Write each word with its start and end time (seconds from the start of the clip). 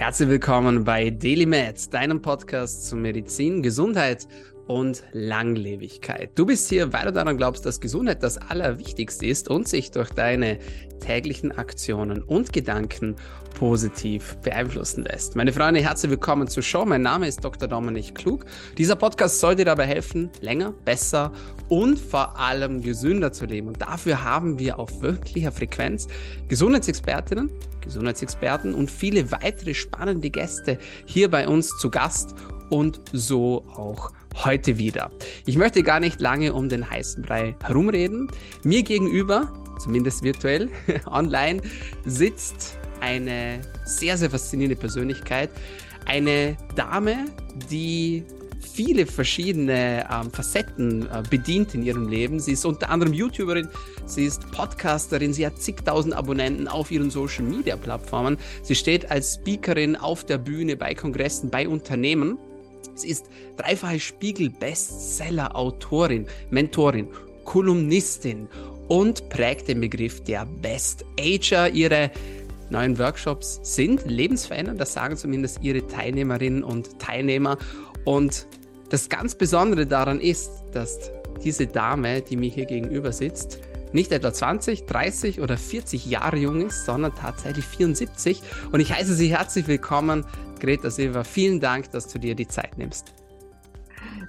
Herzlich 0.00 0.30
willkommen 0.30 0.82
bei 0.82 1.10
DailyMed, 1.10 1.92
deinem 1.92 2.22
Podcast 2.22 2.86
zu 2.86 2.96
Medizin, 2.96 3.62
Gesundheit 3.62 4.26
und 4.70 5.02
Langlebigkeit. 5.12 6.30
Du 6.36 6.46
bist 6.46 6.68
hier, 6.68 6.92
weil 6.92 7.06
du 7.06 7.12
daran 7.12 7.36
glaubst, 7.36 7.66
dass 7.66 7.80
Gesundheit 7.80 8.22
das 8.22 8.38
Allerwichtigste 8.38 9.26
ist 9.26 9.50
und 9.50 9.66
sich 9.66 9.90
durch 9.90 10.10
deine 10.10 10.60
täglichen 11.00 11.50
Aktionen 11.50 12.22
und 12.22 12.52
Gedanken 12.52 13.16
positiv 13.58 14.36
beeinflussen 14.44 15.02
lässt. 15.02 15.34
Meine 15.34 15.52
Freunde, 15.52 15.80
herzlich 15.80 16.12
willkommen 16.12 16.46
zur 16.46 16.62
Show. 16.62 16.84
Mein 16.84 17.02
Name 17.02 17.26
ist 17.26 17.44
Dr. 17.44 17.66
Dominik 17.66 18.14
Klug. 18.14 18.44
Dieser 18.78 18.94
Podcast 18.94 19.40
soll 19.40 19.56
dir 19.56 19.64
dabei 19.64 19.86
helfen, 19.86 20.30
länger, 20.40 20.72
besser 20.84 21.32
und 21.68 21.98
vor 21.98 22.38
allem 22.38 22.80
gesünder 22.80 23.32
zu 23.32 23.46
leben. 23.46 23.66
Und 23.66 23.82
dafür 23.82 24.22
haben 24.22 24.60
wir 24.60 24.78
auf 24.78 25.02
wirklicher 25.02 25.50
Frequenz 25.50 26.06
Gesundheitsexpertinnen, 26.46 27.50
Gesundheitsexperten 27.80 28.74
und 28.74 28.88
viele 28.88 29.32
weitere 29.32 29.74
spannende 29.74 30.30
Gäste 30.30 30.78
hier 31.06 31.28
bei 31.28 31.48
uns 31.48 31.76
zu 31.78 31.90
Gast 31.90 32.36
und 32.70 33.00
so 33.12 33.64
auch 33.74 34.12
heute 34.44 34.78
wieder. 34.78 35.10
Ich 35.44 35.56
möchte 35.56 35.82
gar 35.82 36.00
nicht 36.00 36.20
lange 36.20 36.52
um 36.52 36.68
den 36.68 36.88
heißen 36.88 37.22
Brei 37.22 37.56
herumreden. 37.62 38.28
Mir 38.62 38.82
gegenüber, 38.82 39.52
zumindest 39.78 40.22
virtuell, 40.22 40.70
online, 41.06 41.60
sitzt 42.04 42.76
eine 43.00 43.60
sehr, 43.84 44.16
sehr 44.16 44.30
faszinierende 44.30 44.76
Persönlichkeit. 44.76 45.50
Eine 46.06 46.56
Dame, 46.76 47.26
die 47.70 48.24
viele 48.60 49.06
verschiedene 49.06 50.06
ähm, 50.10 50.30
Facetten 50.30 51.02
äh, 51.02 51.22
bedient 51.28 51.74
in 51.74 51.82
ihrem 51.82 52.08
Leben. 52.08 52.40
Sie 52.40 52.52
ist 52.52 52.64
unter 52.64 52.90
anderem 52.90 53.12
YouTuberin, 53.12 53.68
sie 54.06 54.24
ist 54.24 54.50
Podcasterin, 54.52 55.32
sie 55.32 55.46
hat 55.46 55.60
zigtausend 55.60 56.14
Abonnenten 56.14 56.68
auf 56.68 56.90
ihren 56.90 57.10
Social 57.10 57.44
Media 57.44 57.76
Plattformen. 57.76 58.38
Sie 58.62 58.74
steht 58.74 59.10
als 59.10 59.34
Speakerin 59.34 59.96
auf 59.96 60.24
der 60.24 60.38
Bühne 60.38 60.76
bei 60.76 60.94
Kongressen, 60.94 61.50
bei 61.50 61.68
Unternehmen. 61.68 62.38
Sie 63.00 63.08
ist 63.08 63.26
dreifache 63.56 63.98
Spiegel-Bestseller-Autorin, 64.00 66.26
Mentorin, 66.50 67.08
Kolumnistin 67.44 68.48
und 68.88 69.28
prägt 69.28 69.68
den 69.68 69.80
Begriff 69.80 70.22
der 70.24 70.46
Best 70.46 71.04
Ager. 71.18 71.68
Ihre 71.68 72.10
neuen 72.70 72.98
Workshops 72.98 73.60
sind 73.62 74.04
lebensverändernd, 74.06 74.80
das 74.80 74.92
sagen 74.92 75.16
zumindest 75.16 75.62
ihre 75.62 75.86
Teilnehmerinnen 75.86 76.64
und 76.64 76.98
Teilnehmer. 76.98 77.58
Und 78.04 78.46
das 78.88 79.08
ganz 79.08 79.34
Besondere 79.34 79.86
daran 79.86 80.20
ist, 80.20 80.50
dass 80.72 81.10
diese 81.42 81.66
Dame, 81.66 82.22
die 82.22 82.36
mir 82.36 82.50
hier 82.50 82.66
gegenüber 82.66 83.12
sitzt, 83.12 83.60
nicht 83.92 84.12
etwa 84.12 84.32
20, 84.32 84.86
30 84.86 85.40
oder 85.40 85.56
40 85.56 86.06
Jahre 86.06 86.36
jung 86.36 86.66
ist, 86.66 86.84
sondern 86.84 87.14
tatsächlich 87.14 87.64
74. 87.64 88.40
Und 88.70 88.80
ich 88.80 88.92
heiße 88.92 89.14
Sie 89.14 89.30
herzlich 89.30 89.66
willkommen, 89.66 90.24
Greta 90.60 90.90
Silva. 90.90 91.24
Vielen 91.24 91.58
Dank, 91.58 91.90
dass 91.90 92.06
du 92.06 92.18
dir 92.18 92.34
die 92.34 92.46
Zeit 92.46 92.78
nimmst. 92.78 93.14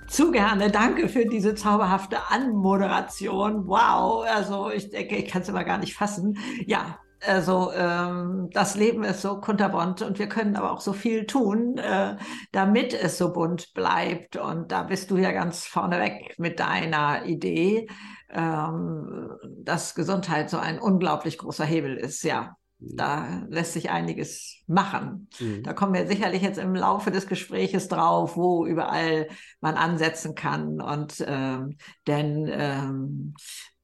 Zu 0.07 0.31
gerne. 0.31 0.71
Danke 0.71 1.07
für 1.07 1.25
diese 1.25 1.55
zauberhafte 1.55 2.17
Anmoderation. 2.29 3.67
Wow. 3.67 4.25
Also 4.27 4.71
ich 4.71 4.89
denke, 4.89 5.15
ich 5.15 5.29
kann 5.29 5.41
es 5.41 5.49
immer 5.49 5.63
gar 5.63 5.77
nicht 5.77 5.95
fassen. 5.95 6.37
Ja, 6.65 6.99
also 7.25 7.71
ähm, 7.73 8.49
das 8.51 8.75
Leben 8.75 9.03
ist 9.03 9.21
so 9.21 9.39
kunterbunt 9.39 10.01
und 10.01 10.17
wir 10.17 10.27
können 10.27 10.55
aber 10.55 10.71
auch 10.71 10.81
so 10.81 10.91
viel 10.91 11.27
tun, 11.27 11.77
äh, 11.77 12.17
damit 12.51 12.93
es 12.93 13.17
so 13.17 13.31
bunt 13.31 13.73
bleibt. 13.73 14.37
Und 14.37 14.71
da 14.71 14.83
bist 14.83 15.11
du 15.11 15.17
ja 15.17 15.31
ganz 15.31 15.65
vorneweg 15.65 16.35
mit 16.39 16.59
deiner 16.59 17.25
Idee, 17.25 17.87
ähm, 18.29 19.29
dass 19.63 19.93
Gesundheit 19.93 20.49
so 20.49 20.57
ein 20.57 20.79
unglaublich 20.79 21.37
großer 21.37 21.65
Hebel 21.65 21.95
ist. 21.95 22.23
Ja. 22.23 22.57
Da 22.81 23.43
lässt 23.49 23.73
sich 23.73 23.91
einiges 23.91 24.57
machen. 24.65 25.29
Mhm. 25.39 25.63
Da 25.63 25.73
kommen 25.73 25.93
wir 25.93 26.07
sicherlich 26.07 26.41
jetzt 26.41 26.57
im 26.57 26.73
Laufe 26.73 27.11
des 27.11 27.27
Gespräches 27.27 27.87
drauf, 27.87 28.35
wo 28.35 28.65
überall 28.65 29.27
man 29.59 29.75
ansetzen 29.75 30.33
kann. 30.33 30.81
Und 30.81 31.23
ähm, 31.27 31.77
denn 32.07 32.49
ähm, 32.51 33.35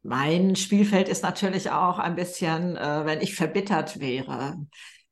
mein 0.02 0.56
Spielfeld 0.56 1.10
ist 1.10 1.22
natürlich 1.22 1.70
auch 1.70 2.00
ein 2.00 2.16
bisschen, 2.16 2.76
äh, 2.76 3.06
wenn 3.06 3.22
ich 3.22 3.36
verbittert 3.36 4.00
wäre. 4.00 4.58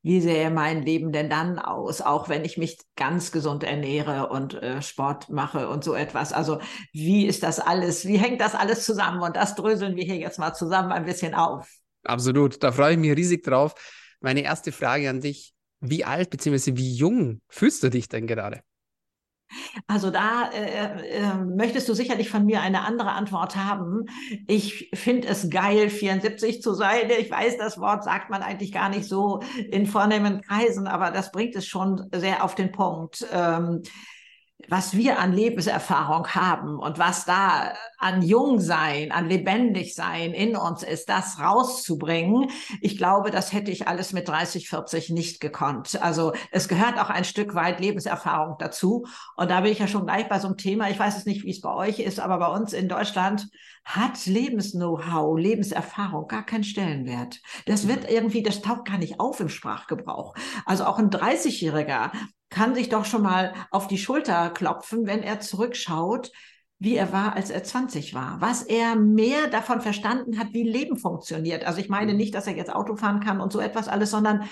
Wie 0.02 0.22
sähe 0.22 0.52
mein 0.52 0.84
Leben 0.84 1.12
denn 1.12 1.30
dann 1.30 1.58
aus, 1.58 2.02
auch 2.02 2.30
wenn 2.30 2.46
ich 2.46 2.58
mich 2.58 2.78
ganz 2.96 3.32
gesund 3.32 3.64
ernähre 3.64 4.30
und 4.30 4.54
äh, 4.54 4.82
Sport 4.82 5.30
mache 5.30 5.68
und 5.70 5.84
so 5.84 5.94
etwas? 5.96 6.32
Also 6.32 6.60
wie 6.92 7.26
ist 7.26 7.44
das 7.44 7.60
alles? 7.60 8.06
Wie 8.06 8.18
hängt 8.18 8.42
das 8.42 8.56
alles 8.56 8.84
zusammen? 8.86 9.22
Und 9.22 9.36
das 9.36 9.56
dröseln 9.56 9.96
wir 9.96 10.04
hier 10.04 10.18
jetzt 10.18 10.40
mal 10.40 10.54
zusammen 10.54 10.92
ein 10.92 11.06
bisschen 11.06 11.34
auf. 11.34 11.68
Absolut, 12.06 12.64
da 12.64 12.72
freue 12.72 12.94
ich 12.94 13.00
mich 13.00 13.16
riesig 13.16 13.44
drauf. 13.44 13.76
Meine 14.22 14.42
erste 14.42 14.72
Frage 14.72 15.10
an 15.10 15.22
dich, 15.22 15.54
wie 15.82 16.06
alt 16.06 16.30
bzw. 16.30 16.78
wie 16.78 16.96
jung 16.96 17.42
fühlst 17.50 17.84
du 17.84 17.90
dich 17.90 18.08
denn 18.08 18.28
gerade? 18.28 18.62
Also 19.88 20.10
da 20.10 20.50
äh, 20.52 21.20
äh, 21.20 21.36
möchtest 21.36 21.88
du 21.88 21.94
sicherlich 21.94 22.30
von 22.30 22.46
mir 22.46 22.62
eine 22.62 22.82
andere 22.82 23.12
Antwort 23.12 23.56
haben. 23.56 24.06
Ich 24.48 24.90
finde 24.94 25.28
es 25.28 25.50
geil, 25.50 25.90
74 25.90 26.62
zu 26.62 26.74
sein. 26.74 27.10
Ich 27.20 27.30
weiß, 27.30 27.58
das 27.58 27.80
Wort 27.80 28.04
sagt 28.04 28.30
man 28.30 28.42
eigentlich 28.42 28.72
gar 28.72 28.90
nicht 28.90 29.06
so 29.06 29.42
in 29.70 29.86
vornehmen 29.86 30.42
Kreisen, 30.42 30.88
aber 30.88 31.12
das 31.12 31.32
bringt 31.32 31.56
es 31.56 31.68
schon 31.68 32.10
sehr 32.14 32.44
auf 32.44 32.56
den 32.56 32.72
Punkt. 32.72 33.26
Ähm, 33.32 33.84
was 34.68 34.96
wir 34.96 35.20
an 35.20 35.34
Lebenserfahrung 35.34 36.28
haben 36.30 36.80
und 36.80 36.98
was 36.98 37.26
da 37.26 37.74
an 37.98 38.22
Jungsein, 38.22 39.12
an 39.12 39.30
Lebendigsein 39.30 40.34
in 40.34 40.56
uns 40.56 40.82
ist, 40.82 41.10
das 41.10 41.40
rauszubringen. 41.40 42.50
Ich 42.82 42.98
glaube, 42.98 43.32
das 43.32 43.54
hätte 43.54 43.72
ich 43.72 43.88
alles 43.88 44.14
mit 44.14 44.28
30, 44.28 44.70
40 44.70 45.10
nicht 45.12 45.40
gekonnt. 45.40 46.02
Also 46.02 46.34
es 46.52 46.68
gehört 46.68 47.00
auch 47.00 47.10
ein 47.10 47.26
Stück 47.26 47.54
weit 47.54 47.80
Lebenserfahrung 47.80 48.56
dazu. 48.58 49.06
Und 49.36 49.52
da 49.52 49.62
bin 49.62 49.72
ich 49.72 49.80
ja 49.80 49.88
schon 49.88 50.06
gleich 50.06 50.28
bei 50.30 50.40
so 50.40 50.48
einem 50.48 50.58
Thema. 50.58 50.90
Ich 50.90 51.00
weiß 51.00 51.18
es 51.18 51.26
nicht, 51.26 51.44
wie 51.44 51.52
es 51.52 51.62
bei 51.62 51.74
euch 51.74 52.00
ist, 52.00 52.20
aber 52.20 52.40
bei 52.40 52.48
uns 52.48 52.74
in 52.74 52.88
Deutschland 52.88 53.48
hat 53.84 54.26
Lebensknow-how, 54.26 55.38
Lebenserfahrung 55.38 56.28
gar 56.28 56.44
keinen 56.44 56.64
Stellenwert. 56.64 57.40
Das 57.68 57.88
wird 57.88 58.10
irgendwie, 58.10 58.42
das 58.42 58.62
taucht 58.62 58.86
gar 58.86 58.98
nicht 58.98 59.20
auf 59.20 59.40
im 59.40 59.50
Sprachgebrauch. 59.50 60.34
Also 60.66 60.86
auch 60.86 60.98
ein 60.98 61.12
30-Jähriger 61.12 62.12
kann 62.56 62.74
sich 62.74 62.88
doch 62.88 63.04
schon 63.04 63.22
mal 63.22 63.54
auf 63.70 63.88
die 63.88 63.98
Schulter 63.98 64.50
klopfen, 64.50 65.06
wenn 65.06 65.24
er 65.24 65.42
zurückschaut, 65.42 66.32
wie 66.80 66.96
er 66.96 67.12
war, 67.12 67.34
als 67.34 67.50
er 67.50 67.66
20 67.66 68.14
war, 68.14 68.40
was 68.40 68.64
er 68.64 68.96
mehr 68.96 69.48
davon 69.48 69.82
verstanden 69.82 70.40
hat, 70.40 70.54
wie 70.54 70.64
Leben 70.64 70.98
funktioniert. 70.98 71.66
Also 71.66 71.82
ich 71.82 71.90
meine 71.90 72.14
mhm. 72.14 72.18
nicht, 72.18 72.34
dass 72.34 72.48
er 72.48 72.56
jetzt 72.56 72.74
Auto 72.74 72.96
fahren 72.96 73.20
kann 73.20 73.42
und 73.42 73.52
so 73.52 73.60
etwas 73.60 73.90
alles, 73.90 74.10
sondern, 74.10 74.50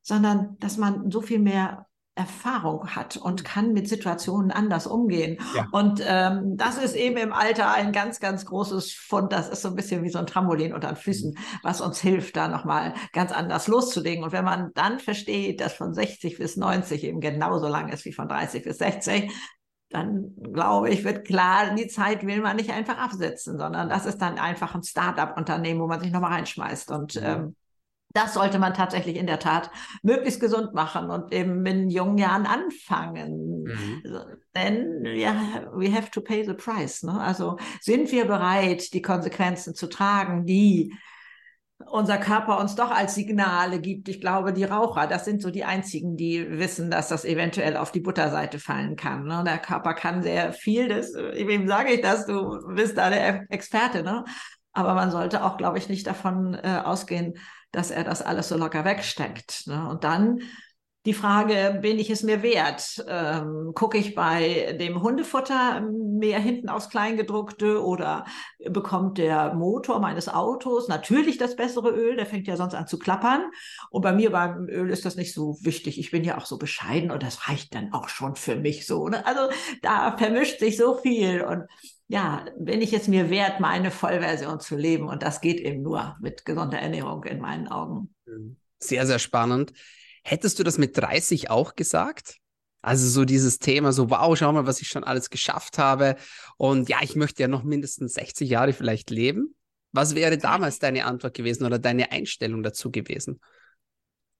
sondern 0.00 0.56
dass 0.58 0.78
man 0.78 1.10
so 1.10 1.20
viel 1.20 1.38
mehr 1.38 1.86
Erfahrung 2.16 2.94
hat 2.94 3.16
und 3.16 3.42
mhm. 3.42 3.44
kann 3.44 3.72
mit 3.72 3.88
Situationen 3.88 4.50
anders 4.50 4.86
umgehen. 4.86 5.38
Ja. 5.54 5.66
Und 5.72 6.00
ähm, 6.06 6.56
das 6.56 6.78
ist 6.78 6.94
eben 6.94 7.16
im 7.16 7.32
Alter 7.32 7.72
ein 7.72 7.92
ganz, 7.92 8.20
ganz 8.20 8.44
großes 8.46 8.92
Fund. 8.92 9.32
Das 9.32 9.48
ist 9.48 9.62
so 9.62 9.68
ein 9.68 9.74
bisschen 9.74 10.04
wie 10.04 10.10
so 10.10 10.18
ein 10.18 10.26
Trampolin 10.26 10.72
unter 10.72 10.88
den 10.88 10.96
Füßen, 10.96 11.30
mhm. 11.30 11.38
was 11.62 11.80
uns 11.80 12.00
hilft, 12.00 12.36
da 12.36 12.48
nochmal 12.48 12.94
ganz 13.12 13.32
anders 13.32 13.66
loszulegen. 13.66 14.22
Und 14.22 14.32
wenn 14.32 14.44
man 14.44 14.70
dann 14.74 15.00
versteht, 15.00 15.60
dass 15.60 15.74
von 15.74 15.92
60 15.92 16.38
bis 16.38 16.56
90 16.56 17.02
eben 17.04 17.20
genauso 17.20 17.66
lang 17.66 17.88
ist 17.88 18.04
wie 18.04 18.12
von 18.12 18.28
30 18.28 18.62
bis 18.62 18.78
60, 18.78 19.32
dann 19.90 20.34
glaube 20.52 20.90
ich, 20.90 21.04
wird 21.04 21.26
klar, 21.26 21.74
die 21.74 21.86
Zeit 21.86 22.26
will 22.26 22.40
man 22.40 22.56
nicht 22.56 22.70
einfach 22.70 22.98
absetzen, 22.98 23.58
sondern 23.58 23.88
das 23.88 24.06
ist 24.06 24.18
dann 24.18 24.38
einfach 24.38 24.74
ein 24.74 24.82
Start-up-Unternehmen, 24.82 25.80
wo 25.80 25.86
man 25.86 26.00
sich 26.00 26.10
nochmal 26.10 26.32
reinschmeißt. 26.32 26.90
Und 26.90 27.20
ähm, 27.22 27.54
das 28.14 28.34
sollte 28.34 28.60
man 28.60 28.74
tatsächlich 28.74 29.16
in 29.16 29.26
der 29.26 29.40
Tat 29.40 29.70
möglichst 30.02 30.40
gesund 30.40 30.72
machen 30.72 31.10
und 31.10 31.32
eben 31.32 31.66
in 31.66 31.90
jungen 31.90 32.16
Jahren 32.16 32.46
anfangen. 32.46 33.64
Mhm. 33.64 34.02
Denn 34.56 35.04
ja, 35.04 35.34
we 35.72 35.92
have 35.92 36.10
to 36.12 36.20
pay 36.20 36.44
the 36.44 36.54
price. 36.54 37.02
Ne? 37.02 37.20
Also 37.20 37.58
sind 37.80 38.12
wir 38.12 38.24
bereit, 38.24 38.94
die 38.94 39.02
Konsequenzen 39.02 39.74
zu 39.74 39.88
tragen, 39.88 40.46
die 40.46 40.94
unser 41.90 42.18
Körper 42.18 42.60
uns 42.60 42.76
doch 42.76 42.92
als 42.92 43.16
Signale 43.16 43.80
gibt. 43.80 44.08
Ich 44.08 44.20
glaube, 44.20 44.52
die 44.52 44.64
Raucher, 44.64 45.08
das 45.08 45.24
sind 45.24 45.42
so 45.42 45.50
die 45.50 45.64
einzigen, 45.64 46.16
die 46.16 46.58
wissen, 46.58 46.92
dass 46.92 47.08
das 47.08 47.24
eventuell 47.24 47.76
auf 47.76 47.90
die 47.90 48.00
Butterseite 48.00 48.60
fallen 48.60 48.94
kann. 48.94 49.24
Ne? 49.24 49.42
Der 49.44 49.58
Körper 49.58 49.92
kann 49.92 50.22
sehr 50.22 50.52
viel. 50.52 50.88
Das, 50.88 51.12
wem 51.14 51.66
sage 51.66 51.94
ich 51.94 52.00
das? 52.00 52.26
Du 52.26 52.74
bist 52.74 52.96
da 52.96 53.10
der 53.10 53.50
Experte. 53.50 54.04
Ne? 54.04 54.24
Aber 54.72 54.94
man 54.94 55.10
sollte 55.10 55.44
auch, 55.44 55.56
glaube 55.56 55.78
ich, 55.78 55.88
nicht 55.88 56.06
davon 56.06 56.54
äh, 56.54 56.80
ausgehen, 56.84 57.34
dass 57.74 57.90
er 57.90 58.04
das 58.04 58.22
alles 58.22 58.48
so 58.48 58.56
locker 58.56 58.84
wegsteckt. 58.84 59.66
Ne? 59.66 59.88
Und 59.88 60.04
dann 60.04 60.40
die 61.06 61.12
Frage, 61.12 61.80
bin 61.82 61.98
ich 61.98 62.08
es 62.08 62.22
mir 62.22 62.42
wert? 62.42 63.04
Ähm, 63.06 63.72
Gucke 63.74 63.98
ich 63.98 64.14
bei 64.14 64.74
dem 64.80 65.02
Hundefutter 65.02 65.82
mehr 65.82 66.38
hinten 66.38 66.70
aufs 66.70 66.88
Kleingedruckte 66.88 67.84
oder 67.84 68.24
bekommt 68.70 69.18
der 69.18 69.52
Motor 69.52 70.00
meines 70.00 70.30
Autos 70.30 70.88
natürlich 70.88 71.36
das 71.36 71.56
bessere 71.56 71.90
Öl? 71.90 72.16
Der 72.16 72.24
fängt 72.24 72.46
ja 72.46 72.56
sonst 72.56 72.74
an 72.74 72.86
zu 72.86 72.98
klappern. 72.98 73.50
Und 73.90 74.00
bei 74.00 74.12
mir 74.12 74.30
beim 74.30 74.66
Öl 74.70 74.88
ist 74.88 75.04
das 75.04 75.16
nicht 75.16 75.34
so 75.34 75.58
wichtig. 75.60 75.98
Ich 75.98 76.10
bin 76.10 76.24
ja 76.24 76.38
auch 76.38 76.46
so 76.46 76.56
bescheiden 76.56 77.10
und 77.10 77.22
das 77.22 77.50
reicht 77.50 77.74
dann 77.74 77.92
auch 77.92 78.08
schon 78.08 78.34
für 78.34 78.56
mich 78.56 78.86
so. 78.86 79.06
Ne? 79.08 79.26
Also 79.26 79.50
da 79.82 80.16
vermischt 80.16 80.58
sich 80.58 80.78
so 80.78 80.94
viel 80.96 81.42
und 81.42 81.64
ja, 82.08 82.44
bin 82.58 82.82
ich 82.82 82.92
es 82.92 83.08
mir 83.08 83.30
wert, 83.30 83.60
meine 83.60 83.90
Vollversion 83.90 84.60
zu 84.60 84.76
leben. 84.76 85.08
Und 85.08 85.22
das 85.22 85.40
geht 85.40 85.60
eben 85.60 85.82
nur 85.82 86.16
mit 86.20 86.44
gesunder 86.44 86.78
Ernährung 86.78 87.24
in 87.24 87.40
meinen 87.40 87.68
Augen. 87.68 88.14
Sehr, 88.78 89.06
sehr 89.06 89.18
spannend. 89.18 89.72
Hättest 90.22 90.58
du 90.58 90.62
das 90.64 90.78
mit 90.78 90.96
30 90.96 91.50
auch 91.50 91.74
gesagt? 91.74 92.36
Also 92.82 93.08
so 93.08 93.24
dieses 93.24 93.58
Thema, 93.58 93.92
so 93.92 94.10
wow, 94.10 94.36
schau 94.36 94.52
mal, 94.52 94.66
was 94.66 94.82
ich 94.82 94.88
schon 94.88 95.04
alles 95.04 95.30
geschafft 95.30 95.78
habe. 95.78 96.16
Und 96.58 96.90
ja, 96.90 96.98
ich 97.00 97.16
möchte 97.16 97.42
ja 97.42 97.48
noch 97.48 97.62
mindestens 97.62 98.14
60 98.14 98.48
Jahre 98.48 98.74
vielleicht 98.74 99.10
leben. 99.10 99.54
Was 99.92 100.14
wäre 100.14 100.36
damals 100.36 100.80
deine 100.80 101.06
Antwort 101.06 101.34
gewesen 101.34 101.64
oder 101.64 101.78
deine 101.78 102.12
Einstellung 102.12 102.62
dazu 102.62 102.90
gewesen? 102.90 103.40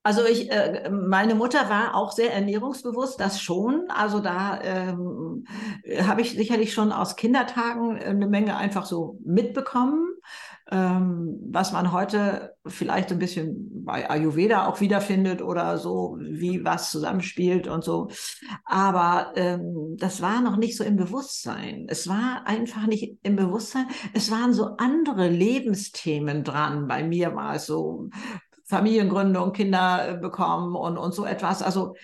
Also 0.07 0.23
ich, 0.27 0.51
äh, 0.51 0.91
meine 0.91 1.35
Mutter 1.35 1.71
war 1.71 1.95
auch 1.95 2.13
sehr 2.13 2.31
ernährungsbewusst, 2.31 3.19
das 3.19 3.41
schon. 3.41 3.87
Also 3.89 4.21
da 4.21 4.61
ähm, 4.63 5.47
habe 6.03 6.21
ich 6.21 6.33
sicherlich 6.33 6.75
schon 6.75 6.93
aus 6.93 7.17
Kindertagen 7.17 7.99
eine 7.99 8.27
Menge 8.27 8.55
einfach 8.55 8.85
so 8.85 9.19
mitbekommen, 9.25 10.11
ähm, 10.71 11.39
was 11.51 11.73
man 11.73 11.91
heute 11.91 12.55
vielleicht 12.67 13.13
ein 13.13 13.19
bisschen 13.19 13.85
bei 13.85 14.11
Ayurveda 14.11 14.67
auch 14.67 14.81
wiederfindet 14.81 15.41
oder 15.41 15.79
so, 15.79 16.19
wie 16.21 16.65
was 16.65 16.91
zusammenspielt 16.91 17.67
und 17.67 17.83
so. 17.83 18.09
Aber 18.65 19.33
ähm, 19.37 19.97
das 19.99 20.21
war 20.23 20.41
noch 20.41 20.57
nicht 20.57 20.77
so 20.77 20.85
im 20.85 20.97
Bewusstsein. 20.97 21.87
Es 21.89 22.09
war 22.09 22.47
einfach 22.47 22.87
nicht 22.87 23.19
im 23.23 23.37
Bewusstsein. 23.37 23.87
Es 24.13 24.31
waren 24.31 24.53
so 24.53 24.77
andere 24.77 25.29
Lebensthemen 25.29 26.45
dran. 26.45 26.89
Bei 26.89 27.03
mir 27.03 27.35
war 27.35 27.55
es 27.57 27.67
so 27.67 28.09
Familiengründung, 28.65 29.53
Kinder 29.53 30.09
äh, 30.09 30.17
bekommen 30.17 30.75
und, 30.75 30.99
und 30.99 31.15
so 31.15 31.25
etwas. 31.25 31.63
Also 31.63 31.95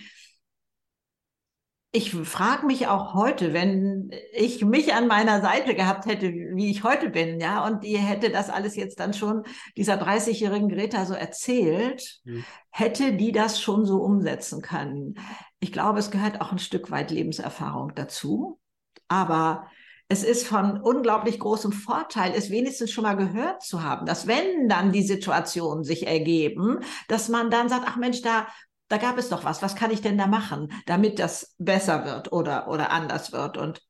ich 1.93 2.13
frage 2.13 2.67
mich 2.67 2.87
auch 2.87 3.15
heute, 3.15 3.53
wenn 3.53 4.13
ich 4.33 4.65
mich 4.65 4.95
an 4.95 5.09
meiner 5.09 5.41
Seite 5.41 5.75
gehabt 5.75 6.07
hätte, 6.07 6.33
wie 6.33 6.71
ich 6.71 6.85
heute 6.85 7.11
bin, 7.11 7.41
ja, 7.41 7.67
und 7.67 7.83
die 7.83 7.99
hätte 7.99 8.31
das 8.31 8.49
alles 8.49 8.77
jetzt 8.77 9.01
dann 9.01 9.13
schon 9.13 9.43
dieser 9.77 10.01
30-jährigen 10.01 10.69
Greta 10.69 11.05
so 11.05 11.15
erzählt, 11.15 12.21
mhm. 12.25 12.45
hätte 12.71 13.15
die 13.15 13.33
das 13.33 13.61
schon 13.61 13.87
so 13.87 14.03
umsetzen 14.03 14.63
können. 14.63 15.19
Ich 15.59 15.73
glaube, 15.73 15.99
es 15.99 16.13
gehört 16.13 16.41
auch 16.41 16.53
ein 16.53 16.61
Stück 16.61 16.93
weit 16.93 17.11
Lebenserfahrung 17.11 17.93
dazu. 17.97 18.61
Aber 19.09 19.67
es 20.11 20.25
ist 20.25 20.45
von 20.45 20.81
unglaublich 20.81 21.39
großem 21.39 21.71
Vorteil, 21.71 22.33
es 22.35 22.51
wenigstens 22.51 22.91
schon 22.91 23.05
mal 23.05 23.17
gehört 23.17 23.63
zu 23.63 23.85
haben, 23.85 24.07
dass 24.07 24.27
wenn 24.27 24.69
dann 24.69 24.91
die 24.91 25.05
Situationen 25.05 25.85
sich 25.85 26.05
ergeben, 26.05 26.81
dass 27.07 27.29
man 27.29 27.49
dann 27.49 27.69
sagt, 27.69 27.85
ach 27.87 27.97
Mensch, 27.97 28.21
da, 28.21 28.49
da 28.89 28.97
gab 28.97 29.19
es 29.19 29.29
doch 29.29 29.45
was, 29.45 29.63
was 29.63 29.77
kann 29.77 29.93
ich 29.93 30.03
denn 30.03 30.19
da 30.19 30.27
machen, 30.27 30.73
damit 30.87 31.21
das 31.21 31.55
besser 31.59 32.05
wird 32.05 32.33
oder, 32.33 32.67
oder 32.67 32.91
anders 32.91 33.31
wird? 33.31 33.57
Und 33.57 33.83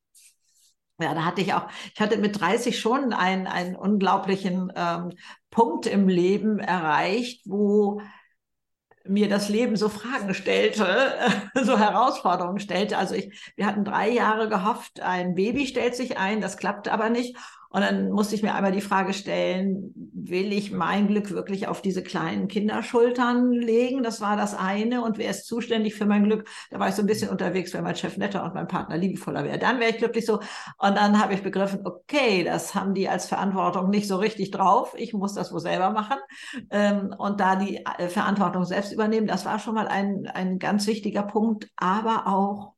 ja, 1.01 1.15
da 1.15 1.25
hatte 1.25 1.41
ich 1.41 1.55
auch, 1.55 1.69
ich 1.95 2.01
hatte 2.03 2.19
mit 2.19 2.39
30 2.39 2.79
schon 2.79 3.15
einen, 3.15 3.47
einen 3.47 3.75
unglaublichen 3.75 4.71
ähm, 4.77 5.13
Punkt 5.51 5.87
im 5.87 6.07
Leben 6.07 6.59
erreicht, 6.59 7.41
wo 7.47 8.03
mir 9.07 9.29
das 9.29 9.49
Leben 9.49 9.77
so 9.77 9.89
Fragen 9.89 10.35
stellte, 10.35 11.13
so 11.63 11.79
Herausforderungen 11.79 12.61
stellte. 12.61 12.99
Also 12.99 13.15
ich, 13.15 13.53
wir 13.57 13.67
hatten 13.67 13.85
drei 13.85 14.11
Jahre 14.11 14.49
gehofft, 14.49 15.01
ein 15.01 15.35
Baby 15.35 15.67
stellt 15.67 15.97
sich 15.97 16.19
ein, 16.19 16.41
das 16.41 16.57
klappte 16.57 16.93
aber 16.93 17.11
nicht. 17.11 17.37
Und 17.73 17.83
dann 17.83 18.11
musste 18.11 18.35
ich 18.35 18.43
mir 18.43 18.55
einmal 18.55 18.73
die 18.73 18.81
Frage 18.81 19.13
stellen, 19.13 19.93
will 20.13 20.53
ich 20.53 20.73
mein 20.73 21.07
Glück 21.07 21.31
wirklich 21.31 21.69
auf 21.69 21.81
diese 21.81 22.03
kleinen 22.03 22.49
Kinderschultern 22.49 23.53
legen? 23.53 24.03
Das 24.03 24.21
war 24.21 24.37
das 24.37 24.57
eine. 24.57 25.05
Und 25.05 25.19
wer 25.19 25.31
ist 25.31 25.47
zuständig 25.47 25.95
für 25.95 26.05
mein 26.05 26.25
Glück? 26.25 26.49
Da 26.71 26.81
war 26.81 26.89
ich 26.89 26.97
so 26.97 27.03
ein 27.03 27.07
bisschen 27.07 27.31
unterwegs, 27.31 27.73
wenn 27.73 27.85
mein 27.85 27.95
Chef 27.95 28.17
netter 28.17 28.45
und 28.45 28.55
mein 28.55 28.67
Partner 28.67 28.97
liebevoller 28.97 29.45
wäre. 29.45 29.59
Dann 29.59 29.79
wäre 29.79 29.91
ich 29.91 29.99
glücklich 29.99 30.27
so. 30.27 30.41
Und 30.79 30.97
dann 30.97 31.23
habe 31.23 31.35
ich 31.35 31.45
begriffen, 31.45 31.87
okay, 31.87 32.43
das 32.43 32.75
haben 32.75 32.93
die 32.93 33.09
als 33.09 33.27
Verantwortung 33.27 33.89
nicht 33.89 34.09
so 34.09 34.17
richtig 34.17 34.51
drauf. 34.51 34.93
Ich 34.97 35.13
muss 35.13 35.35
das 35.35 35.53
wohl 35.53 35.61
selber 35.61 35.91
machen. 35.91 36.19
Ähm, 36.71 37.15
und 37.17 37.39
da 37.39 37.55
die 37.55 37.87
äh, 37.87 38.09
Verantwortung 38.09 38.65
selbst 38.65 38.93
übernehmen, 38.93 39.29
das 39.29 39.45
war 39.45 39.61
schon 39.61 39.75
mal 39.75 39.87
ein, 39.87 40.27
ein 40.27 40.59
ganz 40.59 40.89
wichtiger 40.89 41.23
Punkt. 41.23 41.69
Aber 41.77 42.27
auch 42.27 42.75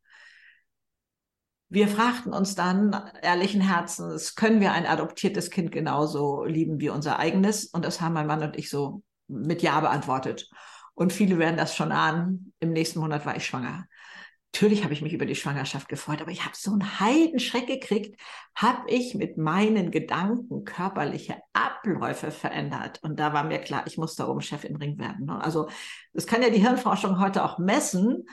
wir 1.72 1.88
fragten 1.88 2.34
uns 2.34 2.54
dann 2.54 2.94
ehrlichen 3.22 3.62
Herzens, 3.62 4.34
können 4.34 4.60
wir 4.60 4.72
ein 4.72 4.84
adoptiertes 4.84 5.48
Kind 5.48 5.72
genauso 5.72 6.44
lieben 6.44 6.80
wie 6.80 6.90
unser 6.90 7.18
eigenes? 7.18 7.64
Und 7.64 7.86
das 7.86 8.02
haben 8.02 8.12
mein 8.12 8.26
Mann 8.26 8.42
und 8.42 8.58
ich 8.58 8.68
so 8.68 9.02
mit 9.26 9.62
Ja 9.62 9.80
beantwortet. 9.80 10.50
Und 10.92 11.14
viele 11.14 11.38
werden 11.38 11.56
das 11.56 11.74
schon 11.74 11.90
ahnen. 11.90 12.52
Im 12.60 12.72
nächsten 12.72 13.00
Monat 13.00 13.24
war 13.24 13.36
ich 13.36 13.46
schwanger. 13.46 13.86
Natürlich 14.52 14.84
habe 14.84 14.92
ich 14.92 15.00
mich 15.00 15.14
über 15.14 15.24
die 15.24 15.34
Schwangerschaft 15.34 15.88
gefreut, 15.88 16.20
aber 16.20 16.30
ich 16.30 16.44
habe 16.44 16.54
so 16.54 16.72
einen 16.72 17.00
Heidenschreck 17.00 17.66
gekriegt, 17.66 18.20
habe 18.54 18.90
ich 18.90 19.14
mit 19.14 19.38
meinen 19.38 19.90
Gedanken 19.90 20.64
körperliche 20.64 21.36
Abläufe 21.54 22.30
verändert. 22.30 22.98
Und 23.02 23.18
da 23.18 23.32
war 23.32 23.44
mir 23.44 23.60
klar, 23.60 23.84
ich 23.86 23.96
muss 23.96 24.14
da 24.14 24.28
oben 24.28 24.42
Chef 24.42 24.64
im 24.64 24.76
Ring 24.76 24.98
werden. 24.98 25.30
Also 25.30 25.70
das 26.12 26.26
kann 26.26 26.42
ja 26.42 26.50
die 26.50 26.60
Hirnforschung 26.60 27.18
heute 27.18 27.46
auch 27.46 27.58
messen 27.58 28.26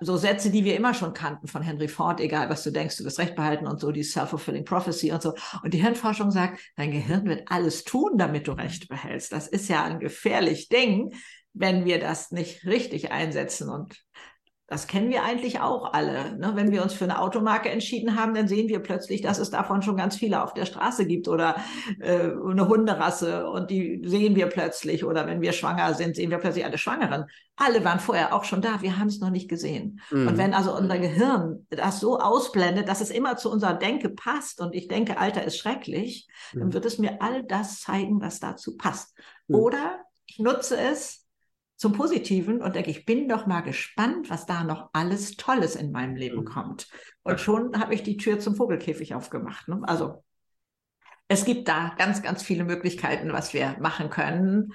so 0.00 0.16
Sätze, 0.16 0.50
die 0.50 0.64
wir 0.64 0.76
immer 0.76 0.94
schon 0.94 1.12
kannten 1.12 1.48
von 1.48 1.62
Henry 1.62 1.88
Ford, 1.88 2.20
egal 2.20 2.48
was 2.50 2.62
du 2.62 2.70
denkst, 2.70 2.96
du 2.96 3.04
wirst 3.04 3.18
Recht 3.18 3.36
behalten 3.36 3.66
und 3.66 3.80
so, 3.80 3.92
die 3.92 4.02
Self-Fulfilling 4.02 4.64
Prophecy 4.64 5.12
und 5.12 5.22
so. 5.22 5.34
Und 5.62 5.74
die 5.74 5.82
Hirnforschung 5.82 6.30
sagt, 6.30 6.60
dein 6.76 6.90
Gehirn 6.90 7.26
wird 7.26 7.50
alles 7.50 7.84
tun, 7.84 8.18
damit 8.18 8.48
du 8.48 8.52
Recht 8.52 8.88
behältst. 8.88 9.32
Das 9.32 9.48
ist 9.48 9.68
ja 9.68 9.84
ein 9.84 10.00
gefährlich 10.00 10.68
Ding, 10.68 11.14
wenn 11.52 11.84
wir 11.84 11.98
das 12.00 12.30
nicht 12.30 12.64
richtig 12.64 13.10
einsetzen. 13.10 13.68
Und 13.68 13.96
das 14.68 14.86
kennen 14.86 15.08
wir 15.08 15.24
eigentlich 15.24 15.60
auch 15.60 15.94
alle. 15.94 16.36
Ne? 16.36 16.52
Wenn 16.54 16.70
wir 16.70 16.82
uns 16.82 16.92
für 16.92 17.04
eine 17.04 17.22
Automarke 17.22 17.70
entschieden 17.70 18.20
haben, 18.20 18.34
dann 18.34 18.48
sehen 18.48 18.68
wir 18.68 18.80
plötzlich, 18.80 19.22
dass 19.22 19.38
es 19.38 19.48
davon 19.48 19.80
schon 19.80 19.96
ganz 19.96 20.16
viele 20.16 20.42
auf 20.42 20.52
der 20.52 20.66
Straße 20.66 21.06
gibt 21.06 21.26
oder 21.26 21.56
äh, 22.00 22.30
eine 22.30 22.68
Hunderasse 22.68 23.48
und 23.48 23.70
die 23.70 24.02
sehen 24.04 24.36
wir 24.36 24.46
plötzlich. 24.48 25.06
Oder 25.06 25.26
wenn 25.26 25.40
wir 25.40 25.52
schwanger 25.52 25.94
sind, 25.94 26.16
sehen 26.16 26.30
wir 26.30 26.36
plötzlich 26.36 26.66
alle 26.66 26.76
Schwangeren. 26.76 27.24
Alle 27.56 27.82
waren 27.82 27.98
vorher 27.98 28.34
auch 28.34 28.44
schon 28.44 28.60
da, 28.60 28.82
wir 28.82 28.98
haben 28.98 29.08
es 29.08 29.20
noch 29.20 29.30
nicht 29.30 29.48
gesehen. 29.48 30.00
Mhm. 30.10 30.28
Und 30.28 30.36
wenn 30.36 30.52
also 30.52 30.76
unser 30.76 30.98
Gehirn 30.98 31.66
das 31.70 31.98
so 31.98 32.18
ausblendet, 32.18 32.88
dass 32.88 33.00
es 33.00 33.08
immer 33.08 33.38
zu 33.38 33.50
unserer 33.50 33.74
Denke 33.74 34.10
passt 34.10 34.60
und 34.60 34.74
ich 34.74 34.86
denke, 34.86 35.16
Alter 35.16 35.44
ist 35.44 35.56
schrecklich, 35.56 36.28
mhm. 36.52 36.60
dann 36.60 36.72
wird 36.74 36.84
es 36.84 36.98
mir 36.98 37.22
all 37.22 37.42
das 37.42 37.80
zeigen, 37.80 38.20
was 38.20 38.38
dazu 38.38 38.76
passt. 38.76 39.16
Mhm. 39.46 39.54
Oder 39.54 40.00
ich 40.26 40.38
nutze 40.38 40.78
es 40.78 41.24
zum 41.78 41.92
Positiven 41.92 42.60
und 42.60 42.74
denke, 42.74 42.90
ich 42.90 43.06
bin 43.06 43.28
doch 43.28 43.46
mal 43.46 43.60
gespannt, 43.60 44.28
was 44.28 44.46
da 44.46 44.64
noch 44.64 44.90
alles 44.92 45.36
Tolles 45.36 45.76
in 45.76 45.92
meinem 45.92 46.16
Leben 46.16 46.40
mhm. 46.40 46.44
kommt. 46.44 46.88
Und 47.22 47.40
schon 47.40 47.78
habe 47.78 47.94
ich 47.94 48.02
die 48.02 48.16
Tür 48.16 48.40
zum 48.40 48.56
Vogelkäfig 48.56 49.14
aufgemacht. 49.14 49.68
Ne? 49.68 49.80
Also 49.84 50.24
es 51.28 51.44
gibt 51.44 51.68
da 51.68 51.94
ganz, 51.96 52.20
ganz 52.20 52.42
viele 52.42 52.64
Möglichkeiten, 52.64 53.32
was 53.32 53.54
wir 53.54 53.76
machen 53.80 54.10
können. 54.10 54.72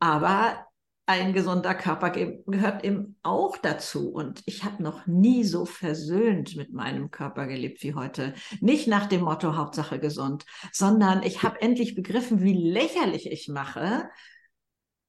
Aber 0.00 0.66
ein 1.06 1.32
gesunder 1.32 1.74
Körper 1.74 2.10
gehört 2.10 2.84
eben 2.84 3.16
auch 3.22 3.56
dazu. 3.56 4.10
Und 4.10 4.42
ich 4.46 4.64
habe 4.64 4.82
noch 4.82 5.06
nie 5.06 5.44
so 5.44 5.64
versöhnt 5.64 6.56
mit 6.56 6.72
meinem 6.72 7.12
Körper 7.12 7.46
gelebt 7.46 7.84
wie 7.84 7.94
heute. 7.94 8.34
Nicht 8.60 8.88
nach 8.88 9.06
dem 9.06 9.22
Motto 9.22 9.56
Hauptsache 9.56 10.00
gesund, 10.00 10.44
sondern 10.72 11.22
ich 11.22 11.44
habe 11.44 11.62
endlich 11.62 11.94
begriffen, 11.94 12.42
wie 12.42 12.54
lächerlich 12.54 13.30
ich 13.30 13.46
mache, 13.48 14.08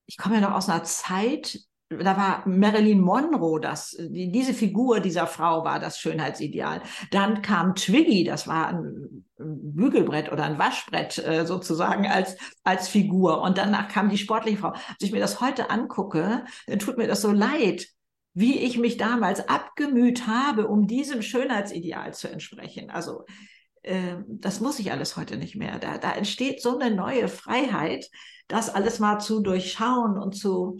ich 0.05 0.17
komme 0.17 0.35
ja 0.35 0.41
noch 0.41 0.55
aus 0.55 0.69
einer 0.69 0.83
Zeit, 0.83 1.59
da 1.89 2.17
war 2.17 2.47
Marilyn 2.47 3.01
Monroe, 3.01 3.59
das, 3.59 3.95
die, 3.99 4.31
diese 4.31 4.53
Figur 4.53 4.99
dieser 4.99 5.27
Frau 5.27 5.63
war 5.63 5.79
das 5.79 5.99
Schönheitsideal. 5.99 6.81
Dann 7.11 7.41
kam 7.41 7.75
Twiggy, 7.75 8.23
das 8.23 8.47
war 8.47 8.69
ein, 8.69 9.25
ein 9.39 9.75
Bügelbrett 9.75 10.31
oder 10.31 10.43
ein 10.43 10.57
Waschbrett 10.57 11.17
äh, 11.19 11.45
sozusagen 11.45 12.07
als, 12.07 12.37
als 12.63 12.87
Figur. 12.87 13.41
Und 13.41 13.57
danach 13.57 13.89
kam 13.89 14.09
die 14.09 14.17
sportliche 14.17 14.57
Frau. 14.57 14.69
Als 14.69 15.01
ich 15.01 15.11
mir 15.11 15.19
das 15.19 15.41
heute 15.41 15.69
angucke, 15.69 16.45
dann 16.67 16.79
tut 16.79 16.97
mir 16.97 17.07
das 17.07 17.21
so 17.21 17.31
leid, 17.31 17.87
wie 18.33 18.59
ich 18.59 18.79
mich 18.79 18.97
damals 18.97 19.47
abgemüht 19.47 20.25
habe, 20.25 20.67
um 20.67 20.87
diesem 20.87 21.21
Schönheitsideal 21.21 22.13
zu 22.13 22.29
entsprechen. 22.29 22.89
Also 22.89 23.25
äh, 23.83 24.15
das 24.27 24.59
muss 24.59 24.79
ich 24.79 24.91
alles 24.91 25.17
heute 25.17 25.37
nicht 25.37 25.55
mehr. 25.55 25.79
Da, 25.79 25.97
da 25.97 26.13
entsteht 26.13 26.61
so 26.61 26.77
eine 26.77 26.95
neue 26.95 27.27
Freiheit, 27.27 28.09
das 28.47 28.73
alles 28.73 28.99
mal 28.99 29.19
zu 29.19 29.41
durchschauen 29.41 30.17
und 30.17 30.33
zu 30.33 30.79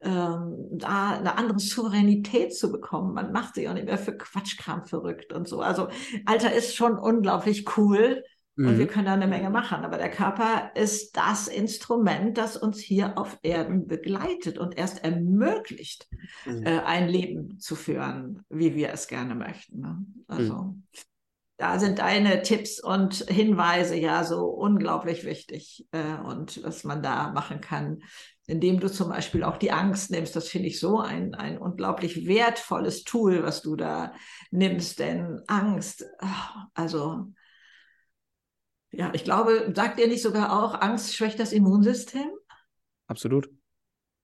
ähm, 0.00 0.56
da 0.72 1.18
eine 1.18 1.36
andere 1.36 1.58
Souveränität 1.58 2.54
zu 2.54 2.70
bekommen. 2.70 3.14
Man 3.14 3.32
macht 3.32 3.54
sich 3.54 3.68
auch 3.68 3.74
nicht 3.74 3.86
mehr 3.86 3.98
für 3.98 4.16
Quatschkram 4.16 4.84
verrückt 4.84 5.32
und 5.32 5.48
so. 5.48 5.60
Also 5.60 5.88
Alter 6.26 6.52
ist 6.52 6.76
schon 6.76 6.98
unglaublich 6.98 7.76
cool 7.76 8.22
mhm. 8.56 8.68
und 8.68 8.78
wir 8.78 8.86
können 8.86 9.06
da 9.06 9.14
eine 9.14 9.26
Menge 9.26 9.50
machen. 9.50 9.84
Aber 9.84 9.96
der 9.96 10.10
Körper 10.10 10.70
ist 10.74 11.16
das 11.16 11.48
Instrument, 11.48 12.36
das 12.36 12.56
uns 12.56 12.78
hier 12.78 13.16
auf 13.18 13.38
Erden 13.42 13.86
begleitet 13.86 14.58
und 14.58 14.76
erst 14.76 15.02
ermöglicht, 15.02 16.08
mhm. 16.44 16.64
äh, 16.64 16.80
ein 16.80 17.08
Leben 17.08 17.58
zu 17.58 17.74
führen, 17.74 18.44
wie 18.50 18.74
wir 18.74 18.90
es 18.90 19.08
gerne 19.08 19.34
möchten. 19.34 19.80
Ne? 19.80 20.04
Also 20.28 20.54
mhm 20.54 20.84
da 21.56 21.78
sind 21.78 21.98
deine 21.98 22.42
Tipps 22.42 22.82
und 22.82 23.14
Hinweise 23.28 23.96
ja 23.96 24.24
so 24.24 24.46
unglaublich 24.46 25.24
wichtig 25.24 25.86
äh, 25.92 26.16
und 26.24 26.62
was 26.62 26.84
man 26.84 27.02
da 27.02 27.32
machen 27.32 27.60
kann, 27.60 28.02
indem 28.46 28.78
du 28.78 28.90
zum 28.90 29.08
Beispiel 29.08 29.42
auch 29.42 29.56
die 29.56 29.72
Angst 29.72 30.10
nimmst. 30.10 30.36
Das 30.36 30.48
finde 30.48 30.68
ich 30.68 30.78
so 30.78 31.00
ein, 31.00 31.34
ein 31.34 31.58
unglaublich 31.58 32.26
wertvolles 32.26 33.04
Tool, 33.04 33.42
was 33.42 33.62
du 33.62 33.74
da 33.74 34.12
nimmst, 34.50 34.98
denn 34.98 35.40
Angst, 35.46 36.04
oh, 36.20 36.60
also 36.74 37.32
ja, 38.92 39.12
ich 39.14 39.24
glaube, 39.24 39.72
sagt 39.74 39.98
ihr 39.98 40.08
nicht 40.08 40.22
sogar 40.22 40.62
auch, 40.62 40.80
Angst 40.80 41.14
schwächt 41.16 41.38
das 41.40 41.52
Immunsystem? 41.52 42.30
Absolut. 43.06 43.48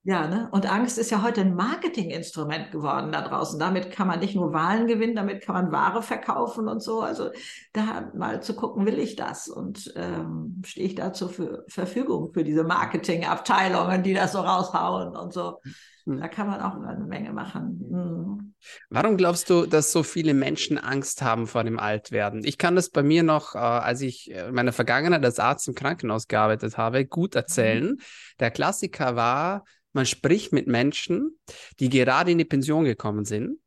Ja, 0.05 0.27
ne? 0.27 0.49
Und 0.51 0.67
Angst 0.67 0.99
ist 0.99 1.13
ja 1.13 1.23
heute 1.23 1.43
ein 1.43 1.55
Marketinginstrument 1.55 2.73
geworden 2.73 3.13
da 3.13 3.23
draußen. 3.23 3.57
Damit 3.61 3.93
kann 3.93 4.09
man 4.09 4.19
nicht 4.19 4.35
nur 4.35 4.53
Wahlen 4.53 4.89
gewinnen, 4.89 5.15
damit 5.15 5.45
kann 5.45 5.55
man 5.55 5.71
Ware 5.71 6.03
verkaufen 6.03 6.67
und 6.67 6.83
so. 6.83 7.03
Also 7.03 7.31
da 7.73 8.11
mal 8.13 8.43
zu 8.43 8.57
gucken, 8.57 8.85
will 8.85 8.99
ich 8.99 9.15
das 9.15 9.47
und 9.47 9.93
ähm, 9.95 10.61
stehe 10.67 10.89
ich 10.89 10.97
da 10.97 11.13
zur 11.13 11.31
Verfügung 11.69 12.33
für 12.35 12.43
diese 12.43 12.65
Marketingabteilungen, 12.65 14.03
die 14.03 14.13
das 14.13 14.33
so 14.33 14.41
raushauen 14.41 15.15
und 15.15 15.33
so. 15.33 15.61
Hm. 16.05 16.19
Da 16.19 16.27
kann 16.27 16.49
man 16.49 16.61
auch 16.61 16.75
eine 16.75 17.05
Menge 17.05 17.33
machen. 17.33 17.87
Hm. 17.89 18.55
Warum 18.91 19.17
glaubst 19.17 19.51
du, 19.51 19.67
dass 19.67 19.93
so 19.93 20.03
viele 20.03 20.35
Menschen 20.35 20.79
Angst 20.79 21.23
haben 21.23 21.47
vor 21.47 21.63
dem 21.63 21.79
Altwerden? 21.79 22.43
Ich 22.45 22.59
kann 22.59 22.75
das 22.75 22.91
bei 22.91 23.05
mir 23.05 23.23
noch, 23.23 23.55
äh, 23.55 23.59
als 23.59 24.01
ich 24.01 24.33
in 24.33 24.53
meiner 24.53 24.73
Vergangenheit 24.73 25.25
als 25.25 25.39
Arzt 25.39 25.69
im 25.69 25.77
Krankenhaus 25.77 26.27
gearbeitet 26.27 26.77
habe, 26.77 27.07
gut 27.07 27.37
erzählen. 27.37 27.91
Mhm. 27.91 27.99
Der 28.41 28.51
Klassiker 28.51 29.15
war, 29.15 29.63
man 29.93 30.07
spricht 30.07 30.53
mit 30.53 30.67
Menschen, 30.67 31.39
die 31.81 31.89
gerade 31.89 32.31
in 32.31 32.39
die 32.39 32.45
Pension 32.45 32.85
gekommen 32.85 33.25
sind. 33.25 33.59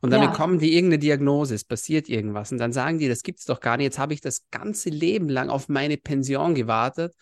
Und 0.00 0.10
dann 0.10 0.22
ja. 0.22 0.30
bekommen 0.30 0.60
die 0.60 0.74
irgendeine 0.74 1.00
Diagnose, 1.00 1.54
es 1.54 1.64
passiert 1.64 2.08
irgendwas. 2.08 2.52
Und 2.52 2.58
dann 2.58 2.72
sagen 2.72 2.98
die, 2.98 3.08
das 3.08 3.22
gibt 3.22 3.40
es 3.40 3.44
doch 3.44 3.60
gar 3.60 3.76
nicht. 3.76 3.84
Jetzt 3.84 3.98
habe 3.98 4.14
ich 4.14 4.20
das 4.20 4.48
ganze 4.50 4.88
Leben 4.88 5.28
lang 5.28 5.50
auf 5.50 5.68
meine 5.68 5.96
Pension 5.96 6.54
gewartet 6.54 7.14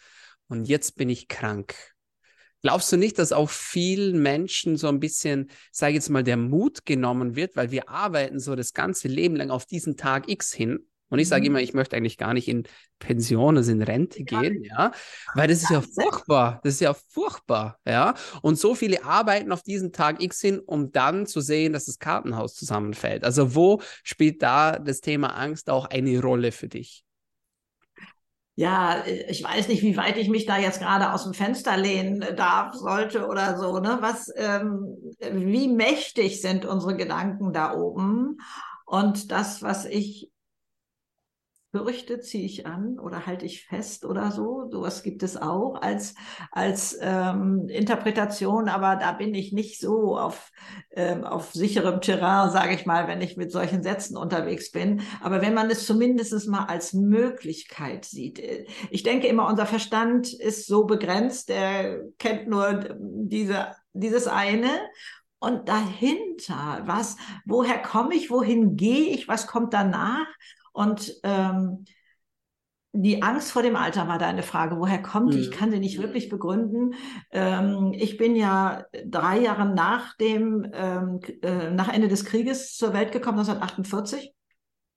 und 0.48 0.66
jetzt 0.66 0.96
bin 0.96 1.08
ich 1.08 1.28
krank. 1.28 1.74
Glaubst 2.60 2.92
du 2.92 2.96
nicht, 2.96 3.18
dass 3.18 3.32
auch 3.32 3.50
vielen 3.50 4.22
Menschen 4.22 4.76
so 4.76 4.88
ein 4.88 5.00
bisschen, 5.00 5.50
sage 5.72 5.92
ich 5.92 5.96
jetzt 5.96 6.10
mal, 6.10 6.22
der 6.22 6.36
Mut 6.36 6.84
genommen 6.84 7.34
wird, 7.34 7.56
weil 7.56 7.72
wir 7.72 7.88
arbeiten 7.88 8.38
so 8.38 8.54
das 8.54 8.72
ganze 8.72 9.08
Leben 9.08 9.34
lang 9.34 9.50
auf 9.50 9.66
diesen 9.66 9.96
Tag 9.96 10.28
X 10.28 10.52
hin 10.52 10.86
und 11.12 11.18
ich 11.18 11.28
sage 11.28 11.42
mhm. 11.42 11.46
immer, 11.48 11.60
ich 11.60 11.74
möchte 11.74 11.94
eigentlich 11.94 12.16
gar 12.16 12.32
nicht 12.32 12.48
in 12.48 12.62
Pension, 12.98 13.58
also 13.58 13.70
in 13.70 13.82
Rente 13.82 14.24
gehen, 14.24 14.64
ja, 14.64 14.92
weil 15.34 15.46
das 15.46 15.62
ist 15.62 15.70
ja 15.70 15.82
furchtbar. 15.82 16.58
Das 16.64 16.72
ist 16.72 16.80
ja 16.80 16.94
furchtbar, 16.94 17.78
ja. 17.86 18.14
Und 18.40 18.58
so 18.58 18.74
viele 18.74 19.04
arbeiten 19.04 19.52
auf 19.52 19.62
diesen 19.62 19.92
Tag 19.92 20.22
X 20.22 20.40
hin, 20.40 20.58
um 20.58 20.90
dann 20.90 21.26
zu 21.26 21.42
sehen, 21.42 21.74
dass 21.74 21.84
das 21.84 21.98
Kartenhaus 21.98 22.54
zusammenfällt. 22.54 23.24
Also 23.24 23.54
wo 23.54 23.82
spielt 24.02 24.42
da 24.42 24.78
das 24.78 25.02
Thema 25.02 25.36
Angst 25.36 25.68
auch 25.68 25.84
eine 25.84 26.18
Rolle 26.18 26.50
für 26.50 26.68
dich? 26.68 27.04
ja, 28.54 29.04
ich 29.06 29.42
weiß 29.42 29.68
nicht, 29.68 29.82
wie 29.82 29.96
weit 29.96 30.18
ich 30.18 30.28
mich 30.28 30.44
da 30.44 30.58
jetzt 30.58 30.80
gerade 30.80 31.12
aus 31.12 31.24
dem 31.24 31.34
Fenster 31.34 31.76
lehnen 31.76 32.24
darf, 32.36 32.74
sollte 32.74 33.26
oder 33.26 33.58
so, 33.58 33.78
ne? 33.80 33.98
Was, 34.00 34.30
ähm, 34.36 34.96
wie 35.20 35.68
mächtig 35.68 36.42
sind 36.42 36.66
unsere 36.66 36.96
Gedanken 36.96 37.52
da 37.52 37.74
oben? 37.74 38.38
Und 38.84 39.32
das, 39.32 39.62
was 39.62 39.86
ich 39.86 40.31
Fürchte 41.72 42.20
ziehe 42.20 42.44
ich 42.44 42.66
an 42.66 42.98
oder 42.98 43.24
halte 43.24 43.46
ich 43.46 43.64
fest 43.64 44.04
oder 44.04 44.30
so. 44.30 44.68
Sowas 44.70 45.02
gibt 45.02 45.22
es 45.22 45.38
auch 45.38 45.80
als, 45.80 46.14
als 46.50 46.98
ähm, 47.00 47.66
Interpretation, 47.68 48.68
aber 48.68 48.96
da 48.96 49.12
bin 49.12 49.34
ich 49.34 49.52
nicht 49.54 49.80
so 49.80 50.18
auf, 50.18 50.52
ähm, 50.90 51.24
auf 51.24 51.52
sicherem 51.52 52.02
Terrain, 52.02 52.50
sage 52.50 52.74
ich 52.74 52.84
mal, 52.84 53.08
wenn 53.08 53.22
ich 53.22 53.38
mit 53.38 53.50
solchen 53.50 53.82
Sätzen 53.82 54.18
unterwegs 54.18 54.70
bin. 54.70 55.00
Aber 55.22 55.40
wenn 55.40 55.54
man 55.54 55.70
es 55.70 55.86
zumindest 55.86 56.46
mal 56.46 56.66
als 56.66 56.92
Möglichkeit 56.92 58.04
sieht. 58.04 58.38
Äh, 58.38 58.66
ich 58.90 59.02
denke 59.02 59.26
immer, 59.26 59.48
unser 59.48 59.64
Verstand 59.64 60.30
ist 60.30 60.66
so 60.66 60.84
begrenzt, 60.84 61.48
der 61.48 62.02
kennt 62.18 62.48
nur 62.48 62.96
diese, 62.98 63.68
dieses 63.94 64.26
eine 64.26 64.68
und 65.38 65.70
dahinter, 65.70 66.82
was, 66.84 67.16
woher 67.46 67.80
komme 67.80 68.14
ich, 68.14 68.30
wohin 68.30 68.76
gehe 68.76 69.08
ich, 69.08 69.26
was 69.26 69.46
kommt 69.46 69.72
danach? 69.72 70.26
Und 70.72 71.14
ähm, 71.22 71.84
die 72.94 73.22
Angst 73.22 73.52
vor 73.52 73.62
dem 73.62 73.76
Alter 73.76 74.06
war 74.06 74.18
deine 74.18 74.42
Frage. 74.42 74.78
Woher 74.78 75.00
kommt 75.00 75.32
die? 75.32 75.38
Ich 75.38 75.50
mhm. 75.50 75.54
kann 75.54 75.70
sie 75.70 75.78
nicht 75.78 76.00
wirklich 76.00 76.28
begründen. 76.28 76.94
Ähm, 77.30 77.92
ich 77.94 78.18
bin 78.18 78.36
ja 78.36 78.84
drei 79.06 79.40
Jahre 79.40 79.64
nach 79.66 80.14
dem, 80.18 80.70
ähm, 80.74 81.20
äh, 81.42 81.70
nach 81.70 81.88
Ende 81.88 82.08
des 82.08 82.26
Krieges 82.26 82.76
zur 82.76 82.92
Welt 82.92 83.12
gekommen, 83.12 83.38
1948. 83.38 84.34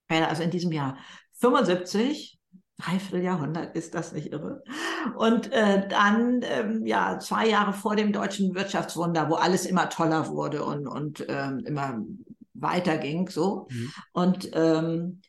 Also 0.09 0.43
in 0.43 0.51
diesem 0.51 0.71
Jahr 0.71 0.97
75. 1.33 2.37
Dreiviertel 2.77 3.23
Jahrhundert, 3.23 3.73
ist 3.77 3.95
das 3.95 4.11
nicht 4.11 4.33
irre? 4.33 4.61
Und 5.15 5.49
äh, 5.53 5.87
dann, 5.87 6.41
ähm, 6.43 6.85
ja, 6.85 7.19
zwei 7.19 7.47
Jahre 7.47 7.71
vor 7.71 7.95
dem 7.95 8.11
deutschen 8.11 8.53
Wirtschaftswunder, 8.53 9.29
wo 9.29 9.35
alles 9.35 9.65
immer 9.65 9.87
toller 9.87 10.27
wurde 10.27 10.65
und, 10.65 10.85
und 10.85 11.25
ähm, 11.29 11.59
immer 11.59 12.01
weiterging, 12.53 13.29
so. 13.29 13.67
Mhm. 13.69 13.91
Und 14.11 14.49
ähm, 14.53 15.21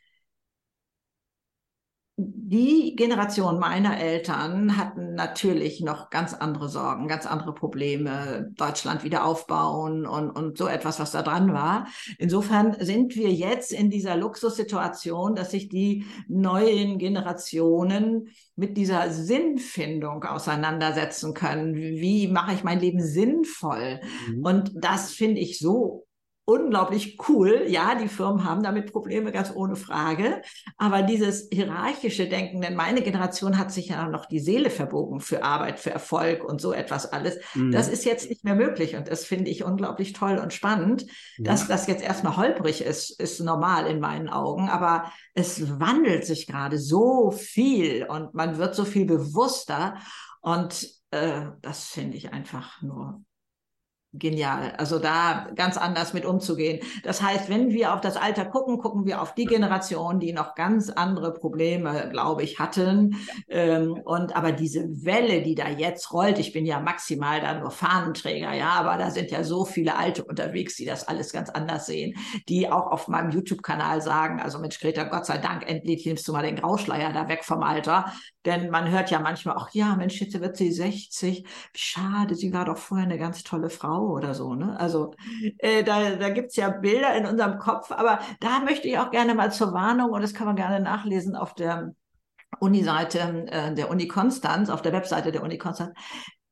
die 2.18 2.96
Generation 2.96 3.58
meiner 3.58 4.00
Eltern 4.00 4.78
hatten 4.78 5.14
natürlich 5.14 5.82
noch 5.82 6.08
ganz 6.08 6.32
andere 6.32 6.70
Sorgen, 6.70 7.08
ganz 7.08 7.26
andere 7.26 7.52
Probleme, 7.52 8.50
Deutschland 8.56 9.04
wieder 9.04 9.26
aufbauen 9.26 10.06
und, 10.06 10.30
und 10.30 10.56
so 10.56 10.66
etwas, 10.66 10.98
was 10.98 11.12
da 11.12 11.20
dran 11.22 11.52
war. 11.52 11.88
Insofern 12.16 12.74
sind 12.80 13.16
wir 13.16 13.30
jetzt 13.30 13.70
in 13.70 13.90
dieser 13.90 14.16
Luxussituation, 14.16 15.34
dass 15.34 15.50
sich 15.50 15.68
die 15.68 16.06
neuen 16.26 16.96
Generationen 16.96 18.28
mit 18.54 18.78
dieser 18.78 19.10
Sinnfindung 19.10 20.24
auseinandersetzen 20.24 21.34
können. 21.34 21.74
Wie 21.74 22.28
mache 22.28 22.54
ich 22.54 22.64
mein 22.64 22.80
Leben 22.80 23.02
sinnvoll? 23.02 24.00
Mhm. 24.30 24.42
Und 24.42 24.72
das 24.74 25.12
finde 25.12 25.42
ich 25.42 25.58
so 25.58 26.05
unglaublich 26.46 27.18
cool. 27.28 27.64
Ja, 27.66 27.96
die 27.96 28.08
Firmen 28.08 28.44
haben 28.44 28.62
damit 28.62 28.92
Probleme, 28.92 29.32
ganz 29.32 29.52
ohne 29.54 29.74
Frage. 29.74 30.42
Aber 30.78 31.02
dieses 31.02 31.48
hierarchische 31.52 32.28
Denken, 32.28 32.60
denn 32.60 32.76
meine 32.76 33.02
Generation 33.02 33.58
hat 33.58 33.72
sich 33.72 33.88
ja 33.88 34.08
noch 34.08 34.26
die 34.26 34.38
Seele 34.38 34.70
verbogen 34.70 35.20
für 35.20 35.42
Arbeit, 35.42 35.80
für 35.80 35.90
Erfolg 35.90 36.44
und 36.44 36.60
so 36.60 36.72
etwas 36.72 37.12
alles. 37.12 37.36
Mhm. 37.54 37.72
Das 37.72 37.88
ist 37.88 38.04
jetzt 38.04 38.30
nicht 38.30 38.44
mehr 38.44 38.54
möglich. 38.54 38.94
Und 38.94 39.08
das 39.08 39.24
finde 39.24 39.50
ich 39.50 39.64
unglaublich 39.64 40.12
toll 40.12 40.38
und 40.38 40.52
spannend. 40.52 41.06
Ja. 41.36 41.50
Dass 41.50 41.66
das 41.66 41.88
jetzt 41.88 42.04
erstmal 42.04 42.36
holprig 42.36 42.80
ist, 42.80 43.20
ist 43.20 43.40
normal 43.40 43.88
in 43.88 43.98
meinen 43.98 44.28
Augen. 44.28 44.68
Aber 44.68 45.10
es 45.34 45.80
wandelt 45.80 46.24
sich 46.24 46.46
gerade 46.46 46.78
so 46.78 47.32
viel 47.32 48.06
und 48.08 48.34
man 48.34 48.56
wird 48.56 48.76
so 48.76 48.84
viel 48.84 49.04
bewusster. 49.04 49.96
Und 50.42 50.88
äh, 51.10 51.46
das 51.60 51.86
finde 51.86 52.16
ich 52.16 52.32
einfach 52.32 52.80
nur 52.82 53.20
genial. 54.18 54.74
Also 54.78 54.98
da 54.98 55.48
ganz 55.54 55.76
anders 55.76 56.12
mit 56.14 56.24
umzugehen. 56.24 56.80
Das 57.02 57.22
heißt, 57.22 57.48
wenn 57.48 57.70
wir 57.70 57.94
auf 57.94 58.00
das 58.00 58.16
Alter 58.16 58.44
gucken, 58.44 58.78
gucken 58.78 59.06
wir 59.06 59.22
auf 59.22 59.34
die 59.34 59.44
Generation, 59.44 60.20
die 60.20 60.32
noch 60.32 60.54
ganz 60.54 60.90
andere 60.90 61.32
Probleme, 61.32 62.08
glaube 62.10 62.42
ich, 62.42 62.58
hatten. 62.58 63.16
Ähm, 63.48 63.92
und 64.04 64.34
aber 64.36 64.52
diese 64.52 65.04
Welle, 65.04 65.42
die 65.42 65.54
da 65.54 65.68
jetzt 65.68 66.12
rollt, 66.12 66.38
ich 66.38 66.52
bin 66.52 66.66
ja 66.66 66.80
maximal 66.80 67.40
da 67.40 67.58
nur 67.58 67.70
Fahnenträger, 67.70 68.52
ja, 68.54 68.70
aber 68.70 68.96
da 68.96 69.10
sind 69.10 69.30
ja 69.30 69.44
so 69.44 69.64
viele 69.64 69.96
Alte 69.96 70.24
unterwegs, 70.24 70.76
die 70.76 70.84
das 70.84 71.06
alles 71.08 71.32
ganz 71.32 71.50
anders 71.50 71.86
sehen, 71.86 72.14
die 72.48 72.70
auch 72.70 72.90
auf 72.90 73.08
meinem 73.08 73.30
YouTube-Kanal 73.30 74.00
sagen, 74.00 74.40
also 74.40 74.58
Mensch, 74.58 74.80
Greta, 74.80 75.04
Gott 75.04 75.26
sei 75.26 75.38
Dank, 75.38 75.68
endlich 75.68 76.06
nimmst 76.06 76.26
du 76.28 76.32
mal 76.32 76.42
den 76.42 76.56
Grauschleier 76.56 77.12
da 77.12 77.28
weg 77.28 77.44
vom 77.44 77.62
Alter. 77.62 78.12
Denn 78.46 78.70
man 78.70 78.88
hört 78.90 79.10
ja 79.10 79.18
manchmal, 79.18 79.56
ach 79.58 79.70
ja, 79.72 79.96
Mensch, 79.96 80.20
jetzt 80.20 80.40
wird 80.40 80.56
sie 80.56 80.70
60. 80.70 81.44
Schade, 81.74 82.36
sie 82.36 82.52
war 82.52 82.64
doch 82.64 82.78
vorher 82.78 83.06
eine 83.06 83.18
ganz 83.18 83.42
tolle 83.42 83.70
Frau 83.70 84.05
oder 84.10 84.34
so. 84.34 84.54
Ne? 84.54 84.78
Also 84.78 85.12
äh, 85.58 85.82
da, 85.82 86.16
da 86.16 86.30
gibt 86.30 86.50
es 86.50 86.56
ja 86.56 86.70
Bilder 86.70 87.14
in 87.16 87.26
unserem 87.26 87.58
Kopf, 87.58 87.90
aber 87.90 88.18
da 88.40 88.60
möchte 88.60 88.88
ich 88.88 88.98
auch 88.98 89.10
gerne 89.10 89.34
mal 89.34 89.52
zur 89.52 89.72
Warnung, 89.72 90.10
und 90.10 90.22
das 90.22 90.34
kann 90.34 90.46
man 90.46 90.56
gerne 90.56 90.80
nachlesen 90.80 91.36
auf 91.36 91.54
der 91.54 91.94
Uni-Seite 92.60 93.46
äh, 93.48 93.74
der 93.74 93.90
Uni 93.90 94.08
Konstanz, 94.08 94.70
auf 94.70 94.82
der 94.82 94.92
Webseite 94.92 95.32
der 95.32 95.42
Uni 95.42 95.58
Konstanz. 95.58 95.92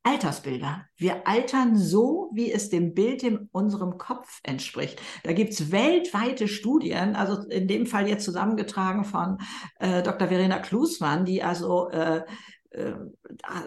Altersbilder. 0.07 0.85
Wir 0.99 1.27
altern 1.27 1.79
so, 1.79 2.31
wie 2.35 2.53
es 2.53 2.69
dem 2.69 2.93
Bild 2.93 3.23
in 3.23 3.49
unserem 3.53 3.97
Kopf 3.97 4.41
entspricht. 4.43 5.01
Da 5.23 5.33
gibt's 5.33 5.73
weltweite 5.73 6.47
Studien, 6.47 7.17
also 7.17 7.49
in 7.49 7.67
dem 7.69 7.87
Fall 7.87 8.07
jetzt 8.07 8.27
zusammengetragen 8.27 9.05
von 9.05 9.39
äh, 9.79 10.03
Dr. 10.03 10.29
Verena 10.29 10.59
Klusmann, 10.59 11.25
die 11.25 11.43
also 11.43 11.89
äh, 11.89 12.23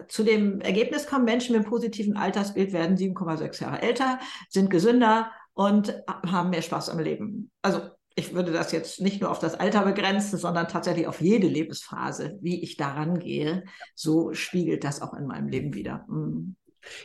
zu 0.07 0.23
dem 0.23 0.61
Ergebnis 0.61 1.07
kommen, 1.07 1.25
Menschen 1.25 1.53
mit 1.53 1.61
einem 1.61 1.69
positiven 1.69 2.17
Altersbild 2.17 2.73
werden 2.73 2.97
7,6 2.97 3.61
Jahre 3.61 3.81
älter, 3.81 4.19
sind 4.49 4.69
gesünder 4.69 5.31
und 5.53 6.03
haben 6.07 6.49
mehr 6.49 6.61
Spaß 6.61 6.89
am 6.89 6.99
Leben. 6.99 7.51
Also 7.61 7.81
ich 8.15 8.33
würde 8.33 8.51
das 8.51 8.71
jetzt 8.71 8.99
nicht 8.99 9.21
nur 9.21 9.29
auf 9.29 9.39
das 9.39 9.55
Alter 9.55 9.83
begrenzen, 9.83 10.39
sondern 10.39 10.67
tatsächlich 10.67 11.07
auf 11.07 11.21
jede 11.21 11.47
Lebensphase, 11.47 12.37
wie 12.41 12.63
ich 12.63 12.75
daran 12.75 13.19
gehe. 13.19 13.63
So 13.93 14.33
spiegelt 14.33 14.83
das 14.83 15.01
auch 15.01 15.13
in 15.13 15.27
meinem 15.27 15.47
Leben 15.49 15.73
wieder. 15.73 16.03
Mhm. 16.07 16.55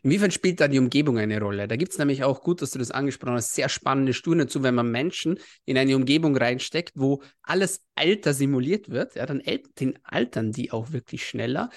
Inwiefern 0.03 0.31
spielt 0.31 0.61
da 0.61 0.69
die 0.69 0.79
Umgebung 0.79 1.19
eine 1.19 1.41
Rolle? 1.41 1.69
Da 1.69 1.77
gibt 1.77 1.93
es 1.93 1.99
nämlich 1.99 2.25
auch, 2.25 2.43
gut, 2.43 2.62
dass 2.62 2.71
du 2.71 2.79
das 2.79 2.91
angesprochen 2.91 3.35
hast, 3.35 3.55
sehr 3.55 3.69
spannende 3.69 4.12
Studien 4.12 4.47
dazu, 4.47 4.62
wenn 4.62 4.75
man 4.75 4.91
Menschen 4.91 5.39
in 5.65 5.79
eine 5.79 5.97
Umgebung 5.97 6.37
reinsteckt, 6.37 6.93
wo 6.97 7.23
alles 7.43 7.81
Alter 7.95 8.35
simuliert 8.35 8.89
wird, 8.89 9.15
ja, 9.17 9.27
dann 9.27 9.43
altern 10.05 10.53
die 10.53 10.73
auch 10.73 10.93
wirklich 10.93 11.27
schneller. 11.27 11.71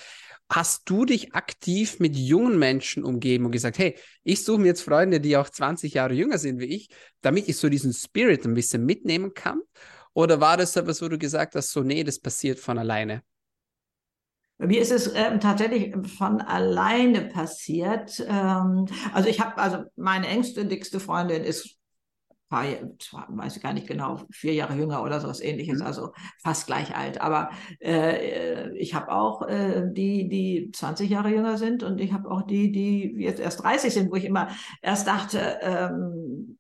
Hast 0.50 0.90
du 0.90 1.06
dich 1.06 1.34
aktiv 1.34 2.00
mit 2.00 2.16
jungen 2.16 2.60
Menschen 2.60 3.04
umgeben 3.04 3.46
und 3.46 3.52
gesagt, 3.52 3.80
hey, 3.80 3.96
ich 4.24 4.44
suche 4.44 4.60
mir 4.60 4.68
jetzt 4.68 4.82
Freunde, 4.82 5.20
die 5.20 5.38
auch 5.38 5.50
20 5.50 5.96
Jahre 5.96 6.14
jünger 6.14 6.38
sind 6.38 6.60
wie 6.60 6.66
ich, 6.66 6.90
damit 7.22 7.50
ich 7.50 7.58
so 7.58 7.68
diesen 7.68 7.94
Spirit 7.94 8.46
ein 8.46 8.54
bisschen 8.54 8.86
mitnehmen 8.86 9.34
kann? 9.34 9.62
Oder 10.14 10.40
war 10.40 10.56
das 10.56 10.76
etwas, 10.76 11.02
wo 11.02 11.10
du 11.10 11.18
gesagt 11.18 11.56
hast, 11.56 11.72
so, 11.72 11.82
nee, 11.82 12.04
das 12.04 12.20
passiert 12.20 12.60
von 12.60 12.78
alleine? 12.78 13.24
Bei 14.58 14.68
mir 14.68 14.82
ist 14.82 14.92
es 14.92 15.14
ähm, 15.14 15.40
tatsächlich 15.40 15.94
von 16.18 16.40
alleine 16.42 17.22
passiert. 17.22 18.26
Ähm, 18.28 18.86
also 19.14 19.28
ich 19.30 19.42
habe, 19.42 19.58
also 19.58 19.84
meine 19.96 20.28
engste, 20.28 20.66
dickste 20.66 21.00
Freundin 21.00 21.44
ist 21.44 21.78
paar, 22.50 22.66
weiß 23.30 23.58
ich 23.58 23.64
gar 23.64 23.74
nicht 23.74 23.88
genau, 23.88 24.22
vier 24.32 24.54
Jahre 24.54 24.76
jünger 24.76 25.04
oder 25.04 25.20
sowas 25.20 25.42
ähnliches, 25.42 25.80
mhm. 25.80 25.86
also 25.86 26.14
fast 26.42 26.68
gleich 26.68 26.96
alt. 26.96 27.22
Aber 27.22 27.50
äh, 27.80 28.76
ich 28.78 28.94
habe 28.94 29.12
auch 29.12 29.48
äh, 29.48 29.84
die, 29.92 30.30
die 30.30 30.72
20 30.74 31.10
Jahre 31.10 31.30
jünger 31.30 31.58
sind 31.58 31.84
und 31.84 32.00
ich 32.00 32.14
habe 32.14 32.30
auch 32.30 32.44
die, 32.44 32.72
die 32.72 33.16
jetzt 33.18 33.40
erst 33.40 33.64
30 33.64 33.94
sind, 33.94 34.12
wo 34.12 34.16
ich 34.16 34.26
immer 34.26 34.50
erst 34.82 35.08
dachte, 35.08 35.60
ähm, 35.62 36.58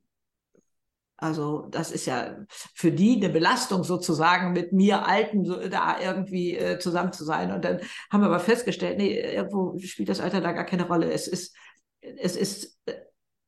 also 1.25 1.67
das 1.71 1.91
ist 1.91 2.05
ja 2.05 2.37
für 2.73 2.91
die 2.91 3.15
eine 3.15 3.29
Belastung 3.29 3.83
sozusagen, 3.83 4.53
mit 4.53 4.73
mir 4.73 5.07
Alten 5.07 5.43
so, 5.43 5.67
da 5.67 5.99
irgendwie 5.99 6.55
äh, 6.55 6.77
zusammen 6.77 7.11
zu 7.11 7.25
sein. 7.25 7.51
Und 7.51 7.65
dann 7.65 7.79
haben 8.11 8.21
wir 8.21 8.27
aber 8.27 8.39
festgestellt, 8.39 8.97
nee, 8.97 9.19
irgendwo 9.19 9.77
spielt 9.79 10.09
das 10.09 10.21
Alter 10.21 10.41
da 10.41 10.51
gar 10.51 10.65
keine 10.65 10.87
Rolle. 10.87 11.11
Es 11.11 11.27
ist, 11.27 11.55
es 11.99 12.35
ist, 12.35 12.79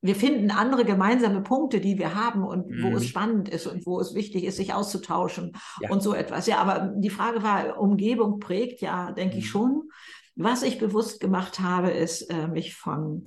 wir 0.00 0.16
finden 0.16 0.50
andere 0.50 0.84
gemeinsame 0.84 1.40
Punkte, 1.40 1.80
die 1.80 1.98
wir 1.98 2.14
haben 2.14 2.44
und 2.44 2.68
mhm. 2.68 2.82
wo 2.82 2.96
es 2.96 3.04
mhm. 3.04 3.08
spannend 3.08 3.48
ist 3.48 3.66
und 3.66 3.86
wo 3.86 4.00
es 4.00 4.14
wichtig 4.14 4.44
ist, 4.44 4.56
sich 4.56 4.74
auszutauschen 4.74 5.52
ja. 5.80 5.90
und 5.90 6.02
so 6.02 6.14
etwas. 6.14 6.46
Ja, 6.48 6.58
aber 6.58 6.92
die 6.96 7.10
Frage 7.10 7.42
war, 7.44 7.78
Umgebung 7.78 8.40
prägt, 8.40 8.80
ja, 8.80 9.12
denke 9.12 9.36
mhm. 9.36 9.40
ich 9.40 9.48
schon. 9.48 9.88
Was 10.34 10.62
ich 10.62 10.78
bewusst 10.78 11.20
gemacht 11.20 11.60
habe, 11.60 11.90
ist, 11.90 12.22
äh, 12.22 12.48
mich 12.48 12.74
von 12.74 13.24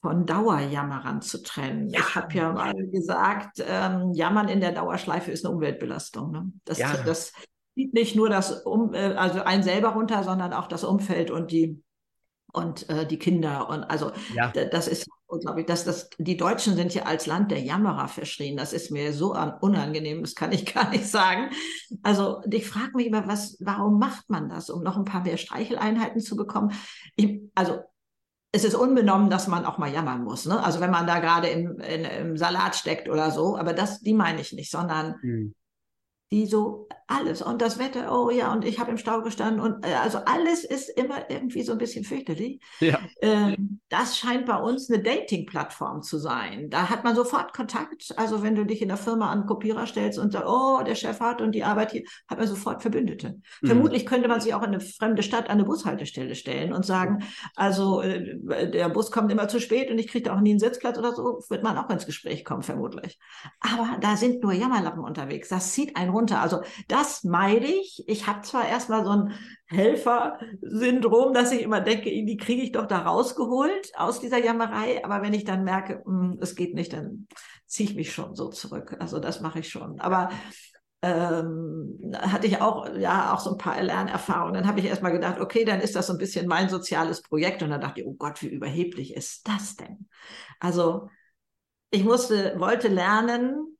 von 0.00 0.24
Dauerjammerern 0.24 1.20
zu 1.20 1.42
trennen. 1.42 1.90
Ja. 1.90 2.00
Ich 2.00 2.14
habe 2.14 2.34
ja 2.34 2.52
mal 2.52 2.74
gesagt, 2.74 3.62
ähm, 3.66 4.12
Jammern 4.14 4.48
in 4.48 4.60
der 4.60 4.72
Dauerschleife 4.72 5.30
ist 5.30 5.44
eine 5.44 5.54
Umweltbelastung. 5.54 6.30
Ne? 6.30 6.52
Das, 6.64 6.78
ja. 6.78 6.96
das 7.04 7.32
zieht 7.74 7.92
nicht 7.92 8.16
nur 8.16 8.30
das 8.30 8.62
um, 8.62 8.94
äh, 8.94 9.14
also 9.14 9.42
einen 9.42 9.62
selber 9.62 9.90
runter, 9.90 10.24
sondern 10.24 10.52
auch 10.52 10.68
das 10.68 10.84
Umfeld 10.84 11.30
und 11.30 11.50
die 11.50 11.82
und 12.52 12.88
äh, 12.88 13.06
die 13.06 13.18
Kinder 13.18 13.68
und 13.68 13.84
also 13.84 14.10
ja. 14.34 14.50
das 14.50 14.88
ist 14.88 15.06
glaube 15.38 15.60
ich, 15.60 15.66
dass 15.66 15.84
das 15.84 16.10
die 16.18 16.36
Deutschen 16.36 16.74
sind 16.74 16.92
ja 16.92 17.04
als 17.04 17.26
Land 17.26 17.52
der 17.52 17.60
Jammerer 17.60 18.08
verschrien. 18.08 18.56
Das 18.56 18.72
ist 18.72 18.90
mir 18.90 19.12
so 19.12 19.36
unangenehm, 19.60 20.22
das 20.22 20.34
kann 20.34 20.50
ich 20.50 20.66
gar 20.74 20.90
nicht 20.90 21.06
sagen. 21.06 21.50
Also 22.02 22.40
ich 22.50 22.66
frage 22.66 22.96
mich 22.96 23.06
immer, 23.06 23.28
was, 23.28 23.56
warum 23.60 24.00
macht 24.00 24.28
man 24.28 24.48
das, 24.48 24.70
um 24.70 24.82
noch 24.82 24.96
ein 24.96 25.04
paar 25.04 25.22
mehr 25.22 25.36
Streicheleinheiten 25.36 26.20
zu 26.20 26.34
bekommen? 26.34 26.72
Ich, 27.14 27.40
also 27.54 27.78
es 28.52 28.64
ist 28.64 28.74
unbenommen, 28.74 29.30
dass 29.30 29.46
man 29.46 29.64
auch 29.64 29.78
mal 29.78 29.92
jammern 29.92 30.24
muss. 30.24 30.46
Ne? 30.46 30.62
Also 30.62 30.80
wenn 30.80 30.90
man 30.90 31.06
da 31.06 31.20
gerade 31.20 31.48
im, 31.48 31.78
im 31.80 32.36
Salat 32.36 32.74
steckt 32.74 33.08
oder 33.08 33.30
so, 33.30 33.56
aber 33.56 33.72
das, 33.72 34.00
die 34.00 34.14
meine 34.14 34.40
ich 34.40 34.52
nicht, 34.52 34.70
sondern 34.70 35.16
mhm 35.22 35.54
die 36.32 36.46
so 36.46 36.86
alles 37.08 37.42
und 37.42 37.60
das 37.60 37.80
Wetter, 37.80 38.12
oh 38.12 38.30
ja, 38.30 38.52
und 38.52 38.64
ich 38.64 38.78
habe 38.78 38.92
im 38.92 38.96
Stau 38.96 39.20
gestanden 39.22 39.60
und 39.60 39.84
äh, 39.84 39.94
also 39.94 40.18
alles 40.18 40.62
ist 40.62 40.88
immer 40.88 41.28
irgendwie 41.28 41.62
so 41.62 41.72
ein 41.72 41.78
bisschen 41.78 42.04
fürchterlich. 42.04 42.60
Ja. 42.78 43.00
Ähm, 43.20 43.80
das 43.88 44.16
scheint 44.16 44.46
bei 44.46 44.56
uns 44.56 44.88
eine 44.88 45.02
Dating-Plattform 45.02 46.02
zu 46.02 46.18
sein. 46.18 46.70
Da 46.70 46.88
hat 46.88 47.02
man 47.02 47.16
sofort 47.16 47.52
Kontakt. 47.52 48.14
Also 48.16 48.44
wenn 48.44 48.54
du 48.54 48.64
dich 48.64 48.80
in 48.80 48.88
der 48.88 48.96
Firma 48.96 49.32
an 49.32 49.46
Kopierer 49.46 49.86
stellst 49.86 50.20
und 50.20 50.32
sagst, 50.32 50.46
oh, 50.48 50.80
der 50.86 50.94
Chef 50.94 51.18
hat 51.18 51.42
und 51.42 51.52
die 51.52 51.64
Arbeit 51.64 51.90
hier, 51.90 52.02
hat 52.28 52.38
man 52.38 52.46
sofort 52.46 52.80
Verbündete. 52.80 53.40
Mhm. 53.60 53.66
Vermutlich 53.66 54.06
könnte 54.06 54.28
man 54.28 54.40
sich 54.40 54.54
auch 54.54 54.62
in 54.62 54.68
eine 54.68 54.80
fremde 54.80 55.24
Stadt 55.24 55.46
an 55.46 55.58
eine 55.58 55.64
Bushaltestelle 55.64 56.36
stellen 56.36 56.72
und 56.72 56.86
sagen, 56.86 57.24
also 57.56 58.02
äh, 58.02 58.70
der 58.70 58.88
Bus 58.88 59.10
kommt 59.10 59.32
immer 59.32 59.48
zu 59.48 59.58
spät 59.58 59.90
und 59.90 59.98
ich 59.98 60.06
kriege 60.06 60.28
da 60.28 60.36
auch 60.36 60.40
nie 60.40 60.50
einen 60.50 60.60
Sitzplatz 60.60 60.96
oder 60.96 61.12
so, 61.12 61.42
wird 61.48 61.64
man 61.64 61.76
auch 61.76 61.90
ins 61.90 62.06
Gespräch 62.06 62.44
kommen, 62.44 62.62
vermutlich. 62.62 63.18
Aber 63.58 63.98
da 64.00 64.16
sind 64.16 64.44
nur 64.44 64.52
Jammerlappen 64.52 65.02
unterwegs. 65.02 65.48
Das 65.48 65.72
zieht 65.72 65.96
einen 65.96 66.10
runter. 66.10 66.19
Also 66.28 66.62
das 66.88 67.24
meide 67.24 67.66
ich. 67.66 68.04
Ich 68.06 68.26
habe 68.26 68.42
zwar 68.42 68.68
erstmal 68.68 69.04
so 69.04 69.10
ein 69.10 69.32
Helfersyndrom, 69.66 71.32
dass 71.32 71.52
ich 71.52 71.62
immer 71.62 71.80
denke, 71.80 72.10
die 72.10 72.36
kriege 72.36 72.62
ich 72.62 72.72
doch 72.72 72.86
da 72.86 72.98
rausgeholt 72.98 73.92
aus 73.96 74.20
dieser 74.20 74.38
Jammerei. 74.38 75.04
Aber 75.04 75.22
wenn 75.22 75.32
ich 75.32 75.44
dann 75.44 75.64
merke, 75.64 76.02
hm, 76.04 76.38
es 76.40 76.54
geht 76.54 76.74
nicht, 76.74 76.92
dann 76.92 77.28
ziehe 77.66 77.88
ich 77.88 77.96
mich 77.96 78.12
schon 78.12 78.34
so 78.34 78.48
zurück. 78.48 78.96
Also 78.98 79.18
das 79.18 79.40
mache 79.40 79.60
ich 79.60 79.68
schon. 79.68 80.00
Aber 80.00 80.30
ähm, 81.02 81.98
hatte 82.18 82.46
ich 82.46 82.60
auch, 82.60 82.88
ja, 82.96 83.32
auch 83.32 83.40
so 83.40 83.52
ein 83.52 83.58
paar 83.58 83.80
Lernerfahrungen. 83.82 84.54
Dann 84.54 84.66
habe 84.66 84.80
ich 84.80 84.86
erstmal 84.86 85.12
gedacht, 85.12 85.40
okay, 85.40 85.64
dann 85.64 85.80
ist 85.80 85.96
das 85.96 86.08
so 86.08 86.12
ein 86.12 86.18
bisschen 86.18 86.46
mein 86.46 86.68
soziales 86.68 87.22
Projekt. 87.22 87.62
Und 87.62 87.70
dann 87.70 87.80
dachte 87.80 88.00
ich, 88.00 88.06
oh 88.06 88.14
Gott, 88.14 88.42
wie 88.42 88.48
überheblich 88.48 89.14
ist 89.14 89.48
das 89.48 89.76
denn? 89.76 90.08
Also 90.58 91.08
ich 91.90 92.04
musste, 92.04 92.58
wollte 92.58 92.88
lernen, 92.88 93.76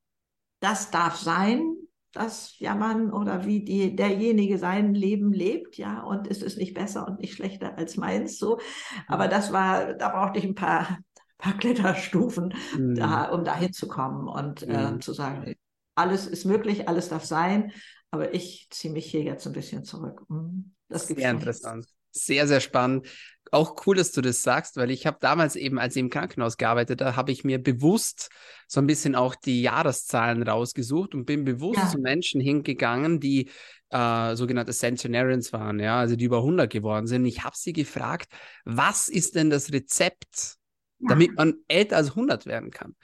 das 0.61 0.91
darf 0.91 1.17
sein, 1.17 1.77
das 2.13 2.59
Jammern 2.59 3.13
oder 3.13 3.45
wie 3.47 3.65
die, 3.65 3.95
derjenige 3.95 4.59
sein 4.59 4.95
Leben 4.95 5.33
lebt, 5.33 5.77
ja, 5.77 6.03
und 6.03 6.27
es 6.27 6.43
ist 6.43 6.59
nicht 6.59 6.75
besser 6.75 7.07
und 7.07 7.21
nicht 7.21 7.35
schlechter 7.35 7.79
als 7.79 7.97
meins, 7.97 8.39
so. 8.39 8.59
Aber 9.07 9.27
mhm. 9.27 9.31
das 9.31 9.53
war, 9.53 9.95
da 9.95 10.09
brauchte 10.09 10.39
ich 10.39 10.45
ein 10.45 10.55
paar, 10.55 10.99
paar 11.39 11.57
Kletterstufen, 11.57 12.55
mhm. 12.77 12.95
da, 12.97 13.31
um 13.31 13.45
da 13.45 13.57
hinzukommen 13.57 14.29
und 14.29 14.63
äh, 14.63 14.91
mhm. 14.91 14.97
äh, 14.97 14.99
zu 15.01 15.13
sagen, 15.13 15.55
alles 15.95 16.27
ist 16.27 16.45
möglich, 16.45 16.89
alles 16.89 17.09
darf 17.09 17.25
sein, 17.25 17.73
aber 18.11 18.35
ich 18.35 18.69
ziehe 18.71 18.93
mich 18.93 19.07
hier 19.07 19.23
jetzt 19.23 19.47
ein 19.47 19.53
bisschen 19.53 19.85
zurück. 19.85 20.23
Mhm. 20.29 20.75
Das 20.89 21.07
Sehr 21.07 21.31
interessant. 21.31 21.87
Sehr, 22.13 22.49
sehr 22.49 22.61
spannend 22.61 23.07
auch 23.53 23.87
cool, 23.87 23.97
dass 23.97 24.13
du 24.13 24.21
das 24.21 24.43
sagst, 24.43 24.77
weil 24.77 24.91
ich 24.91 25.07
habe 25.07 25.19
damals 25.21 25.57
eben, 25.57 25.79
als 25.79 25.97
ich 25.97 26.01
im 26.01 26.11
Krankenhaus 26.11 26.57
gearbeitet 26.57 27.01
habe, 27.01 27.17
habe 27.17 27.33
ich 27.33 27.45
mir 27.45 27.63
bewusst 27.63 28.31
so 28.67 28.81
ein 28.81 28.87
bisschen 28.87 29.15
auch 29.15 29.35
die 29.35 29.63
Jahreszahlen 29.63 30.43
rausgesucht 30.43 31.15
und 31.15 31.25
bin 31.25 31.45
bewusst 31.45 31.81
ja. 31.81 31.89
zu 31.89 31.99
Menschen 31.99 32.41
hingegangen, 32.41 33.21
die 33.21 33.51
äh, 33.91 34.37
sogenannte 34.37 34.73
Centenarians 34.73 35.53
waren, 35.53 35.81
ja, 35.81 35.99
also 35.99 36.17
die 36.17 36.25
über 36.25 36.39
100 36.39 36.71
geworden 36.71 37.07
sind. 37.07 37.25
Ich 37.27 37.43
habe 37.45 37.57
sie 37.57 37.73
gefragt, 37.73 38.33
was 38.65 39.09
ist 39.09 39.35
denn 39.35 39.51
das 39.51 39.73
Rezept, 39.73 40.57
ja. 41.01 41.09
damit 41.09 41.35
man 41.35 41.55
älter 41.67 41.97
als 41.97 42.11
100 42.11 42.47
werden 42.47 42.71
kann? 42.71 42.95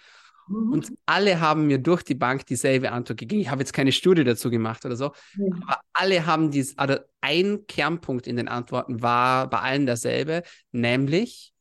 Mhm. 0.49 0.73
Und 0.73 0.93
alle 1.07 1.41
haben 1.41 1.67
mir 1.67 1.79
durch 1.79 2.03
die 2.03 2.15
Bank 2.15 2.47
dieselbe 2.47 2.93
Antwort 2.93 3.19
gegeben. 3.19 3.41
Ich 3.41 3.51
habe 3.51 3.61
jetzt 3.61 3.73
keine 3.73 3.93
Studie 3.93 4.25
dazu 4.25 4.51
gemacht 4.51 4.85
oder 4.85 4.97
so, 4.97 5.13
mhm. 5.35 5.63
aber 5.63 5.81
alle 5.93 6.27
haben 6.27 6.51
dies, 6.51 6.77
also 6.79 6.97
ein 7.21 7.67
Kernpunkt 7.67 8.27
in 8.27 8.37
den 8.37 8.49
Antworten 8.49 9.03
war 9.03 9.51
bei 9.51 9.59
allen 9.59 9.87
derselbe, 9.87 10.43
nämlich 10.73 11.53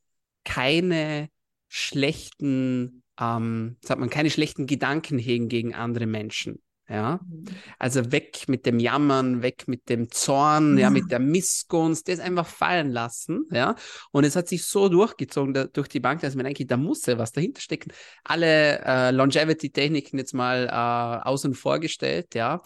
keine 0.43 1.29
schlechten, 1.67 3.03
ähm, 3.19 3.77
sagt 3.81 3.99
man, 3.99 4.09
keine 4.09 4.29
schlechten 4.29 4.67
Gedanken 4.67 5.17
hegen 5.17 5.49
gegen 5.49 5.73
andere 5.73 6.05
Menschen. 6.05 6.61
Ja, 6.87 7.19
mhm. 7.27 7.45
also 7.79 8.11
weg 8.11 8.43
mit 8.47 8.67
dem 8.67 8.77
Jammern, 8.79 9.41
weg 9.41 9.67
mit 9.67 9.89
dem 9.89 10.11
Zorn, 10.11 10.77
ja, 10.77 10.83
ja 10.83 10.89
mit 10.91 11.11
der 11.11 11.19
Missgunst, 11.19 12.07
das 12.07 12.19
einfach 12.19 12.45
fallen 12.45 12.91
lassen, 12.91 13.45
ja. 13.51 13.75
Und 14.11 14.23
es 14.23 14.35
hat 14.35 14.47
sich 14.47 14.65
so 14.65 14.87
durchgezogen 14.87 15.55
da, 15.55 15.65
durch 15.65 15.87
die 15.87 15.99
Bank, 15.99 16.21
dass 16.21 16.35
man 16.35 16.45
denkt, 16.45 16.69
da 16.69 16.77
muss 16.77 17.05
ja 17.07 17.17
was 17.17 17.31
dahinter 17.31 17.61
stecken. 17.61 17.91
Alle 18.23 18.83
äh, 18.85 19.11
Longevity-Techniken 19.11 20.19
jetzt 20.19 20.33
mal 20.33 20.67
äh, 20.67 21.27
außen 21.27 21.55
vor 21.55 21.79
gestellt, 21.79 22.35
ja. 22.35 22.61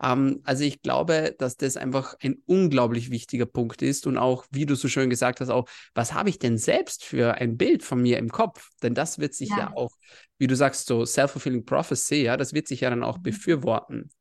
Ähm, 0.00 0.40
also 0.44 0.62
ich 0.62 0.82
glaube, 0.82 1.34
dass 1.38 1.56
das 1.56 1.76
einfach 1.76 2.14
ein 2.22 2.36
unglaublich 2.46 3.10
wichtiger 3.10 3.46
Punkt 3.46 3.82
ist 3.82 4.06
und 4.06 4.18
auch, 4.18 4.44
wie 4.50 4.66
du 4.66 4.76
so 4.76 4.86
schön 4.86 5.10
gesagt 5.10 5.40
hast, 5.40 5.50
auch, 5.50 5.66
was 5.94 6.12
habe 6.14 6.28
ich 6.28 6.38
denn 6.38 6.58
selbst 6.58 7.04
für 7.04 7.34
ein 7.34 7.56
Bild 7.56 7.82
von 7.82 8.00
mir 8.00 8.18
im 8.18 8.30
Kopf? 8.30 8.68
Denn 8.82 8.94
das 8.94 9.18
wird 9.18 9.34
sich 9.34 9.48
ja, 9.48 9.58
ja 9.58 9.72
auch, 9.74 9.90
wie 10.38 10.46
du 10.46 10.56
sagst, 10.56 10.86
so 10.86 11.04
self-fulfilling 11.04 11.64
prophecy, 11.64 12.22
ja, 12.22 12.36
das 12.36 12.52
wird 12.52 12.68
sich 12.68 12.80
ja 12.80 12.90
dann 12.90 13.02
auch 13.02 13.18
mhm. 13.18 13.22
befürworten, 13.22 13.63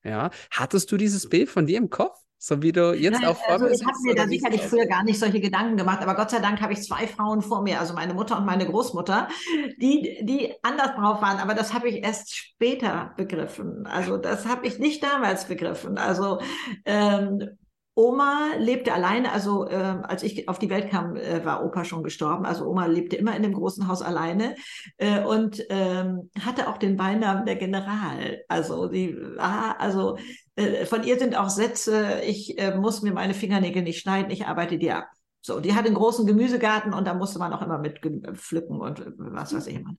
ja. 0.03 0.29
Hattest 0.51 0.91
du 0.91 0.97
dieses 0.97 1.29
Bild 1.29 1.49
von 1.49 1.65
dir 1.65 1.77
im 1.77 1.89
Kopf? 1.89 2.17
So 2.45 2.62
wie 2.62 2.73
du 2.73 2.93
jetzt 2.93 3.21
Nein, 3.21 3.29
auch 3.29 3.38
vor 3.38 3.53
also 3.53 3.67
Ich 3.67 3.86
habe 3.86 3.97
mir 4.03 4.15
da 4.15 4.27
sicherlich 4.27 4.62
früher 4.63 4.86
gar 4.86 5.06
nicht 5.06 5.17
solche 5.17 5.39
Gedanken 5.39 5.77
gemacht, 5.77 6.01
aber 6.01 6.13
Gott 6.13 6.29
sei 6.29 6.39
Dank 6.39 6.60
habe 6.60 6.73
ich 6.73 6.84
zwei 6.84 7.08
Frauen 7.08 7.41
vor 7.41 7.62
mir, 7.62 7.79
also 7.79 7.93
meine 7.93 8.13
Mutter 8.13 8.38
und 8.38 8.45
meine 8.45 8.65
Großmutter, 8.65 9.29
die, 9.77 10.19
die 10.23 10.53
anders 10.62 10.93
drauf 10.93 11.21
waren, 11.21 11.38
aber 11.38 11.53
das 11.53 11.73
habe 11.73 11.88
ich 11.88 12.03
erst 12.03 12.36
später 12.36 13.13
begriffen. 13.15 13.88
Also 13.88 14.17
das 14.17 14.45
habe 14.45 14.67
ich 14.67 14.77
nicht 14.77 15.01
damals 15.01 15.47
begriffen. 15.47 15.97
Also 15.97 16.41
ähm, 16.84 17.58
Oma 17.95 18.53
lebte 18.58 18.91
alleine, 18.91 19.32
also 19.32 19.67
äh, 19.67 19.75
als 19.75 20.23
ich 20.23 20.49
auf 20.49 20.58
die 20.58 20.69
Welt 20.69 20.89
kam, 20.89 21.15
äh, 21.15 21.45
war 21.45 21.63
Opa 21.63 21.86
schon 21.86 22.03
gestorben. 22.03 22.45
Also 22.45 22.65
Oma 22.65 22.88
lebte 22.88 23.15
immer 23.15 23.36
in 23.36 23.43
dem 23.43 23.53
großen 23.53 23.88
Haus 23.88 24.01
alleine 24.01 24.56
äh, 24.97 25.23
und 25.23 25.63
ähm, 25.69 26.32
hatte 26.39 26.67
auch 26.69 26.77
den 26.77 26.97
Beinamen 26.97 27.45
der 27.45 27.56
General. 27.56 28.41
Also 28.47 28.88
die 28.88 29.15
war, 29.36 29.79
also 29.79 30.17
äh, 30.56 30.86
von 30.86 31.03
ihr 31.03 31.19
sind 31.19 31.38
auch 31.38 31.49
Sätze, 31.49 32.21
ich 32.25 32.58
äh, 32.58 32.75
muss 32.75 33.03
mir 33.03 33.13
meine 33.13 33.36
Fingernägel 33.36 33.84
nicht 33.84 33.99
schneiden, 33.99 34.32
ich 34.32 34.47
arbeite 34.47 34.79
die 34.79 34.91
ab. 34.91 35.06
So, 35.41 35.60
die 35.60 35.75
hat 35.75 35.86
einen 35.86 35.95
großen 35.95 36.25
Gemüsegarten 36.25 36.93
und 36.93 37.06
da 37.06 37.13
musste 37.13 37.38
man 37.38 37.53
auch 37.53 37.62
immer 37.62 37.77
mit 37.77 37.99
pflücken 38.36 38.79
und 38.79 39.01
äh, 39.01 39.12
was 39.17 39.53
weiß 39.53 39.67
ich 39.67 39.75
immer. 39.75 39.95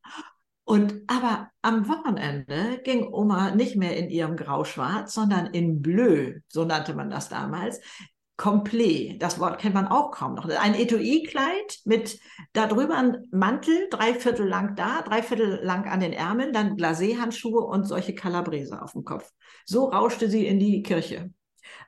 Und 0.65 1.03
aber 1.09 1.51
am 1.61 1.89
Wochenende 1.89 2.81
ging 2.85 3.13
Oma 3.13 3.55
nicht 3.55 3.77
mehr 3.77 3.97
in 3.97 4.09
ihrem 4.09 4.37
Grau-Schwarz, 4.37 5.13
sondern 5.13 5.47
in 5.47 5.83
Bleu, 5.83 6.39
so 6.49 6.65
nannte 6.65 6.95
man 6.95 7.11
das 7.11 7.29
damals. 7.29 7.81
Komplett, 8.37 9.23
das 9.23 9.39
Wort 9.39 9.61
kennt 9.61 9.75
man 9.75 9.87
auch 9.87 10.11
kaum 10.11 10.35
noch. 10.35 10.49
Ein 10.49 10.75
Etui-Kleid 10.75 11.81
mit 11.85 12.19
darüber 12.53 12.97
ein 12.97 13.29
Mantel, 13.31 13.89
drei 13.91 14.15
Viertel 14.15 14.49
lang 14.49 14.75
da, 14.75 15.03
drei 15.03 15.23
Viertel 15.23 15.61
lang 15.63 15.85
an 15.85 16.01
den 16.01 16.13
Ärmeln, 16.13 16.53
dann 16.53 16.77
Glacé-Handschuhe 16.77 17.61
und 17.61 17.85
solche 17.85 18.15
Calabrese 18.15 18.83
auf 18.83 18.93
dem 18.93 19.05
Kopf. 19.05 19.31
So 19.67 19.91
rauschte 19.91 20.29
sie 20.29 20.47
in 20.47 20.59
die 20.59 20.83
Kirche. 20.83 21.31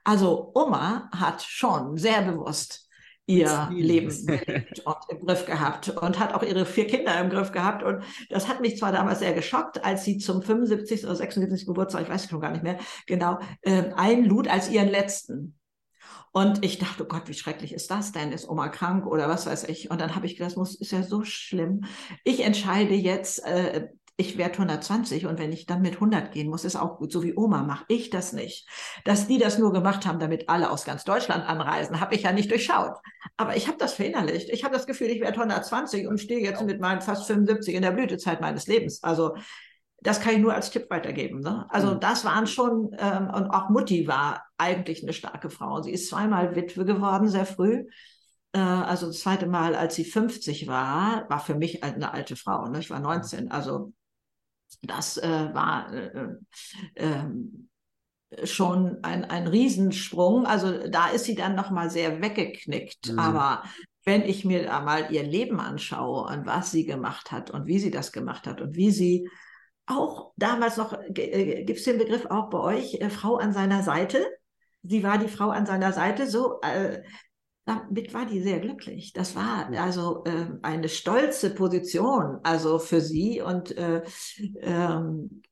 Also 0.04 0.52
Oma 0.54 1.10
hat 1.10 1.42
schon 1.42 1.96
sehr 1.96 2.22
bewusst 2.22 2.85
ihr 3.26 3.68
Leben 3.72 4.08
und 4.84 4.96
im 5.08 5.26
Griff 5.26 5.46
gehabt 5.46 5.88
und 5.88 6.18
hat 6.18 6.32
auch 6.32 6.42
ihre 6.42 6.64
vier 6.64 6.86
Kinder 6.86 7.20
im 7.20 7.28
Griff 7.28 7.52
gehabt. 7.52 7.82
Und 7.82 8.02
das 8.30 8.48
hat 8.48 8.60
mich 8.60 8.78
zwar 8.78 8.92
damals 8.92 9.18
sehr 9.18 9.32
geschockt, 9.32 9.84
als 9.84 10.04
sie 10.04 10.18
zum 10.18 10.42
75. 10.42 11.04
oder 11.04 11.16
76. 11.16 11.66
Geburtstag, 11.66 12.02
ich 12.02 12.08
weiß 12.08 12.24
es 12.24 12.30
schon 12.30 12.40
gar 12.40 12.52
nicht 12.52 12.62
mehr 12.62 12.78
genau, 13.06 13.38
äh, 13.62 13.90
einlud 13.96 14.48
als 14.48 14.70
ihren 14.70 14.88
letzten. 14.88 15.58
Und 16.32 16.64
ich 16.64 16.78
dachte, 16.78 17.02
oh 17.04 17.06
Gott, 17.06 17.28
wie 17.28 17.34
schrecklich 17.34 17.72
ist 17.72 17.90
das 17.90 18.12
denn? 18.12 18.30
Ist 18.30 18.48
Oma 18.48 18.68
krank 18.68 19.06
oder 19.06 19.28
was 19.28 19.46
weiß 19.46 19.64
ich? 19.64 19.90
Und 19.90 20.00
dann 20.00 20.14
habe 20.14 20.26
ich 20.26 20.36
gedacht, 20.36 20.50
das 20.50 20.56
muss, 20.56 20.74
ist 20.74 20.92
ja 20.92 21.02
so 21.02 21.24
schlimm. 21.24 21.84
Ich 22.24 22.44
entscheide 22.44 22.94
jetzt, 22.94 23.44
äh, 23.44 23.88
ich 24.18 24.38
werde 24.38 24.54
120 24.54 25.26
und 25.26 25.38
wenn 25.38 25.52
ich 25.52 25.66
dann 25.66 25.82
mit 25.82 25.94
100 25.94 26.32
gehen 26.32 26.48
muss, 26.48 26.64
ist 26.64 26.76
auch 26.76 26.96
gut. 26.96 27.12
So 27.12 27.22
wie 27.22 27.36
Oma 27.36 27.62
mache 27.62 27.84
ich 27.88 28.08
das 28.08 28.32
nicht. 28.32 28.66
Dass 29.04 29.26
die 29.26 29.36
das 29.36 29.58
nur 29.58 29.72
gemacht 29.72 30.06
haben, 30.06 30.18
damit 30.18 30.48
alle 30.48 30.70
aus 30.70 30.84
ganz 30.84 31.04
Deutschland 31.04 31.46
anreisen, 31.46 32.00
habe 32.00 32.14
ich 32.14 32.22
ja 32.22 32.32
nicht 32.32 32.50
durchschaut. 32.50 32.96
Aber 33.36 33.56
ich 33.56 33.68
habe 33.68 33.76
das 33.76 33.92
verinnerlicht. 33.92 34.48
Ich 34.48 34.64
habe 34.64 34.74
das 34.74 34.86
Gefühl, 34.86 35.08
ich 35.08 35.20
werde 35.20 35.38
120 35.38 36.06
und 36.06 36.18
stehe 36.18 36.40
jetzt 36.40 36.62
mit 36.64 36.80
meinen 36.80 37.02
fast 37.02 37.26
75 37.26 37.74
in 37.74 37.82
der 37.82 37.90
Blütezeit 37.90 38.40
meines 38.40 38.66
Lebens. 38.66 39.02
Also 39.02 39.36
das 40.00 40.20
kann 40.20 40.34
ich 40.34 40.40
nur 40.40 40.54
als 40.54 40.70
Tipp 40.70 40.88
weitergeben. 40.88 41.40
Ne? 41.40 41.66
Also 41.68 41.94
mhm. 41.94 42.00
das 42.00 42.24
waren 42.24 42.46
schon, 42.46 42.96
ähm, 42.98 43.28
und 43.28 43.50
auch 43.50 43.68
Mutti 43.68 44.06
war 44.06 44.46
eigentlich 44.56 45.02
eine 45.02 45.12
starke 45.12 45.50
Frau. 45.50 45.82
Sie 45.82 45.90
ist 45.90 46.08
zweimal 46.08 46.56
Witwe 46.56 46.86
geworden, 46.86 47.28
sehr 47.28 47.44
früh. 47.44 47.84
Äh, 48.52 48.60
also 48.60 49.08
das 49.08 49.20
zweite 49.20 49.46
Mal, 49.46 49.74
als 49.74 49.94
sie 49.94 50.04
50 50.04 50.66
war, 50.68 51.28
war 51.28 51.40
für 51.40 51.54
mich 51.54 51.84
eine 51.84 52.14
alte 52.14 52.36
Frau. 52.36 52.66
Ne? 52.68 52.78
Ich 52.78 52.88
war 52.88 53.00
19. 53.00 53.50
Also 53.50 53.92
das 54.82 55.16
äh, 55.16 55.50
war 55.52 55.92
äh, 55.92 56.34
äh, 56.94 58.46
schon 58.46 58.98
ein, 59.02 59.24
ein 59.24 59.46
Riesensprung. 59.46 60.46
Also 60.46 60.88
da 60.88 61.08
ist 61.08 61.24
sie 61.24 61.34
dann 61.34 61.54
nochmal 61.54 61.90
sehr 61.90 62.20
weggeknickt. 62.20 63.12
Mhm. 63.12 63.18
Aber 63.18 63.62
wenn 64.04 64.22
ich 64.22 64.44
mir 64.44 64.64
da 64.64 64.80
mal 64.80 65.12
ihr 65.12 65.22
Leben 65.22 65.60
anschaue 65.60 66.24
und 66.32 66.46
was 66.46 66.70
sie 66.70 66.84
gemacht 66.84 67.32
hat 67.32 67.50
und 67.50 67.66
wie 67.66 67.78
sie 67.78 67.90
das 67.90 68.12
gemacht 68.12 68.46
hat 68.46 68.60
und 68.60 68.76
wie 68.76 68.90
sie 68.90 69.28
auch 69.86 70.32
damals 70.36 70.76
noch, 70.76 70.92
äh, 71.14 71.64
gibt 71.64 71.78
es 71.78 71.84
den 71.84 71.98
Begriff 71.98 72.26
auch 72.26 72.50
bei 72.50 72.58
euch, 72.58 72.94
äh, 72.94 73.10
Frau 73.10 73.36
an 73.36 73.52
seiner 73.52 73.82
Seite? 73.82 74.24
Sie 74.82 75.02
war 75.02 75.18
die 75.18 75.28
Frau 75.28 75.50
an 75.50 75.66
seiner 75.66 75.92
Seite, 75.92 76.28
so 76.28 76.60
äh, 76.60 77.02
damit 77.66 78.14
war 78.14 78.26
die 78.26 78.40
sehr 78.40 78.60
glücklich. 78.60 79.12
Das 79.12 79.34
war 79.34 79.68
also 79.76 80.24
äh, 80.24 80.46
eine 80.62 80.88
stolze 80.88 81.50
Position, 81.50 82.38
also 82.44 82.78
für 82.78 83.00
sie. 83.00 83.42
Und 83.42 83.76
äh, 83.76 84.02
ähm, 84.60 85.42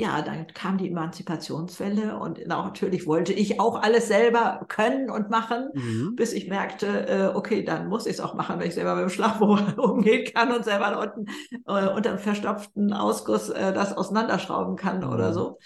ja, 0.00 0.20
dann 0.22 0.48
kam 0.48 0.78
die 0.78 0.88
Emanzipationswelle 0.88 2.18
und 2.18 2.44
natürlich 2.46 3.06
wollte 3.06 3.32
ich 3.32 3.60
auch 3.60 3.80
alles 3.80 4.08
selber 4.08 4.64
können 4.68 5.10
und 5.10 5.30
machen, 5.30 5.70
mhm. 5.74 6.14
bis 6.16 6.32
ich 6.32 6.48
merkte, 6.48 7.08
äh, 7.08 7.36
okay, 7.36 7.64
dann 7.64 7.88
muss 7.88 8.06
ich 8.06 8.14
es 8.14 8.20
auch 8.20 8.34
machen, 8.34 8.58
wenn 8.58 8.68
ich 8.68 8.74
selber 8.74 8.96
mit 8.96 9.04
dem 9.04 9.10
Schlagbohr 9.10 9.74
umgehen 9.78 10.28
kann 10.32 10.52
und 10.52 10.64
selber 10.64 11.00
unten 11.00 11.30
äh, 11.66 11.88
unter 11.88 12.10
einem 12.10 12.18
verstopften 12.18 12.92
Ausguss 12.92 13.48
äh, 13.48 13.72
das 13.72 13.96
auseinanderschrauben 13.96 14.76
kann 14.76 15.00
mhm. 15.00 15.12
oder 15.12 15.32
so 15.32 15.58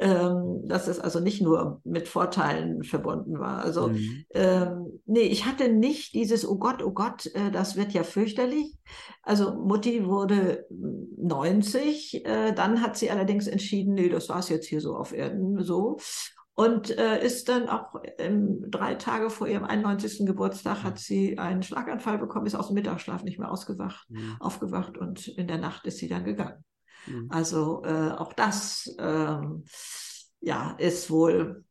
ähm, 0.00 0.62
dass 0.66 0.86
es 0.86 1.00
also 1.00 1.18
nicht 1.18 1.42
nur 1.42 1.80
mit 1.84 2.08
Vorteilen 2.08 2.84
verbunden 2.84 3.38
war. 3.40 3.64
Also 3.64 3.88
mhm. 3.88 4.24
ähm, 4.30 5.00
nee, 5.06 5.22
ich 5.22 5.44
hatte 5.44 5.68
nicht 5.72 6.14
dieses, 6.14 6.46
oh 6.48 6.56
Gott, 6.56 6.82
oh 6.84 6.92
Gott, 6.92 7.26
äh, 7.34 7.50
das 7.50 7.76
wird 7.76 7.92
ja 7.92 8.04
fürchterlich. 8.04 8.76
Also 9.22 9.54
Mutti 9.54 10.06
wurde 10.06 10.66
90, 10.70 12.24
äh, 12.24 12.52
dann 12.52 12.80
hat 12.80 12.96
sie 12.96 13.10
allerdings 13.10 13.48
entschieden, 13.48 13.94
nee, 13.94 14.08
das 14.08 14.28
war 14.28 14.38
es 14.38 14.48
jetzt 14.48 14.66
hier 14.66 14.80
so 14.80 14.94
auf 14.96 15.12
Erden 15.12 15.62
so. 15.64 15.98
Und 16.54 16.96
äh, 16.96 17.24
ist 17.24 17.48
dann 17.48 17.68
auch 17.68 17.94
ähm, 18.18 18.64
drei 18.68 18.96
Tage 18.96 19.30
vor 19.30 19.46
ihrem 19.46 19.64
91. 19.64 20.26
Geburtstag 20.26 20.82
hat 20.82 20.98
sie 20.98 21.38
einen 21.38 21.62
Schlaganfall 21.62 22.18
bekommen, 22.18 22.46
ist 22.46 22.56
aus 22.56 22.68
dem 22.68 22.74
Mittagsschlaf 22.74 23.22
nicht 23.22 23.38
mehr 23.38 23.50
ausgewacht, 23.50 24.06
mhm. 24.10 24.36
aufgewacht 24.40 24.98
und 24.98 25.28
in 25.28 25.46
der 25.46 25.58
Nacht 25.58 25.86
ist 25.86 25.98
sie 25.98 26.08
dann 26.08 26.24
gegangen. 26.24 26.64
Mhm. 27.08 27.28
Also 27.30 27.82
äh, 27.84 28.10
auch 28.12 28.32
das 28.32 28.94
ähm, 28.98 29.64
ja, 30.40 30.74
ist 30.78 31.10
wohl 31.10 31.64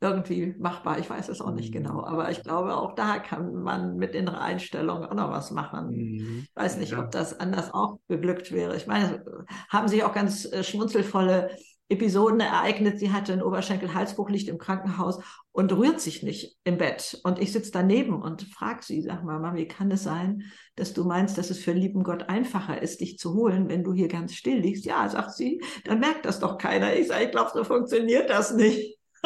irgendwie 0.00 0.54
machbar. 0.58 0.98
Ich 0.98 1.10
weiß 1.10 1.28
es 1.28 1.40
auch 1.40 1.50
nicht 1.52 1.72
genau, 1.72 1.94
mhm. 1.94 2.04
aber 2.04 2.30
ich 2.30 2.42
glaube, 2.42 2.76
auch 2.76 2.94
da 2.94 3.18
kann 3.18 3.54
man 3.54 3.96
mit 3.96 4.14
innerer 4.14 4.40
Einstellung 4.40 5.04
auch 5.04 5.14
noch 5.14 5.30
was 5.30 5.50
machen. 5.50 5.88
Mhm. 5.88 6.46
Ich 6.48 6.56
weiß 6.56 6.76
nicht, 6.76 6.92
ja. 6.92 7.00
ob 7.00 7.10
das 7.10 7.38
anders 7.38 7.74
auch 7.74 7.98
geglückt 8.08 8.52
wäre. 8.52 8.76
Ich 8.76 8.86
meine, 8.86 9.24
haben 9.68 9.88
sich 9.88 10.04
auch 10.04 10.14
ganz 10.14 10.44
äh, 10.44 10.62
schmunzelvolle 10.62 11.50
Episoden 11.90 12.40
ereignet. 12.40 12.98
Sie 12.98 13.12
hatte 13.12 13.32
einen 13.32 13.42
Oberschenkel-Halsbruch, 13.42 14.28
liegt 14.28 14.48
im 14.48 14.58
Krankenhaus 14.58 15.22
und 15.52 15.72
rührt 15.72 16.00
sich 16.00 16.22
nicht 16.22 16.58
im 16.64 16.76
Bett. 16.76 17.18
Und 17.24 17.38
ich 17.38 17.52
sitze 17.52 17.70
daneben 17.72 18.20
und 18.20 18.42
frage 18.42 18.82
sie, 18.82 19.00
sag 19.02 19.24
mal, 19.24 19.38
Mama, 19.38 19.54
wie 19.56 19.68
kann 19.68 19.90
es 19.90 20.02
sein, 20.02 20.44
dass 20.76 20.92
du 20.92 21.04
meinst, 21.04 21.38
dass 21.38 21.50
es 21.50 21.58
für 21.58 21.72
lieben 21.72 22.04
Gott 22.04 22.28
einfacher 22.28 22.82
ist, 22.82 23.00
dich 23.00 23.18
zu 23.18 23.34
holen, 23.34 23.68
wenn 23.68 23.84
du 23.84 23.94
hier 23.94 24.08
ganz 24.08 24.34
still 24.34 24.58
liegst? 24.58 24.84
Ja, 24.84 25.08
sagt 25.08 25.32
sie, 25.32 25.62
dann 25.84 26.00
merkt 26.00 26.26
das 26.26 26.40
doch 26.40 26.58
keiner. 26.58 26.94
Ich 26.94 27.08
sage, 27.08 27.24
ich 27.24 27.30
glaube, 27.30 27.50
so 27.54 27.64
funktioniert 27.64 28.28
das 28.28 28.52
nicht. 28.52 28.98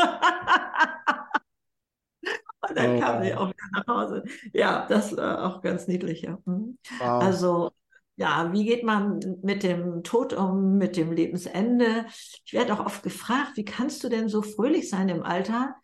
und 2.69 2.77
dann 2.77 2.97
oh. 2.97 3.01
kam 3.01 3.23
sie 3.25 3.35
auch 3.35 3.49
wieder 3.49 3.71
nach 3.73 3.87
Hause. 3.89 4.23
Ja, 4.53 4.87
das 4.89 5.17
war 5.17 5.45
auch 5.45 5.63
ganz 5.63 5.89
niedlich. 5.89 6.23
Ja. 6.23 6.39
Mhm. 6.45 6.79
Wow. 7.01 7.23
Also 7.23 7.73
ja, 8.17 8.53
wie 8.53 8.65
geht 8.65 8.85
man 8.85 9.21
mit 9.43 9.63
dem 9.63 10.03
Tod 10.03 10.33
um, 10.33 10.77
mit 10.77 10.97
dem 10.97 11.13
Lebensende? 11.13 12.07
Ich 12.45 12.53
werde 12.53 12.75
auch 12.75 12.85
oft 12.85 13.03
gefragt, 13.03 13.53
wie 13.57 13.65
kannst 13.65 14.05
du 14.05 14.09
denn 14.09 14.29
so 14.29 14.43
fröhlich 14.43 14.91
sein 14.91 15.09
im 15.09 15.23
Alter? 15.23 15.75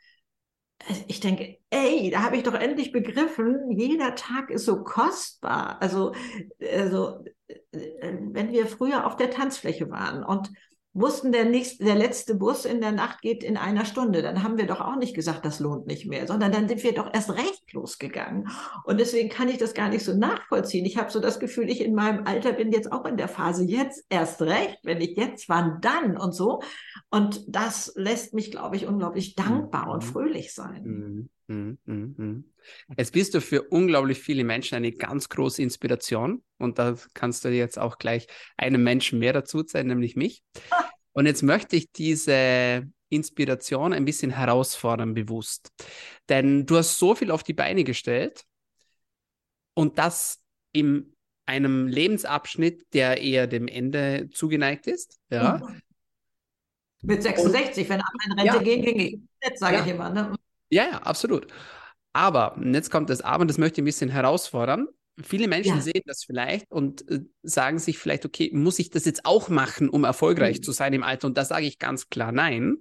Ich 1.08 1.20
denke, 1.20 1.58
ey, 1.70 2.10
da 2.10 2.22
habe 2.22 2.36
ich 2.36 2.44
doch 2.44 2.54
endlich 2.54 2.92
begriffen, 2.92 3.70
jeder 3.70 4.14
Tag 4.14 4.50
ist 4.50 4.64
so 4.64 4.84
kostbar. 4.84 5.82
Also, 5.82 6.12
also, 6.60 7.24
wenn 7.72 8.52
wir 8.52 8.66
früher 8.66 9.06
auf 9.06 9.16
der 9.16 9.30
Tanzfläche 9.30 9.90
waren 9.90 10.22
und 10.22 10.50
wussten, 11.00 11.32
der, 11.32 11.44
nächste, 11.44 11.84
der 11.84 11.94
letzte 11.94 12.34
Bus 12.34 12.64
in 12.64 12.80
der 12.80 12.92
Nacht 12.92 13.22
geht 13.22 13.42
in 13.42 13.56
einer 13.56 13.84
Stunde. 13.84 14.22
Dann 14.22 14.42
haben 14.42 14.58
wir 14.58 14.66
doch 14.66 14.80
auch 14.80 14.96
nicht 14.96 15.14
gesagt, 15.14 15.44
das 15.44 15.60
lohnt 15.60 15.86
nicht 15.86 16.06
mehr, 16.06 16.26
sondern 16.26 16.52
dann 16.52 16.68
sind 16.68 16.82
wir 16.82 16.94
doch 16.94 17.12
erst 17.12 17.30
recht 17.30 17.72
losgegangen. 17.72 18.48
Und 18.84 18.98
deswegen 19.00 19.28
kann 19.28 19.48
ich 19.48 19.58
das 19.58 19.74
gar 19.74 19.88
nicht 19.88 20.04
so 20.04 20.14
nachvollziehen. 20.14 20.84
Ich 20.84 20.98
habe 20.98 21.10
so 21.10 21.20
das 21.20 21.40
Gefühl, 21.40 21.68
ich 21.70 21.80
in 21.80 21.94
meinem 21.94 22.26
Alter 22.26 22.52
bin 22.52 22.72
jetzt 22.72 22.92
auch 22.92 23.04
in 23.04 23.16
der 23.16 23.28
Phase, 23.28 23.64
jetzt 23.64 24.04
erst 24.08 24.42
recht, 24.42 24.78
wenn 24.82 25.00
ich 25.00 25.16
jetzt, 25.16 25.48
wann 25.48 25.80
dann 25.80 26.16
und 26.16 26.32
so. 26.32 26.60
Und 27.10 27.44
das 27.48 27.92
lässt 27.96 28.34
mich, 28.34 28.50
glaube 28.50 28.76
ich, 28.76 28.86
unglaublich 28.86 29.34
dankbar 29.34 29.86
mhm. 29.86 29.92
und 29.92 30.04
fröhlich 30.04 30.52
sein. 30.52 30.82
Mhm. 30.84 31.28
Mhm, 31.48 31.78
mhm, 31.86 32.14
mhm. 32.16 32.44
Jetzt 32.96 33.12
bist 33.12 33.34
du 33.34 33.40
für 33.40 33.62
unglaublich 33.62 34.18
viele 34.18 34.44
Menschen 34.44 34.76
eine 34.76 34.92
ganz 34.92 35.28
große 35.28 35.62
Inspiration 35.62 36.42
und 36.58 36.78
da 36.78 36.96
kannst 37.14 37.44
du 37.44 37.48
jetzt 37.48 37.78
auch 37.78 37.98
gleich 37.98 38.26
einem 38.56 38.84
Menschen 38.84 39.18
mehr 39.18 39.32
dazu 39.32 39.64
sein, 39.66 39.86
nämlich 39.86 40.14
mich. 40.14 40.42
Und 41.12 41.26
jetzt 41.26 41.42
möchte 41.42 41.76
ich 41.76 41.90
diese 41.90 42.86
Inspiration 43.08 43.92
ein 43.92 44.04
bisschen 44.04 44.30
herausfordern, 44.30 45.14
bewusst. 45.14 45.70
Denn 46.28 46.66
du 46.66 46.76
hast 46.76 46.98
so 46.98 47.14
viel 47.14 47.30
auf 47.30 47.42
die 47.42 47.54
Beine 47.54 47.82
gestellt 47.82 48.44
und 49.74 49.98
das 49.98 50.42
in 50.72 51.14
einem 51.46 51.88
Lebensabschnitt, 51.88 52.86
der 52.92 53.22
eher 53.22 53.46
dem 53.46 53.68
Ende 53.68 54.28
zugeneigt 54.30 54.86
ist. 54.86 55.18
Ja. 55.30 55.62
Mit 57.00 57.22
66, 57.22 57.84
und, 57.84 57.88
wenn 57.88 58.00
alle 58.00 58.26
in 58.26 58.32
Rente 58.32 58.56
ja. 58.56 58.62
gehen, 58.62 58.82
ging 58.82 59.00
ich. 59.00 59.18
Jetzt 59.42 59.60
sage 59.60 59.76
ja. 59.76 59.84
ich 59.84 59.90
immer. 59.92 60.10
Ne? 60.10 60.37
Ja, 60.70 60.84
ja, 60.90 60.98
absolut. 60.98 61.46
Aber, 62.12 62.56
und 62.56 62.74
jetzt 62.74 62.90
kommt 62.90 63.10
das 63.10 63.20
Aber, 63.20 63.44
das 63.46 63.58
möchte 63.58 63.80
ich 63.80 63.82
ein 63.82 63.86
bisschen 63.86 64.10
herausfordern. 64.10 64.88
Viele 65.22 65.48
Menschen 65.48 65.76
ja. 65.76 65.80
sehen 65.80 66.02
das 66.06 66.22
vielleicht 66.24 66.70
und 66.70 67.08
äh, 67.10 67.20
sagen 67.42 67.78
sich 67.80 67.98
vielleicht, 67.98 68.24
okay, 68.24 68.50
muss 68.52 68.78
ich 68.78 68.90
das 68.90 69.04
jetzt 69.04 69.24
auch 69.24 69.48
machen, 69.48 69.88
um 69.88 70.04
erfolgreich 70.04 70.58
mhm. 70.58 70.62
zu 70.62 70.72
sein 70.72 70.92
im 70.92 71.02
Alter? 71.02 71.26
Und 71.26 71.36
da 71.36 71.44
sage 71.44 71.66
ich 71.66 71.78
ganz 71.78 72.08
klar 72.08 72.30
nein. 72.30 72.76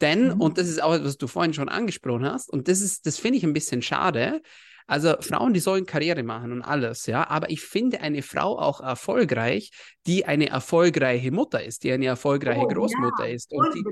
Denn, 0.00 0.34
mhm. 0.34 0.40
und 0.40 0.58
das 0.58 0.68
ist 0.68 0.82
auch, 0.82 0.90
was 0.90 1.18
du 1.18 1.28
vorhin 1.28 1.54
schon 1.54 1.68
angesprochen 1.68 2.24
hast, 2.24 2.50
und 2.50 2.66
das 2.66 2.80
ist, 2.80 3.06
das 3.06 3.18
finde 3.18 3.38
ich 3.38 3.44
ein 3.44 3.52
bisschen 3.52 3.82
schade, 3.82 4.42
also 4.88 5.16
Frauen, 5.20 5.52
die 5.52 5.60
sollen 5.60 5.84
Karriere 5.84 6.22
machen 6.22 6.50
und 6.50 6.62
alles, 6.62 7.04
ja. 7.04 7.28
Aber 7.28 7.50
ich 7.50 7.60
finde 7.60 8.00
eine 8.00 8.22
Frau 8.22 8.58
auch 8.58 8.80
erfolgreich, 8.80 9.70
die 10.06 10.24
eine 10.24 10.48
erfolgreiche 10.48 11.30
Mutter 11.30 11.62
ist, 11.62 11.84
die 11.84 11.92
eine 11.92 12.06
erfolgreiche 12.06 12.64
oh, 12.64 12.68
Großmutter 12.68 13.26
ja, 13.26 13.34
ist 13.34 13.52
und 13.52 13.74
die 13.74 13.84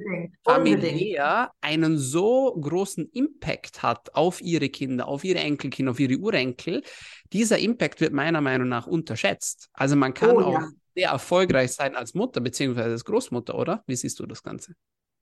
familiär 0.43 1.51
einen 1.61 1.99
so 1.99 2.59
großen 2.59 3.11
Impact 3.13 3.83
hat 3.83 4.15
auf 4.15 4.41
ihre 4.41 4.71
Kinder, 4.71 5.07
auf 5.07 5.23
ihre 5.23 5.41
Enkelkinder, 5.41 5.93
auf 5.93 6.01
ihre 6.01 6.17
Urenkel. 6.17 6.83
Dieser 7.31 7.59
Impact 7.59 8.01
wird 8.01 8.15
meiner 8.15 8.41
Meinung 8.41 8.69
nach 8.69 8.87
unterschätzt. 8.87 9.69
Also 9.75 9.97
man 9.97 10.15
kann 10.15 10.31
oh, 10.31 10.41
auch 10.41 10.53
ja. 10.55 10.69
sehr 10.95 11.11
erfolgreich 11.11 11.73
sein 11.73 11.95
als 11.95 12.15
Mutter 12.15 12.41
beziehungsweise 12.41 12.93
als 12.93 13.05
Großmutter, 13.05 13.55
oder? 13.55 13.85
Wie 13.87 13.97
siehst 13.97 14.19
du 14.19 14.25
das 14.25 14.43
Ganze? 14.43 14.73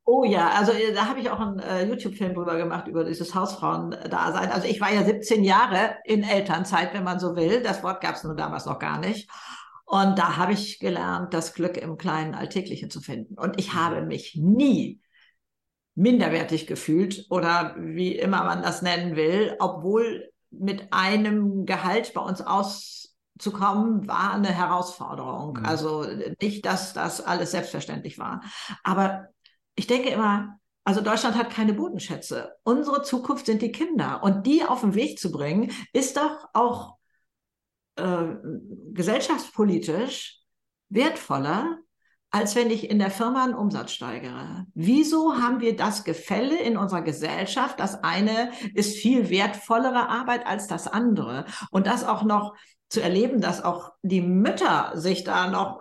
Oh 0.07 0.25
ja, 0.25 0.51
also 0.51 0.73
äh, 0.73 0.93
da 0.93 1.09
habe 1.09 1.21
ich 1.21 1.31
auch 1.31 1.41
einen 1.41 1.59
äh, 1.61 1.87
YouTube-Film 1.87 2.35
drüber 2.35 2.57
gemacht, 2.57 2.89
über 2.89 3.05
dieses 3.05 3.35
Hausfrauendasein. 3.35 4.51
Also 4.51 4.69
ich 4.69 4.81
war 4.81 4.93
ja 4.93 5.03
17 5.03 5.43
Jahre 5.45 5.97
in 6.05 6.23
Elternzeit, 6.23 6.93
wenn 6.93 7.05
man 7.05 7.19
so 7.19 7.37
will. 7.37 7.63
Das 7.63 7.83
Wort 7.83 8.03
gab 8.03 8.17
es 8.17 8.25
nur 8.25 8.37
damals 8.37 8.67
noch 8.67 8.79
gar 8.79 8.99
nicht. 8.99 9.31
Und 9.87 10.19
da 10.19 10.37
habe 10.37 10.53
ich 10.53 10.79
gelernt, 10.79 11.33
das 11.33 11.55
Glück 11.55 11.79
im 11.79 11.97
kleinen 11.97 12.35
Alltäglichen 12.35 12.91
zu 12.91 13.01
finden. 13.01 13.39
Und 13.39 13.59
ich 13.59 13.75
habe 13.75 14.03
mich 14.03 14.37
nie 14.37 15.01
minderwertig 15.95 16.67
gefühlt 16.67 17.27
oder 17.31 17.75
wie 17.79 18.17
immer 18.17 18.45
man 18.45 18.63
das 18.63 18.83
nennen 18.83 19.17
will, 19.17 19.57
obwohl 19.59 20.29
mit 20.51 20.93
einem 20.93 21.65
Gehalt 21.65 22.13
bei 22.15 22.21
uns 22.21 22.41
auszukommen, 22.43 24.07
war 24.07 24.35
eine 24.35 24.49
Herausforderung. 24.49 25.59
Mhm. 25.61 25.65
Also 25.65 26.05
nicht, 26.41 26.67
dass 26.67 26.93
das 26.93 27.21
alles 27.21 27.53
selbstverständlich 27.53 28.19
war. 28.19 28.43
Aber 28.83 29.29
ich 29.75 29.87
denke 29.87 30.11
immer, 30.11 30.59
also 30.85 31.01
Deutschland 31.01 31.37
hat 31.37 31.51
keine 31.51 31.73
Bodenschätze. 31.73 32.57
Unsere 32.63 33.03
Zukunft 33.03 33.47
sind 33.47 33.63
die 33.63 33.73
Kinder. 33.73 34.23
Und 34.23 34.47
die 34.47 34.65
auf 34.65 34.83
den 34.83 34.95
Weg 34.95 35.19
zu 35.19 35.33
bringen, 35.33 35.73
ist 35.93 36.17
doch 36.17 36.49
auch 36.53 36.97
äh, 37.97 38.35
gesellschaftspolitisch 38.93 40.41
wertvoller, 40.91 41.79
als 42.31 42.55
wenn 42.55 42.71
ich 42.71 42.91
in 42.91 42.99
der 42.99 43.11
Firma 43.11 43.45
einen 43.45 43.55
Umsatz 43.55 43.93
steigere. 43.93 44.67
Wieso 44.75 45.37
haben 45.37 45.61
wir 45.61 45.77
das 45.77 46.05
Gefälle 46.05 46.61
in 46.61 46.77
unserer 46.77 47.03
Gesellschaft? 47.03 47.81
Das 47.81 48.03
eine 48.03 48.51
ist 48.75 48.97
viel 48.97 49.31
wertvollere 49.31 50.09
Arbeit 50.09 50.47
als 50.47 50.67
das 50.67 50.87
andere. 50.87 51.47
Und 51.71 51.87
das 51.87 52.05
auch 52.05 52.25
noch 52.25 52.55
zu 52.91 53.01
erleben, 53.01 53.41
dass 53.41 53.63
auch 53.63 53.93
die 54.03 54.21
Mütter 54.21 54.93
sich 54.95 55.25
da 55.25 55.49
noch 55.49 55.81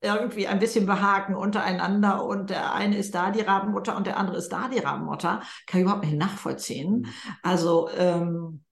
irgendwie 0.00 0.46
ein 0.46 0.58
bisschen 0.58 0.86
behaken 0.86 1.34
untereinander 1.34 2.24
und 2.24 2.50
der 2.50 2.72
eine 2.72 2.96
ist 2.96 3.14
da 3.14 3.30
die 3.30 3.40
Rabenmutter 3.40 3.96
und 3.96 4.06
der 4.06 4.16
andere 4.16 4.36
ist 4.38 4.50
da 4.50 4.68
die 4.68 4.78
Rabenmutter, 4.78 5.42
kann 5.66 5.80
ich 5.80 5.82
überhaupt 5.82 6.04
nicht 6.04 6.16
nachvollziehen. 6.16 7.00
Mhm. 7.00 7.06
Also 7.42 7.88
ähm, 7.96 8.64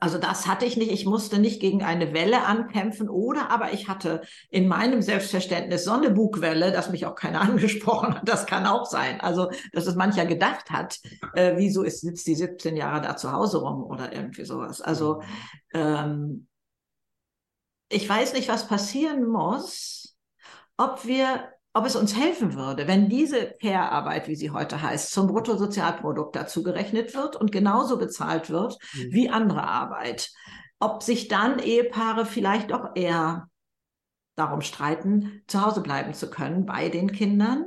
also 0.00 0.18
das 0.18 0.46
hatte 0.46 0.64
ich 0.64 0.76
nicht. 0.76 0.90
Ich 0.90 1.06
musste 1.06 1.38
nicht 1.38 1.60
gegen 1.60 1.82
eine 1.82 2.12
Welle 2.12 2.44
ankämpfen 2.44 3.08
oder 3.08 3.50
aber 3.50 3.72
ich 3.72 3.88
hatte 3.88 4.22
in 4.50 4.68
meinem 4.68 5.02
Selbstverständnis 5.02 5.84
so 5.84 5.92
eine 5.92 6.10
Bugwelle, 6.10 6.72
dass 6.72 6.90
mich 6.90 7.06
auch 7.06 7.14
keiner 7.14 7.40
angesprochen 7.42 8.14
hat. 8.14 8.28
Das 8.28 8.46
kann 8.46 8.66
auch 8.66 8.86
sein. 8.86 9.20
Also, 9.20 9.50
dass 9.72 9.86
es 9.86 9.94
mancher 9.94 10.26
gedacht 10.26 10.70
hat, 10.70 10.98
äh, 11.34 11.54
wieso 11.56 11.82
ist, 11.82 12.00
sitzt 12.00 12.26
die 12.26 12.34
17 12.34 12.76
Jahre 12.76 13.00
da 13.00 13.16
zu 13.16 13.32
Hause 13.32 13.58
rum 13.58 13.82
oder 13.84 14.12
irgendwie 14.12 14.44
sowas. 14.44 14.80
Also, 14.80 15.22
ähm, 15.72 16.46
ich 17.88 18.08
weiß 18.08 18.32
nicht, 18.32 18.48
was 18.48 18.66
passieren 18.66 19.26
muss, 19.26 20.01
ob 20.76 21.04
wir 21.06 21.52
ob 21.74 21.86
es 21.86 21.96
uns 21.96 22.14
helfen 22.16 22.54
würde, 22.54 22.86
wenn 22.86 23.08
diese 23.08 23.54
Care-Arbeit, 23.60 24.28
wie 24.28 24.36
sie 24.36 24.50
heute 24.50 24.82
heißt, 24.82 25.10
zum 25.10 25.26
Bruttosozialprodukt 25.26 26.36
dazu 26.36 26.62
gerechnet 26.62 27.14
wird 27.14 27.34
und 27.34 27.50
genauso 27.50 27.96
bezahlt 27.96 28.50
wird 28.50 28.76
mhm. 28.92 29.12
wie 29.12 29.30
andere 29.30 29.66
Arbeit. 29.66 30.30
Ob 30.80 31.02
sich 31.02 31.28
dann 31.28 31.58
Ehepaare 31.58 32.26
vielleicht 32.26 32.72
doch 32.72 32.90
eher 32.94 33.48
darum 34.34 34.60
streiten, 34.60 35.42
zu 35.46 35.64
Hause 35.64 35.80
bleiben 35.80 36.12
zu 36.14 36.28
können 36.28 36.66
bei 36.66 36.88
den 36.88 37.12
Kindern, 37.12 37.64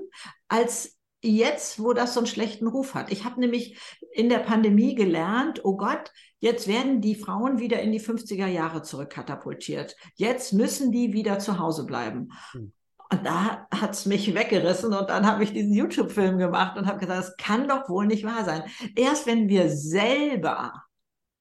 als 0.48 1.00
jetzt, 1.24 1.80
wo 1.80 1.94
das 1.94 2.14
so 2.14 2.20
einen 2.20 2.28
schlechten 2.28 2.68
Ruf 2.68 2.94
hat. 2.94 3.12
Ich 3.12 3.26
habe 3.26 3.40
nämlich 3.40 3.80
in 4.14 4.30
der 4.30 4.40
Pandemie 4.40 4.94
gelernt, 4.94 5.62
oh 5.64 5.78
Gott, 5.78 6.12
jetzt 6.40 6.68
werden 6.68 7.02
die 7.02 7.16
Frauen 7.16 7.58
wieder 7.58 7.82
in 7.82 7.92
die 7.92 8.02
50er 8.02 8.48
Jahre 8.48 8.84
zurückkatapultiert. 8.84 9.96
Jetzt 10.16 10.54
müssen 10.54 10.92
die 10.92 11.14
wieder 11.14 11.40
zu 11.40 11.58
Hause 11.58 11.86
bleiben. 11.86 12.32
Mhm. 12.54 12.74
Und 13.12 13.26
da 13.26 13.68
hat 13.72 13.92
es 13.92 14.06
mich 14.06 14.34
weggerissen 14.34 14.94
und 14.94 15.10
dann 15.10 15.28
habe 15.28 15.44
ich 15.44 15.54
diesen 15.54 15.74
YouTube-Film 15.74 16.38
gemacht 16.38 16.78
und 16.78 16.88
habe 16.88 17.00
gesagt, 17.00 17.20
das 17.20 17.38
kann 17.38 17.68
doch 17.68 17.88
wohl 17.88 18.08
nicht 18.08 18.24
wahr 18.24 18.44
sein. 18.46 18.64
Erst 18.96 19.28
wenn 19.28 19.48
wir 19.48 19.70
selber 19.70 20.74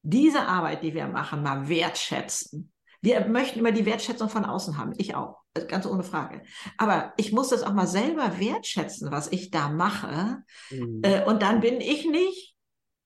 diese 0.03 0.43
Arbeit, 0.43 0.83
die 0.83 0.95
wir 0.95 1.07
machen, 1.07 1.43
mal 1.43 1.69
wertschätzen. 1.69 2.71
Wir 3.01 3.27
möchten 3.27 3.59
immer 3.59 3.73
die 3.73 3.87
Wertschätzung 3.87 4.29
von 4.29 4.45
außen 4.45 4.79
haben. 4.79 4.93
Ich 4.99 5.15
auch. 5.15 5.39
Ganz 5.69 5.87
ohne 5.87 6.03
Frage. 6.03 6.43
Aber 6.79 7.13
ich 7.17 7.33
muss 7.33 7.51
das 7.51 7.63
auch 7.63 7.73
mal 7.73 7.87
selber 7.87 8.39
wertschätzen, 8.39 9.13
was 9.13 9.31
ich 9.31 9.51
da 9.51 9.69
mache. 9.69 10.43
Mhm. 10.71 11.01
Äh, 11.03 11.25
und 11.25 11.43
dann 11.43 11.61
bin 11.61 11.81
ich 11.81 12.07
nicht 12.07 12.57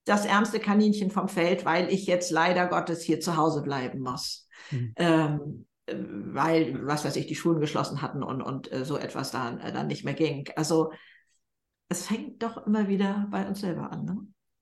das 0.06 0.24
ärmste 0.24 0.58
Kaninchen 0.58 1.10
vom 1.10 1.28
Feld, 1.28 1.64
weil 1.64 1.92
ich 1.92 2.06
jetzt 2.06 2.30
leider 2.30 2.66
Gottes 2.66 3.02
hier 3.02 3.20
zu 3.20 3.36
Hause 3.36 3.62
bleiben 3.62 4.00
muss. 4.00 4.48
Mhm. 4.70 4.94
Ähm, 4.96 5.66
weil, 5.94 6.86
was 6.86 7.04
weiß 7.04 7.16
ich, 7.16 7.26
die 7.26 7.34
Schulen 7.34 7.60
geschlossen 7.60 8.02
hatten 8.02 8.22
und, 8.22 8.42
und 8.42 8.70
äh, 8.72 8.84
so 8.84 8.96
etwas 8.96 9.30
da, 9.30 9.58
äh, 9.58 9.72
dann 9.72 9.86
nicht 9.86 10.04
mehr 10.04 10.14
ging. 10.14 10.48
Also 10.56 10.92
es 11.88 12.06
fängt 12.06 12.42
doch 12.42 12.66
immer 12.66 12.88
wieder 12.88 13.26
bei 13.30 13.46
uns 13.46 13.60
selber 13.60 13.90
an. 13.90 14.04
Ne? 14.04 14.12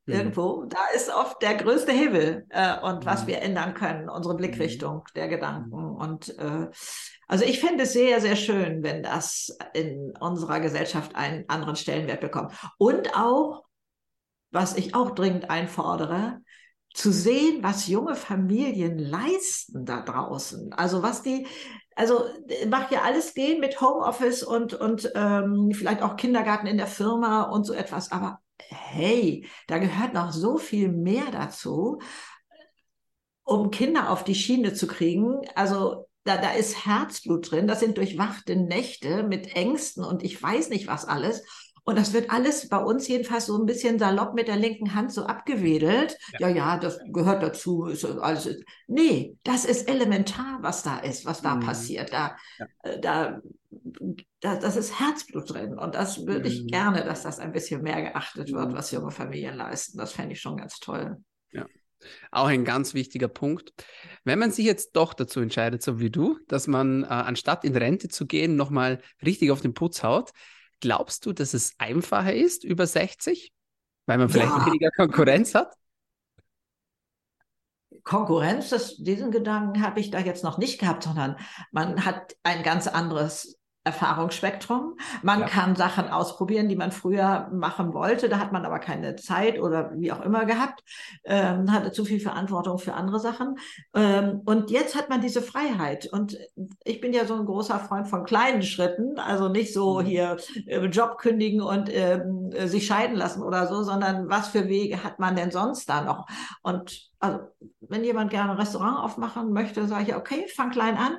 Mhm. 0.06 0.14
Irgendwo, 0.14 0.64
da 0.64 0.78
ist 0.94 1.12
oft 1.12 1.42
der 1.42 1.56
größte 1.56 1.92
Hebel 1.92 2.46
äh, 2.50 2.78
und 2.80 3.00
mhm. 3.00 3.06
was 3.06 3.26
wir 3.26 3.42
ändern 3.42 3.74
können, 3.74 4.08
unsere 4.08 4.34
mhm. 4.34 4.38
Blickrichtung 4.38 4.98
mhm. 4.98 5.14
der 5.14 5.28
Gedanken. 5.28 5.72
Und 5.72 6.38
äh, 6.38 6.68
also 7.28 7.44
ich 7.44 7.60
finde 7.60 7.84
es 7.84 7.92
sehr, 7.92 8.20
sehr 8.20 8.36
schön, 8.36 8.82
wenn 8.82 9.02
das 9.02 9.56
in 9.74 10.14
unserer 10.20 10.60
Gesellschaft 10.60 11.16
einen 11.16 11.48
anderen 11.48 11.76
Stellenwert 11.76 12.20
bekommt. 12.20 12.52
Und 12.78 13.16
auch, 13.16 13.64
was 14.52 14.76
ich 14.76 14.94
auch 14.94 15.10
dringend 15.10 15.50
einfordere, 15.50 16.40
zu 16.96 17.12
sehen, 17.12 17.62
was 17.62 17.88
junge 17.88 18.16
Familien 18.16 18.98
leisten 18.98 19.84
da 19.84 20.00
draußen. 20.00 20.72
Also 20.72 21.02
was 21.02 21.22
die, 21.22 21.46
also 21.94 22.24
macht 22.68 22.90
ja 22.90 23.02
alles 23.02 23.34
gehen 23.34 23.60
mit 23.60 23.82
Homeoffice 23.82 24.42
und, 24.42 24.72
und 24.72 25.12
ähm, 25.14 25.72
vielleicht 25.74 26.00
auch 26.00 26.16
Kindergarten 26.16 26.66
in 26.66 26.78
der 26.78 26.86
Firma 26.86 27.42
und 27.42 27.64
so 27.64 27.74
etwas. 27.74 28.12
Aber 28.12 28.38
hey, 28.68 29.46
da 29.66 29.76
gehört 29.76 30.14
noch 30.14 30.32
so 30.32 30.56
viel 30.56 30.88
mehr 30.88 31.26
dazu, 31.30 32.00
um 33.44 33.70
Kinder 33.70 34.10
auf 34.10 34.24
die 34.24 34.34
Schiene 34.34 34.72
zu 34.72 34.86
kriegen. 34.86 35.42
Also 35.54 36.08
da, 36.24 36.38
da 36.38 36.52
ist 36.52 36.86
Herzblut 36.86 37.50
drin, 37.50 37.66
das 37.66 37.80
sind 37.80 37.98
durchwachte 37.98 38.56
Nächte 38.56 39.22
mit 39.22 39.54
Ängsten 39.54 40.02
und 40.02 40.24
ich 40.24 40.42
weiß 40.42 40.70
nicht 40.70 40.86
was 40.86 41.04
alles. 41.04 41.44
Und 41.88 41.96
das 41.96 42.12
wird 42.12 42.30
alles 42.30 42.68
bei 42.68 42.78
uns 42.78 43.06
jedenfalls 43.06 43.46
so 43.46 43.56
ein 43.56 43.64
bisschen 43.64 44.00
salopp 44.00 44.34
mit 44.34 44.48
der 44.48 44.56
linken 44.56 44.94
Hand 44.94 45.12
so 45.12 45.24
abgewedelt. 45.24 46.18
Ja, 46.40 46.48
ja, 46.48 46.56
ja 46.56 46.78
das 46.78 46.98
gehört 47.12 47.44
dazu. 47.44 47.84
Ist 47.84 48.04
alles. 48.04 48.48
Nee, 48.88 49.36
das 49.44 49.64
ist 49.64 49.88
elementar, 49.88 50.58
was 50.62 50.82
da 50.82 50.98
ist, 50.98 51.24
was 51.26 51.42
da 51.42 51.54
mhm. 51.54 51.60
passiert. 51.60 52.12
Da, 52.12 52.36
ja. 52.58 52.66
Äh, 52.82 53.00
da, 53.00 53.40
da, 54.40 54.56
das 54.56 54.76
ist 54.76 54.98
Herzblut 54.98 55.54
drin. 55.54 55.78
Und 55.78 55.94
das 55.94 56.26
würde 56.26 56.48
ich 56.48 56.64
mhm. 56.64 56.66
gerne, 56.66 57.04
dass 57.04 57.22
das 57.22 57.38
ein 57.38 57.52
bisschen 57.52 57.82
mehr 57.82 58.02
geachtet 58.02 58.52
wird, 58.52 58.70
mhm. 58.70 58.74
was 58.74 58.90
junge 58.90 59.12
Familien 59.12 59.54
leisten. 59.54 59.96
Das 59.96 60.12
fände 60.12 60.32
ich 60.32 60.40
schon 60.40 60.56
ganz 60.56 60.80
toll. 60.80 61.18
Ja. 61.52 61.66
Auch 62.32 62.48
ein 62.48 62.64
ganz 62.64 62.94
wichtiger 62.94 63.28
Punkt. 63.28 63.72
Wenn 64.24 64.40
man 64.40 64.50
sich 64.50 64.66
jetzt 64.66 64.96
doch 64.96 65.14
dazu 65.14 65.38
entscheidet, 65.38 65.84
so 65.84 66.00
wie 66.00 66.10
du, 66.10 66.36
dass 66.48 66.66
man 66.66 67.04
äh, 67.04 67.06
anstatt 67.06 67.64
in 67.64 67.76
Rente 67.76 68.08
zu 68.08 68.26
gehen, 68.26 68.56
nochmal 68.56 69.00
richtig 69.24 69.52
auf 69.52 69.60
den 69.60 69.72
Putz 69.72 70.02
haut, 70.02 70.32
Glaubst 70.80 71.24
du, 71.26 71.32
dass 71.32 71.54
es 71.54 71.74
einfacher 71.78 72.34
ist 72.34 72.64
über 72.64 72.86
60, 72.86 73.52
weil 74.06 74.18
man 74.18 74.28
vielleicht 74.28 74.50
ja. 74.50 74.66
weniger 74.66 74.90
Konkurrenz 74.90 75.54
hat? 75.54 75.74
Konkurrenz, 78.02 78.68
das, 78.68 78.96
diesen 78.96 79.32
Gedanken 79.32 79.82
habe 79.82 79.98
ich 79.98 80.10
da 80.10 80.20
jetzt 80.20 80.44
noch 80.44 80.58
nicht 80.58 80.78
gehabt, 80.78 81.02
sondern 81.02 81.36
man 81.72 82.04
hat 82.04 82.36
ein 82.44 82.62
ganz 82.62 82.86
anderes 82.86 83.55
Erfahrungsspektrum. 83.86 84.98
Man 85.22 85.40
ja. 85.40 85.46
kann 85.46 85.76
Sachen 85.76 86.08
ausprobieren, 86.08 86.68
die 86.68 86.74
man 86.74 86.90
früher 86.90 87.48
machen 87.52 87.94
wollte. 87.94 88.28
Da 88.28 88.38
hat 88.38 88.52
man 88.52 88.66
aber 88.66 88.80
keine 88.80 89.14
Zeit 89.14 89.60
oder 89.60 89.92
wie 89.94 90.10
auch 90.10 90.20
immer 90.20 90.44
gehabt, 90.44 90.82
ähm, 91.24 91.72
hatte 91.72 91.92
zu 91.92 92.04
viel 92.04 92.18
Verantwortung 92.18 92.78
für 92.78 92.94
andere 92.94 93.20
Sachen. 93.20 93.58
Ähm, 93.94 94.42
und 94.44 94.70
jetzt 94.70 94.96
hat 94.96 95.08
man 95.08 95.20
diese 95.20 95.40
Freiheit. 95.40 96.06
Und 96.12 96.36
ich 96.84 97.00
bin 97.00 97.12
ja 97.12 97.26
so 97.26 97.34
ein 97.34 97.46
großer 97.46 97.78
Freund 97.78 98.08
von 98.08 98.24
kleinen 98.24 98.62
Schritten, 98.62 99.20
also 99.20 99.48
nicht 99.48 99.72
so 99.72 100.00
mhm. 100.00 100.04
hier 100.04 100.36
äh, 100.66 100.84
Job 100.86 101.18
kündigen 101.18 101.62
und 101.62 101.88
ähm, 101.88 102.50
äh, 102.52 102.66
sich 102.66 102.86
scheiden 102.86 103.16
lassen 103.16 103.42
oder 103.42 103.68
so, 103.68 103.84
sondern 103.84 104.28
was 104.28 104.48
für 104.48 104.68
Wege 104.68 105.04
hat 105.04 105.20
man 105.20 105.36
denn 105.36 105.52
sonst 105.52 105.88
da 105.88 106.02
noch? 106.02 106.26
Und 106.62 107.08
also, 107.20 107.38
wenn 107.80 108.02
jemand 108.02 108.30
gerne 108.30 108.50
ein 108.50 108.58
Restaurant 108.58 108.98
aufmachen 108.98 109.52
möchte, 109.52 109.86
sage 109.86 110.04
ich, 110.08 110.16
okay, 110.16 110.46
fang 110.54 110.70
klein 110.70 110.96
an 110.96 111.18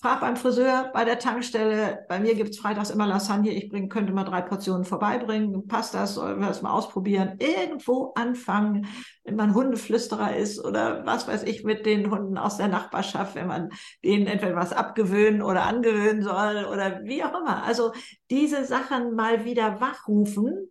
frag 0.00 0.20
beim 0.20 0.36
Friseur, 0.36 0.90
bei 0.94 1.04
der 1.04 1.18
Tankstelle, 1.18 2.04
bei 2.08 2.20
mir 2.20 2.36
gibt's 2.36 2.58
freitags 2.58 2.90
immer 2.90 3.06
Lasagne, 3.06 3.50
ich 3.50 3.68
bring, 3.68 3.88
könnte 3.88 4.12
mal 4.12 4.22
drei 4.22 4.42
Portionen 4.42 4.84
vorbeibringen, 4.84 5.66
passt 5.66 5.92
das, 5.94 6.14
sollen 6.14 6.40
wir 6.40 6.46
das 6.46 6.62
mal 6.62 6.70
ausprobieren, 6.70 7.36
irgendwo 7.40 8.12
anfangen, 8.14 8.86
wenn 9.24 9.34
man 9.34 9.54
Hundeflüsterer 9.54 10.36
ist 10.36 10.64
oder 10.64 11.04
was 11.04 11.26
weiß 11.26 11.42
ich 11.42 11.64
mit 11.64 11.84
den 11.84 12.12
Hunden 12.12 12.38
aus 12.38 12.58
der 12.58 12.68
Nachbarschaft, 12.68 13.34
wenn 13.34 13.48
man 13.48 13.70
denen 14.04 14.28
entweder 14.28 14.54
was 14.54 14.72
abgewöhnen 14.72 15.42
oder 15.42 15.66
angewöhnen 15.66 16.22
soll 16.22 16.64
oder 16.64 17.00
wie 17.02 17.24
auch 17.24 17.36
immer. 17.40 17.64
Also 17.64 17.92
diese 18.30 18.64
Sachen 18.64 19.16
mal 19.16 19.44
wieder 19.44 19.80
wachrufen 19.80 20.70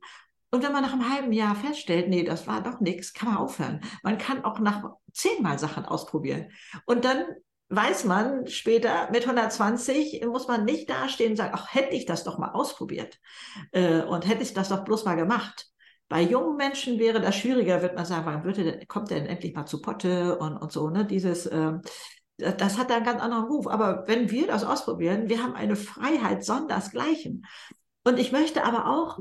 und 0.52 0.64
wenn 0.64 0.72
man 0.72 0.84
nach 0.84 0.94
einem 0.94 1.14
halben 1.14 1.34
Jahr 1.34 1.56
feststellt, 1.56 2.08
nee, 2.08 2.24
das 2.24 2.48
war 2.48 2.64
doch 2.64 2.80
nichts, 2.80 3.14
kann 3.14 3.28
man 3.28 3.38
aufhören. 3.38 3.82
Man 4.04 4.18
kann 4.18 4.46
auch 4.46 4.60
nach 4.60 4.84
zehnmal 5.12 5.60
Sachen 5.60 5.86
ausprobieren. 5.86 6.52
Und 6.86 7.04
dann 7.04 7.26
weiß 7.70 8.06
man 8.06 8.48
später, 8.48 9.10
mit 9.12 9.24
120 9.24 10.26
muss 10.26 10.48
man 10.48 10.66
nicht 10.66 10.90
dastehen 10.90 11.32
und 11.32 11.38
sagen, 11.38 11.54
ach, 11.54 11.74
hätte 11.74 11.96
ich 11.96 12.06
das 12.06 12.24
doch 12.24 12.38
mal 12.38 12.52
ausprobiert 12.52 13.20
äh, 13.72 14.02
und 14.02 14.28
hätte 14.28 14.44
ich 14.44 14.54
das 14.54 14.70
doch 14.70 14.86
bloß 14.86 15.06
mal 15.06 15.16
gemacht. 15.16 15.68
Bei 16.10 16.22
jungen 16.22 16.56
Menschen 16.56 17.00
wäre 17.00 17.20
das 17.20 17.36
schwieriger, 17.36 17.82
wird 17.82 17.96
man 17.96 18.06
sagen, 18.06 18.26
wann 18.26 18.44
wird 18.46 18.58
der, 18.58 18.86
kommt 18.86 19.12
denn 19.12 19.26
endlich 19.26 19.54
mal 19.54 19.66
zu 19.66 19.82
Potte 19.82 20.38
und, 20.38 20.56
und 20.56 20.72
so, 20.72 20.90
ne? 20.90 21.06
Dieses, 21.06 21.46
äh, 21.48 21.74
das 22.38 22.78
hat 22.78 22.92
einen 22.92 23.04
ganz 23.04 23.22
anderen 23.22 23.46
Ruf. 23.46 23.68
Aber 23.68 24.06
wenn 24.08 24.32
wir 24.32 24.48
das 24.48 24.64
ausprobieren, 24.64 25.28
wir 25.28 25.44
haben 25.44 25.54
eine 25.54 25.76
Freiheit 25.76 26.46
sondersgleichen. 26.46 27.46
Und 28.06 28.20
ich 28.20 28.32
möchte 28.32 28.64
aber 28.64 28.88
auch 28.88 29.20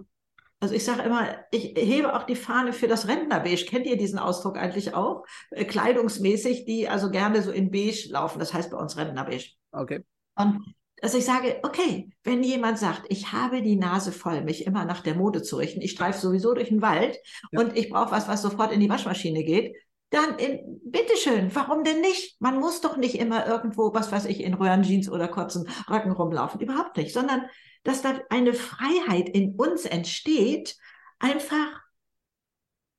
Also 0.61 0.75
ich 0.75 0.85
sage 0.85 1.03
immer, 1.03 1.29
ich 1.51 1.75
hebe 1.77 2.15
auch 2.15 2.23
die 2.23 2.37
Fahne 2.37 2.73
für 2.73 2.89
das 2.89 3.09
Rentnerbeige. 3.09 3.67
Kennt 3.67 3.87
ihr 3.87 3.99
diesen 3.99 4.19
Ausdruck 4.19 4.57
eigentlich 4.57 4.95
auch? 4.95 5.25
Äh, 5.51 5.65
kleidungsmäßig, 5.65 6.65
die 6.65 6.89
also 6.89 7.11
gerne 7.11 7.43
so 7.43 7.51
in 7.51 7.71
beige 7.71 8.09
laufen. 8.11 8.39
Das 8.39 8.55
heißt 8.55 8.71
bei 8.71 8.79
uns 8.79 8.97
Rentnerbeige. 8.97 9.51
Okay. 9.73 10.05
Und 10.35 10.75
dass 11.03 11.15
ich 11.15 11.27
sage, 11.27 11.61
okay, 11.63 12.11
wenn 12.25 12.43
jemand 12.43 12.79
sagt, 12.79 13.03
ich 13.11 13.33
habe 13.33 13.61
die 13.61 13.77
Nase 13.77 14.13
voll, 14.13 14.43
mich 14.43 14.67
immer 14.67 14.87
nach 14.87 15.03
der 15.03 15.15
Mode 15.15 15.43
zu 15.43 15.57
richten, 15.57 15.83
ich 15.83 15.91
streife 15.91 16.19
sowieso 16.19 16.55
durch 16.55 16.69
den 16.69 16.81
Wald 16.81 17.19
ja. 17.53 17.61
und 17.61 17.77
ich 17.77 17.91
brauche 17.91 18.13
was, 18.13 18.29
was 18.29 18.41
sofort 18.41 18.73
in 18.73 18.81
die 18.81 18.89
Waschmaschine 18.89 19.45
geht, 19.45 19.77
dann 20.11 20.39
in, 20.39 20.81
bitteschön, 20.85 21.51
warum 21.55 21.85
denn 21.85 22.01
nicht? 22.01 22.41
Man 22.41 22.59
muss 22.59 22.81
doch 22.81 22.97
nicht 22.97 23.19
immer 23.19 23.47
irgendwo, 23.47 23.93
was 23.93 24.11
weiß 24.11 24.25
ich, 24.27 24.43
in 24.43 24.55
Röhrenjeans 24.55 25.11
oder 25.11 25.29
kurzen 25.29 25.69
Röcken 25.91 26.13
rumlaufen. 26.13 26.61
Überhaupt 26.61 26.97
nicht, 26.97 27.13
sondern 27.13 27.43
dass 27.87 28.03
da 28.03 28.21
eine 28.31 28.53
Freiheit 28.53 29.29
in 29.29 29.55
uns 29.55 29.85
entsteht, 29.85 30.77
einfach 31.21 31.81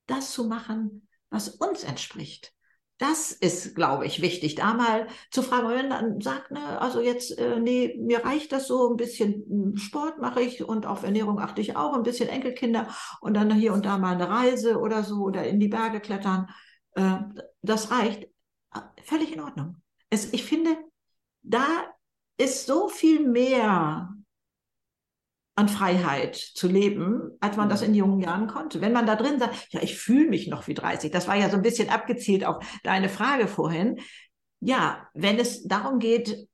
das 0.06 0.32
zu 0.32 0.44
machen, 0.44 1.06
was 1.28 1.48
uns 1.50 1.84
entspricht. 1.84 2.54
Das 2.96 3.30
ist, 3.30 3.76
glaube 3.76 4.06
ich, 4.06 4.22
wichtig, 4.22 4.54
da 4.54 4.72
mal 4.72 5.06
zu 5.30 5.42
fragen, 5.42 5.68
wenn 5.68 5.90
dann 5.90 6.20
sagt, 6.22 6.50
ne, 6.50 6.80
also 6.80 7.02
jetzt, 7.02 7.36
äh, 7.38 7.60
nee, 7.60 7.96
mir 8.00 8.24
reicht 8.24 8.50
das 8.50 8.66
so, 8.66 8.90
ein 8.90 8.96
bisschen 8.96 9.44
hm, 9.46 9.76
Sport 9.76 10.18
mache 10.18 10.40
ich 10.40 10.64
und 10.64 10.86
auf 10.86 11.02
Ernährung 11.04 11.38
achte 11.38 11.60
ich 11.60 11.76
auch, 11.76 11.92
ein 11.92 12.02
bisschen 12.02 12.30
Enkelkinder 12.30 12.88
und 13.20 13.34
dann 13.34 13.52
hier 13.54 13.74
und 13.74 13.84
da 13.84 13.98
mal 13.98 14.14
eine 14.14 14.28
Reise 14.28 14.78
oder 14.78 15.04
so 15.04 15.16
oder 15.22 15.44
in 15.44 15.60
die 15.60 15.68
Berge 15.68 16.00
klettern. 16.00 16.48
Äh, 16.94 17.18
das 17.60 17.90
reicht. 17.90 18.24
Äh, 18.74 18.80
völlig 19.04 19.32
in 19.32 19.42
Ordnung. 19.42 19.76
Es, 20.08 20.32
ich 20.32 20.44
finde, 20.44 20.76
da 21.42 21.66
ist 22.38 22.66
so 22.66 22.88
viel 22.88 23.28
mehr 23.28 24.17
an 25.58 25.68
Freiheit 25.68 26.36
zu 26.36 26.68
leben, 26.68 27.36
als 27.40 27.56
man 27.56 27.68
das 27.68 27.80
mhm. 27.80 27.88
in 27.88 27.94
jungen 27.94 28.20
Jahren 28.20 28.46
konnte. 28.46 28.80
Wenn 28.80 28.92
man 28.92 29.06
da 29.06 29.16
drin 29.16 29.40
sagt, 29.40 29.72
ja, 29.72 29.82
ich 29.82 29.98
fühle 29.98 30.28
mich 30.28 30.46
noch 30.46 30.68
wie 30.68 30.74
30, 30.74 31.10
das 31.10 31.26
war 31.26 31.34
ja 31.34 31.50
so 31.50 31.56
ein 31.56 31.62
bisschen 31.62 31.88
abgezielt 31.88 32.44
auf 32.44 32.64
deine 32.84 33.08
Frage 33.08 33.48
vorhin. 33.48 33.98
Ja, 34.60 35.08
wenn 35.14 35.36
es 35.36 35.64
darum 35.64 35.98
geht, 35.98 36.48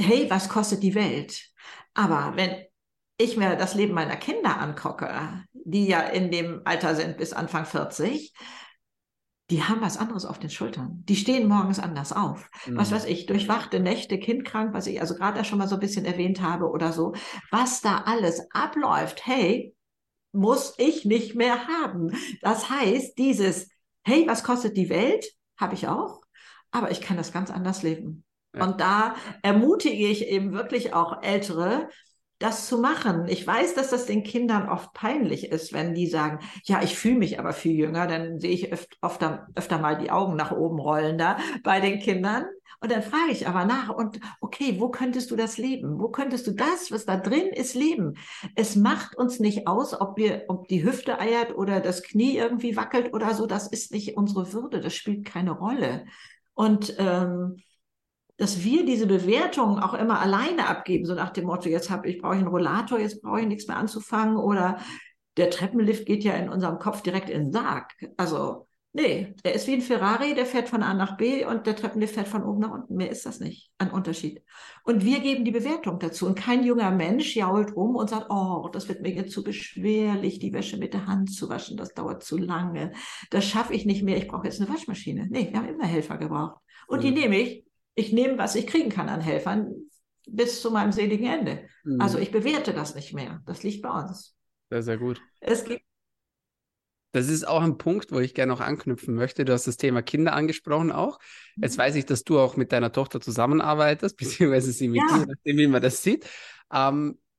hey, 0.00 0.30
was 0.30 0.48
kostet 0.48 0.84
die 0.84 0.94
Welt? 0.94 1.42
Aber 1.92 2.36
wenn 2.36 2.54
ich 3.18 3.36
mir 3.36 3.56
das 3.56 3.74
Leben 3.74 3.94
meiner 3.94 4.16
Kinder 4.16 4.60
angucke, 4.60 5.44
die 5.52 5.88
ja 5.88 6.00
in 6.00 6.30
dem 6.30 6.62
Alter 6.64 6.94
sind 6.94 7.16
bis 7.16 7.32
Anfang 7.32 7.66
40, 7.66 8.32
die 9.50 9.64
haben 9.64 9.80
was 9.80 9.96
anderes 9.96 10.24
auf 10.24 10.38
den 10.38 10.50
Schultern. 10.50 11.02
Die 11.08 11.16
stehen 11.16 11.48
morgens 11.48 11.80
anders 11.80 12.12
auf. 12.12 12.48
Mhm. 12.66 12.76
Was 12.76 12.92
weiß 12.92 13.04
ich, 13.06 13.26
durchwachte 13.26 13.80
Nächte, 13.80 14.18
kindkrank, 14.18 14.72
was 14.72 14.86
ich 14.86 15.00
also 15.00 15.14
gerade 15.14 15.44
schon 15.44 15.58
mal 15.58 15.68
so 15.68 15.74
ein 15.76 15.80
bisschen 15.80 16.04
erwähnt 16.04 16.40
habe 16.40 16.70
oder 16.70 16.92
so. 16.92 17.14
Was 17.50 17.80
da 17.80 18.02
alles 18.06 18.46
abläuft, 18.52 19.26
hey, 19.26 19.74
muss 20.32 20.74
ich 20.78 21.04
nicht 21.04 21.34
mehr 21.34 21.66
haben. 21.66 22.12
Das 22.42 22.70
heißt, 22.70 23.18
dieses, 23.18 23.68
hey, 24.04 24.24
was 24.28 24.44
kostet 24.44 24.76
die 24.76 24.88
Welt, 24.88 25.26
habe 25.56 25.74
ich 25.74 25.88
auch, 25.88 26.22
aber 26.70 26.90
ich 26.90 27.00
kann 27.00 27.16
das 27.16 27.32
ganz 27.32 27.50
anders 27.50 27.82
leben. 27.82 28.24
Ja. 28.54 28.64
Und 28.64 28.80
da 28.80 29.14
ermutige 29.42 30.06
ich 30.06 30.26
eben 30.26 30.52
wirklich 30.52 30.94
auch 30.94 31.22
Ältere, 31.22 31.88
das 32.40 32.66
zu 32.66 32.78
machen. 32.78 33.28
Ich 33.28 33.46
weiß, 33.46 33.74
dass 33.74 33.90
das 33.90 34.06
den 34.06 34.24
Kindern 34.24 34.68
oft 34.68 34.92
peinlich 34.94 35.52
ist, 35.52 35.72
wenn 35.74 35.94
die 35.94 36.06
sagen, 36.06 36.40
ja, 36.64 36.82
ich 36.82 36.98
fühle 36.98 37.18
mich 37.18 37.38
aber 37.38 37.52
viel 37.52 37.76
jünger, 37.76 38.06
dann 38.06 38.40
sehe 38.40 38.50
ich 38.50 38.72
öfter, 38.72 38.96
öfter, 39.02 39.46
öfter 39.54 39.78
mal 39.78 39.98
die 39.98 40.10
Augen 40.10 40.36
nach 40.36 40.50
oben 40.50 40.80
rollen 40.80 41.18
da 41.18 41.36
bei 41.62 41.80
den 41.80 42.00
Kindern. 42.00 42.46
Und 42.80 42.90
dann 42.90 43.02
frage 43.02 43.30
ich 43.30 43.46
aber 43.46 43.66
nach 43.66 43.90
und 43.90 44.20
okay, 44.40 44.76
wo 44.78 44.88
könntest 44.88 45.30
du 45.30 45.36
das 45.36 45.58
leben? 45.58 46.00
Wo 46.00 46.08
könntest 46.08 46.46
du 46.46 46.52
das, 46.52 46.90
was 46.90 47.04
da 47.04 47.18
drin 47.18 47.48
ist, 47.48 47.74
leben? 47.74 48.14
Es 48.56 48.74
macht 48.74 49.16
uns 49.16 49.38
nicht 49.38 49.66
aus, 49.66 50.00
ob 50.00 50.16
wir, 50.16 50.46
ob 50.48 50.66
die 50.66 50.82
Hüfte 50.82 51.18
eiert 51.18 51.54
oder 51.54 51.80
das 51.80 52.02
Knie 52.02 52.38
irgendwie 52.38 52.74
wackelt 52.74 53.12
oder 53.12 53.34
so. 53.34 53.44
Das 53.44 53.66
ist 53.66 53.92
nicht 53.92 54.16
unsere 54.16 54.54
Würde. 54.54 54.80
Das 54.80 54.94
spielt 54.94 55.26
keine 55.26 55.50
Rolle. 55.50 56.06
Und 56.54 56.94
ähm, 56.98 57.56
dass 58.40 58.64
wir 58.64 58.86
diese 58.86 59.06
Bewertungen 59.06 59.80
auch 59.80 59.92
immer 59.92 60.18
alleine 60.18 60.66
abgeben, 60.66 61.04
so 61.04 61.14
nach 61.14 61.28
dem 61.28 61.44
Motto, 61.44 61.68
jetzt 61.68 61.90
habe 61.90 62.08
ich 62.08 62.22
brauche 62.22 62.36
ich 62.36 62.40
einen 62.40 62.48
Rollator, 62.48 62.98
jetzt 62.98 63.20
brauche 63.20 63.42
ich 63.42 63.46
nichts 63.46 63.68
mehr 63.68 63.76
anzufangen 63.76 64.38
oder 64.38 64.78
der 65.36 65.50
Treppenlift 65.50 66.06
geht 66.06 66.24
ja 66.24 66.32
in 66.32 66.48
unserem 66.48 66.78
Kopf 66.78 67.02
direkt 67.02 67.28
in 67.28 67.44
den 67.44 67.52
Sarg. 67.52 67.92
Also 68.16 68.66
nee, 68.94 69.34
der 69.44 69.54
ist 69.54 69.66
wie 69.66 69.74
ein 69.74 69.82
Ferrari, 69.82 70.34
der 70.34 70.46
fährt 70.46 70.70
von 70.70 70.82
A 70.82 70.94
nach 70.94 71.18
B 71.18 71.44
und 71.44 71.66
der 71.66 71.76
Treppenlift 71.76 72.14
fährt 72.14 72.28
von 72.28 72.42
oben 72.42 72.60
nach 72.60 72.70
unten. 72.70 72.96
Mehr 72.96 73.10
ist 73.10 73.26
das 73.26 73.40
nicht, 73.40 73.72
ein 73.76 73.90
Unterschied. 73.90 74.42
Und 74.84 75.04
wir 75.04 75.20
geben 75.20 75.44
die 75.44 75.50
Bewertung 75.50 75.98
dazu 75.98 76.24
und 76.24 76.34
kein 76.34 76.64
junger 76.64 76.90
Mensch 76.90 77.36
jault 77.36 77.76
rum 77.76 77.94
und 77.94 78.08
sagt, 78.08 78.28
oh, 78.30 78.70
das 78.72 78.88
wird 78.88 79.02
mir 79.02 79.12
jetzt 79.12 79.32
zu 79.32 79.44
beschwerlich, 79.44 80.38
die 80.38 80.54
Wäsche 80.54 80.78
mit 80.78 80.94
der 80.94 81.06
Hand 81.06 81.30
zu 81.30 81.50
waschen, 81.50 81.76
das 81.76 81.92
dauert 81.92 82.24
zu 82.24 82.38
lange, 82.38 82.92
das 83.28 83.44
schaffe 83.44 83.74
ich 83.74 83.84
nicht 83.84 84.02
mehr, 84.02 84.16
ich 84.16 84.28
brauche 84.28 84.46
jetzt 84.46 84.62
eine 84.62 84.70
Waschmaschine. 84.70 85.28
Nee, 85.30 85.48
wir 85.50 85.58
haben 85.58 85.68
immer 85.68 85.86
Helfer 85.86 86.16
gebraucht. 86.16 86.58
Und 86.86 87.04
die 87.04 87.10
mhm. 87.10 87.18
nehme 87.18 87.38
ich 87.38 87.69
ich 87.94 88.12
nehme, 88.12 88.38
was 88.38 88.54
ich 88.54 88.66
kriegen 88.66 88.90
kann 88.90 89.08
an 89.08 89.20
Helfern 89.20 89.72
bis 90.26 90.62
zu 90.62 90.70
meinem 90.70 90.92
seligen 90.92 91.26
Ende. 91.26 91.68
Mhm. 91.84 92.00
Also 92.00 92.18
ich 92.18 92.30
bewerte 92.30 92.72
das 92.72 92.94
nicht 92.94 93.12
mehr. 93.12 93.42
Das 93.46 93.62
liegt 93.62 93.82
bei 93.82 93.90
uns. 93.90 94.36
Sehr, 94.70 94.82
sehr 94.82 94.98
gut. 94.98 95.20
Es 95.40 95.64
gibt 95.64 95.82
das 97.12 97.28
ist 97.28 97.46
auch 97.46 97.62
ein 97.62 97.76
Punkt, 97.76 98.12
wo 98.12 98.20
ich 98.20 98.34
gerne 98.34 98.52
noch 98.52 98.60
anknüpfen 98.60 99.14
möchte. 99.14 99.44
Du 99.44 99.52
hast 99.52 99.66
das 99.66 99.76
Thema 99.76 100.00
Kinder 100.00 100.32
angesprochen 100.32 100.92
auch. 100.92 101.18
Jetzt 101.56 101.76
mhm. 101.76 101.82
weiß 101.82 101.96
ich, 101.96 102.06
dass 102.06 102.22
du 102.22 102.38
auch 102.38 102.56
mit 102.56 102.70
deiner 102.72 102.92
Tochter 102.92 103.20
zusammenarbeitest, 103.20 104.16
beziehungsweise 104.16 104.72
sie 104.72 104.88
mit 104.88 105.02
ja. 105.08 105.18
dir, 105.18 105.26
nachdem 105.26 105.56
wie 105.56 105.66
man 105.66 105.82
das 105.82 106.02
sieht. 106.02 106.28
Ähm, 106.72 107.18
äh, 107.18 107.29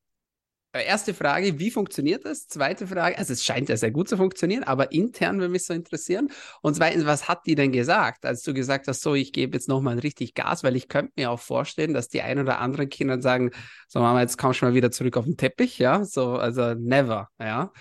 erste 0.73 1.13
Frage, 1.13 1.59
wie 1.59 1.71
funktioniert 1.71 2.25
das? 2.25 2.47
Zweite 2.47 2.87
Frage, 2.87 3.17
also 3.17 3.33
es 3.33 3.43
scheint 3.43 3.69
ja 3.69 3.77
sehr 3.77 3.91
gut 3.91 4.07
zu 4.07 4.17
funktionieren, 4.17 4.63
aber 4.63 4.91
intern 4.91 5.39
würde 5.39 5.51
mich 5.51 5.65
so 5.65 5.73
interessieren. 5.73 6.29
Und 6.61 6.75
zweitens, 6.75 7.05
was 7.05 7.27
hat 7.27 7.45
die 7.45 7.55
denn 7.55 7.71
gesagt, 7.71 8.25
als 8.25 8.41
du 8.43 8.53
gesagt 8.53 8.87
hast, 8.87 9.01
so, 9.01 9.13
ich 9.13 9.33
gebe 9.33 9.57
jetzt 9.57 9.67
nochmal 9.67 9.99
richtig 9.99 10.33
Gas, 10.33 10.63
weil 10.63 10.75
ich 10.75 10.87
könnte 10.87 11.13
mir 11.15 11.31
auch 11.31 11.39
vorstellen, 11.39 11.93
dass 11.93 12.07
die 12.07 12.21
ein 12.21 12.39
oder 12.39 12.59
anderen 12.59 12.89
Kinder 12.89 13.21
sagen, 13.21 13.51
so 13.87 13.99
Mama, 13.99 14.21
jetzt 14.21 14.37
kommst 14.37 14.61
du 14.61 14.65
mal 14.65 14.73
wieder 14.73 14.91
zurück 14.91 15.17
auf 15.17 15.25
den 15.25 15.37
Teppich, 15.37 15.77
ja, 15.77 16.05
so, 16.05 16.33
also 16.33 16.73
never, 16.73 17.29
ja. 17.39 17.71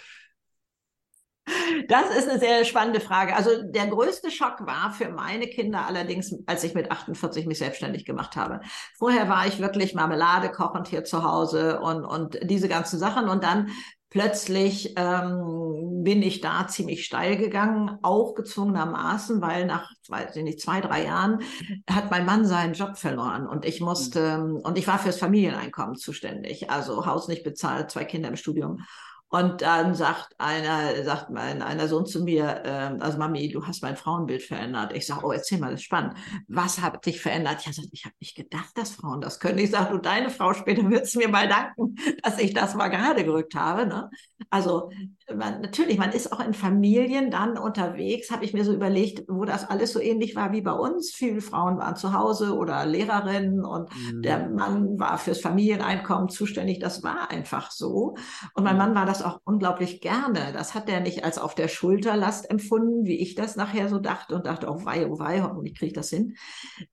Das 1.88 2.14
ist 2.16 2.28
eine 2.28 2.38
sehr 2.38 2.64
spannende 2.64 3.00
Frage. 3.00 3.34
Also 3.34 3.62
der 3.62 3.86
größte 3.86 4.30
Schock 4.30 4.66
war 4.66 4.92
für 4.92 5.10
meine 5.10 5.46
Kinder 5.46 5.86
allerdings, 5.86 6.34
als 6.46 6.64
ich 6.64 6.74
mit 6.74 6.90
48 6.90 7.46
mich 7.46 7.58
selbstständig 7.58 8.04
gemacht 8.04 8.36
habe. 8.36 8.60
Vorher 8.98 9.28
war 9.28 9.46
ich 9.46 9.60
wirklich 9.60 9.94
Marmelade 9.94 10.50
kochend 10.50 10.88
hier 10.88 11.04
zu 11.04 11.24
Hause 11.24 11.80
und, 11.80 12.04
und 12.04 12.38
diese 12.42 12.68
ganzen 12.68 12.98
Sachen. 12.98 13.28
Und 13.28 13.44
dann 13.44 13.70
plötzlich 14.10 14.94
ähm, 14.96 16.02
bin 16.02 16.22
ich 16.22 16.40
da 16.40 16.66
ziemlich 16.66 17.04
steil 17.04 17.36
gegangen, 17.36 17.98
auch 18.02 18.34
gezwungenermaßen, 18.34 19.40
weil 19.40 19.66
nach 19.66 19.90
weiß 20.08 20.36
ich 20.36 20.42
nicht, 20.42 20.60
zwei, 20.60 20.80
drei 20.80 21.04
Jahren 21.04 21.40
hat 21.88 22.10
mein 22.10 22.26
Mann 22.26 22.44
seinen 22.44 22.74
Job 22.74 22.96
verloren 22.96 23.46
und 23.46 23.64
ich 23.64 23.80
musste, 23.80 24.38
mhm. 24.38 24.56
und 24.56 24.76
ich 24.76 24.86
war 24.88 24.98
fürs 24.98 25.18
Familieneinkommen 25.18 25.94
zuständig, 25.94 26.70
also 26.70 27.06
Haus 27.06 27.28
nicht 27.28 27.44
bezahlt, 27.44 27.90
zwei 27.90 28.04
Kinder 28.04 28.28
im 28.28 28.36
Studium. 28.36 28.84
Und 29.32 29.62
dann 29.62 29.94
sagt 29.94 30.34
einer, 30.38 31.04
sagt 31.04 31.30
mein 31.30 31.62
einer 31.62 31.86
Sohn 31.86 32.04
zu 32.04 32.24
mir, 32.24 32.62
äh, 32.64 33.00
also 33.00 33.16
Mami, 33.16 33.48
du 33.48 33.64
hast 33.64 33.80
mein 33.80 33.96
Frauenbild 33.96 34.42
verändert. 34.42 34.92
Ich 34.92 35.06
sage, 35.06 35.24
oh, 35.24 35.30
erzähl 35.30 35.58
mal, 35.58 35.70
das 35.70 35.80
ist 35.80 35.84
spannend. 35.84 36.14
Was 36.48 36.80
hat 36.80 37.06
dich 37.06 37.20
verändert? 37.20 37.64
Ja, 37.64 37.70
ich 37.92 38.04
habe 38.04 38.14
nicht 38.18 38.36
gedacht, 38.36 38.70
dass 38.74 38.90
Frauen 38.90 39.20
das 39.20 39.38
können. 39.38 39.58
Ich 39.58 39.70
sage, 39.70 39.92
du, 39.92 39.98
deine 39.98 40.30
Frau 40.30 40.52
später 40.52 40.82
würdest 40.90 41.16
mir 41.16 41.28
mal 41.28 41.48
danken, 41.48 41.94
dass 42.24 42.40
ich 42.40 42.54
das 42.54 42.74
mal 42.74 42.88
gerade 42.88 43.24
gerückt 43.24 43.54
habe. 43.54 43.86
Ne? 43.86 44.10
Also 44.50 44.90
man, 45.36 45.60
natürlich, 45.60 45.98
man 45.98 46.12
ist 46.12 46.32
auch 46.32 46.40
in 46.40 46.54
Familien 46.54 47.30
dann 47.30 47.58
unterwegs, 47.58 48.30
habe 48.30 48.44
ich 48.44 48.52
mir 48.52 48.64
so 48.64 48.72
überlegt, 48.72 49.24
wo 49.28 49.44
das 49.44 49.68
alles 49.68 49.92
so 49.92 50.00
ähnlich 50.00 50.36
war 50.36 50.52
wie 50.52 50.60
bei 50.60 50.72
uns. 50.72 51.10
Viele 51.10 51.40
Frauen 51.40 51.78
waren 51.78 51.96
zu 51.96 52.12
Hause 52.12 52.56
oder 52.56 52.86
Lehrerinnen 52.86 53.64
und 53.64 53.90
mhm. 53.94 54.22
der 54.22 54.48
Mann 54.48 54.98
war 54.98 55.18
fürs 55.18 55.40
Familieneinkommen 55.40 56.28
zuständig. 56.28 56.78
Das 56.80 57.02
war 57.02 57.30
einfach 57.30 57.70
so. 57.70 58.14
Und 58.54 58.64
mein 58.64 58.74
mhm. 58.74 58.78
Mann 58.78 58.94
war 58.94 59.06
das 59.06 59.22
auch 59.22 59.40
unglaublich 59.44 60.00
gerne. 60.00 60.52
Das 60.52 60.74
hat 60.74 60.88
er 60.88 61.00
nicht 61.00 61.24
als 61.24 61.38
auf 61.38 61.54
der 61.54 61.68
Schulterlast 61.68 62.50
empfunden, 62.50 63.04
wie 63.06 63.20
ich 63.20 63.34
das 63.34 63.56
nachher 63.56 63.88
so 63.88 63.98
dachte 63.98 64.34
und 64.34 64.46
dachte, 64.46 64.68
oh 64.68 64.84
wei, 64.84 65.06
oh 65.08 65.18
wei, 65.18 65.42
hoffentlich 65.42 65.76
kriege 65.76 65.88
ich 65.88 65.94
das 65.94 66.10
hin. 66.10 66.36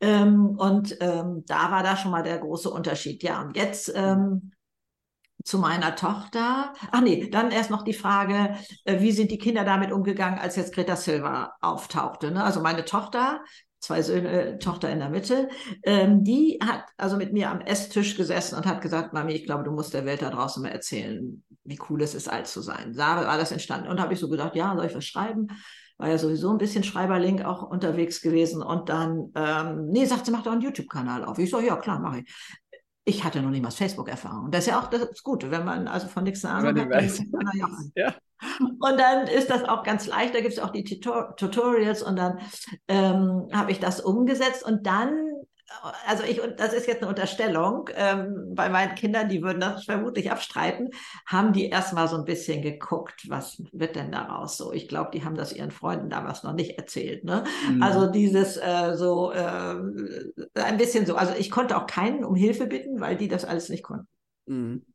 Ähm, 0.02 0.58
und 0.58 0.98
ähm, 1.02 1.44
da 1.48 1.72
war 1.72 1.84
da 1.84 1.98
schon 1.98 2.12
mal 2.12 2.24
der 2.24 2.38
große 2.38 2.70
Unterschied. 2.70 3.24
Ja, 3.24 3.42
und 3.42 3.56
jetzt 3.56 3.92
ähm, 3.96 4.52
zu 5.44 5.60
meiner 5.60 5.96
Tochter. 5.96 6.74
Ach 6.92 7.02
nee, 7.02 7.30
dann 7.30 7.52
erst 7.52 7.72
noch 7.72 7.84
die 7.84 7.94
Frage, 7.94 8.56
äh, 8.86 9.00
wie 9.00 9.12
sind 9.12 9.32
die 9.32 9.38
Kinder 9.38 9.64
damit 9.64 9.92
umgegangen, 9.92 10.40
als 10.40 10.56
jetzt 10.56 10.74
Greta 10.74 10.96
Silva 10.96 11.54
auftauchte? 11.62 12.32
Ne? 12.32 12.44
Also 12.44 12.62
meine 12.62 12.86
Tochter, 12.86 13.42
zwei 13.80 14.02
Söhne, 14.02 14.30
äh, 14.30 14.58
Tochter 14.60 14.90
in 14.90 15.00
der 15.00 15.10
Mitte, 15.10 15.50
ähm, 15.84 16.24
die 16.24 16.60
hat 16.64 16.84
also 16.98 17.18
mit 17.18 17.34
mir 17.34 17.50
am 17.50 17.62
Esstisch 17.62 18.18
gesessen 18.18 18.56
und 18.56 18.66
hat 18.66 18.82
gesagt, 18.82 19.14
Mami, 19.14 19.34
ich 19.34 19.46
glaube, 19.46 19.64
du 19.64 19.72
musst 19.72 19.94
der 19.94 20.06
Welt 20.06 20.22
da 20.22 20.30
draußen 20.30 20.62
mal 20.62 20.70
erzählen, 20.70 21.44
wie 21.64 21.80
cool 21.90 22.02
es 22.02 22.16
ist, 22.16 22.30
alt 22.30 22.48
zu 22.48 22.62
sein. 22.62 22.94
Da 22.96 23.26
war 23.28 23.38
das 23.38 23.52
entstanden. 23.52 23.88
Und 23.88 24.02
habe 24.02 24.14
ich 24.14 24.20
so 24.20 24.30
gedacht, 24.30 24.56
ja, 24.56 24.76
soll 24.76 24.86
ich 24.86 24.96
was 24.96 25.06
schreiben? 25.06 25.48
War 25.98 26.10
ja 26.10 26.18
sowieso 26.18 26.52
ein 26.52 26.60
bisschen 26.60 26.84
Schreiberlink 26.84 27.44
auch 27.44 27.64
unterwegs 27.64 28.22
gewesen. 28.22 28.62
Und 28.62 28.90
dann, 28.90 29.32
ähm, 29.36 29.88
nee, 29.88 30.06
sagt 30.06 30.26
sie, 30.26 30.32
mach 30.32 30.44
doch 30.44 30.52
einen 30.52 30.62
YouTube-Kanal 30.62 31.26
auf. 31.26 31.40
Ich 31.40 31.50
so, 31.50 31.60
ja, 31.60 31.76
klar, 31.76 32.00
mache 32.00 32.20
ich 32.20 32.34
ich 33.08 33.24
hatte 33.24 33.42
noch 33.42 33.52
niemals 33.52 33.76
Facebook-Erfahrung. 33.76 34.52
Das 34.52 34.66
ist 34.66 34.72
ja 34.72 34.82
auch 34.82 34.90
das 34.90 35.24
Gute, 35.24 35.50
wenn 35.50 35.64
man 35.64 35.88
also 35.88 36.08
von 36.08 36.26
nichts 36.26 36.44
Ahnung 36.44 36.78
hat. 36.78 36.90
Weiß. 36.90 37.18
Dann, 37.32 37.92
ja. 37.96 38.04
ja. 38.08 38.16
Und 38.60 39.00
dann 39.00 39.28
ist 39.28 39.50
das 39.50 39.64
auch 39.64 39.84
ganz 39.84 40.08
leicht. 40.08 40.36
Da 40.36 40.42
gibt 40.42 40.52
es 40.52 40.60
auch 40.60 40.72
die 40.72 40.84
Tutorials 40.84 42.04
und 42.04 42.18
dann 42.18 42.40
ähm, 42.90 43.48
habe 43.54 43.72
ich 43.72 43.80
das 43.80 44.02
umgesetzt 44.02 44.66
und 44.66 44.86
dann 44.86 45.16
also 46.06 46.24
ich, 46.24 46.42
und 46.42 46.60
das 46.60 46.74
ist 46.74 46.88
jetzt 46.88 47.02
eine 47.02 47.10
Unterstellung, 47.10 47.90
ähm, 47.96 48.54
bei 48.54 48.70
meinen 48.70 48.96
Kindern, 48.96 49.28
die 49.28 49.42
würden 49.42 49.60
das 49.60 49.86
vermutlich 49.86 50.32
abstreiten, 50.32 50.92
haben 51.26 51.54
die 51.54 51.70
erstmal 51.70 52.08
so 52.08 52.16
ein 52.16 52.26
bisschen 52.26 52.62
geguckt, 52.62 53.30
was 53.30 53.62
wird 53.72 53.96
denn 53.96 54.12
daraus 54.12 54.58
so. 54.58 54.72
Ich 54.72 54.88
glaube, 54.88 55.12
die 55.14 55.26
haben 55.26 55.36
das 55.36 55.54
ihren 55.54 55.72
Freunden 55.72 56.10
damals 56.10 56.44
noch 56.44 56.54
nicht 56.54 56.78
erzählt. 56.78 57.24
Ne? 57.26 57.44
Mhm. 57.70 57.84
Also 57.84 58.08
dieses 58.08 58.58
äh, 58.58 58.94
so 58.96 59.32
äh, 59.32 59.76
ein 60.56 60.78
bisschen 60.78 61.06
so. 61.06 61.16
Also 61.16 61.34
ich 61.38 61.52
konnte 61.52 61.78
auch 61.78 61.88
keinen 61.88 62.24
um 62.24 62.36
Hilfe 62.36 62.68
bitten, 62.68 63.00
weil 63.00 63.18
die 63.18 63.28
das 63.28 63.44
alles 63.46 63.70
nicht 63.70 63.84
konnten. 63.84 64.08
Mhm. 64.46 64.86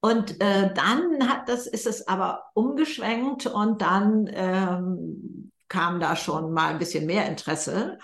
Und 0.00 0.40
äh, 0.40 0.72
dann 0.72 1.28
hat 1.28 1.48
das, 1.48 1.66
ist 1.66 1.86
es 1.86 2.06
aber 2.06 2.44
umgeschwenkt 2.54 3.46
und 3.46 3.82
dann 3.82 4.30
ähm, 4.32 5.50
kam 5.68 5.98
da 5.98 6.14
schon 6.14 6.52
mal 6.52 6.68
ein 6.68 6.78
bisschen 6.78 7.06
mehr 7.06 7.26
Interesse. 7.26 7.98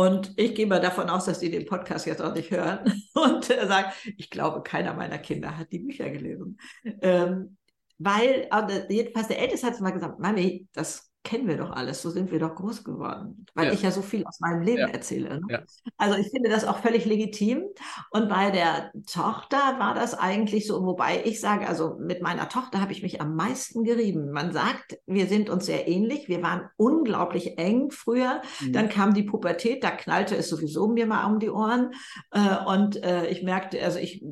Und 0.00 0.32
ich 0.36 0.54
gehe 0.54 0.68
mal 0.68 0.80
davon 0.80 1.10
aus, 1.10 1.24
dass 1.24 1.40
die 1.40 1.50
den 1.50 1.66
Podcast 1.66 2.06
jetzt 2.06 2.22
auch 2.22 2.32
nicht 2.32 2.52
hören 2.52 3.02
und 3.14 3.50
äh, 3.50 3.66
sagen, 3.66 3.90
ich 4.16 4.30
glaube, 4.30 4.62
keiner 4.62 4.94
meiner 4.94 5.18
Kinder 5.18 5.58
hat 5.58 5.72
die 5.72 5.80
Bücher 5.80 6.08
gelesen. 6.08 6.56
Ähm, 7.02 7.56
weil, 7.98 8.46
also 8.50 8.80
jedenfalls 8.88 9.26
der 9.26 9.40
Älteste 9.40 9.66
hat 9.66 9.80
mal 9.80 9.90
gesagt, 9.90 10.20
Mami, 10.20 10.68
das 10.72 11.07
kennen 11.24 11.46
wir 11.46 11.56
doch 11.56 11.70
alles, 11.70 12.00
so 12.00 12.10
sind 12.10 12.30
wir 12.30 12.38
doch 12.38 12.54
groß 12.54 12.84
geworden, 12.84 13.44
weil 13.54 13.66
ja. 13.66 13.72
ich 13.72 13.82
ja 13.82 13.90
so 13.90 14.02
viel 14.02 14.24
aus 14.24 14.40
meinem 14.40 14.62
Leben 14.62 14.78
ja. 14.78 14.88
erzähle. 14.88 15.40
Ne? 15.40 15.46
Ja. 15.50 15.62
Also 15.96 16.16
ich 16.16 16.30
finde 16.30 16.48
das 16.48 16.64
auch 16.64 16.78
völlig 16.78 17.04
legitim. 17.04 17.64
Und 18.10 18.28
bei 18.28 18.50
der 18.50 18.92
Tochter 19.10 19.58
war 19.78 19.94
das 19.94 20.14
eigentlich 20.14 20.66
so, 20.66 20.84
wobei 20.86 21.22
ich 21.24 21.40
sage, 21.40 21.68
also 21.68 21.96
mit 21.98 22.22
meiner 22.22 22.48
Tochter 22.48 22.80
habe 22.80 22.92
ich 22.92 23.02
mich 23.02 23.20
am 23.20 23.34
meisten 23.34 23.84
gerieben. 23.84 24.30
Man 24.30 24.52
sagt, 24.52 24.98
wir 25.06 25.26
sind 25.26 25.50
uns 25.50 25.66
sehr 25.66 25.88
ähnlich, 25.88 26.28
wir 26.28 26.42
waren 26.42 26.70
unglaublich 26.76 27.58
eng 27.58 27.90
früher. 27.90 28.40
Mhm. 28.60 28.72
Dann 28.72 28.88
kam 28.88 29.12
die 29.12 29.24
Pubertät, 29.24 29.84
da 29.84 29.90
knallte 29.90 30.36
es 30.36 30.48
sowieso 30.48 30.88
mir 30.88 31.06
mal 31.06 31.26
um 31.26 31.40
die 31.40 31.50
Ohren. 31.50 31.92
Äh, 32.30 32.64
und 32.66 33.02
äh, 33.02 33.26
ich 33.26 33.42
merkte, 33.42 33.82
also 33.82 33.98
ich 33.98 34.24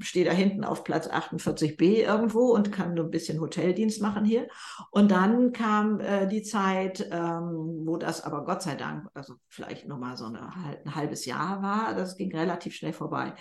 stehe 0.00 0.24
da 0.26 0.32
hinten 0.32 0.64
auf 0.64 0.84
Platz 0.84 1.08
48b 1.08 2.04
irgendwo 2.04 2.52
und 2.52 2.72
kann 2.72 2.94
nur 2.94 3.04
ein 3.04 3.10
bisschen 3.10 3.40
Hoteldienst 3.40 4.02
machen 4.02 4.24
hier. 4.24 4.48
Und 4.90 5.10
dann 5.10 5.52
kam 5.52 6.00
äh, 6.00 6.26
die 6.32 6.42
Zeit, 6.42 7.08
ähm, 7.10 7.82
wo 7.84 7.96
das 7.96 8.22
aber 8.22 8.44
Gott 8.44 8.62
sei 8.62 8.74
Dank, 8.74 9.08
also 9.14 9.34
vielleicht 9.48 9.86
nochmal 9.86 10.16
so 10.16 10.24
eine, 10.24 10.50
ein 10.84 10.94
halbes 10.94 11.26
Jahr 11.26 11.62
war, 11.62 11.94
das 11.94 12.16
ging 12.16 12.34
relativ 12.34 12.74
schnell 12.74 12.92
vorbei. 12.92 13.34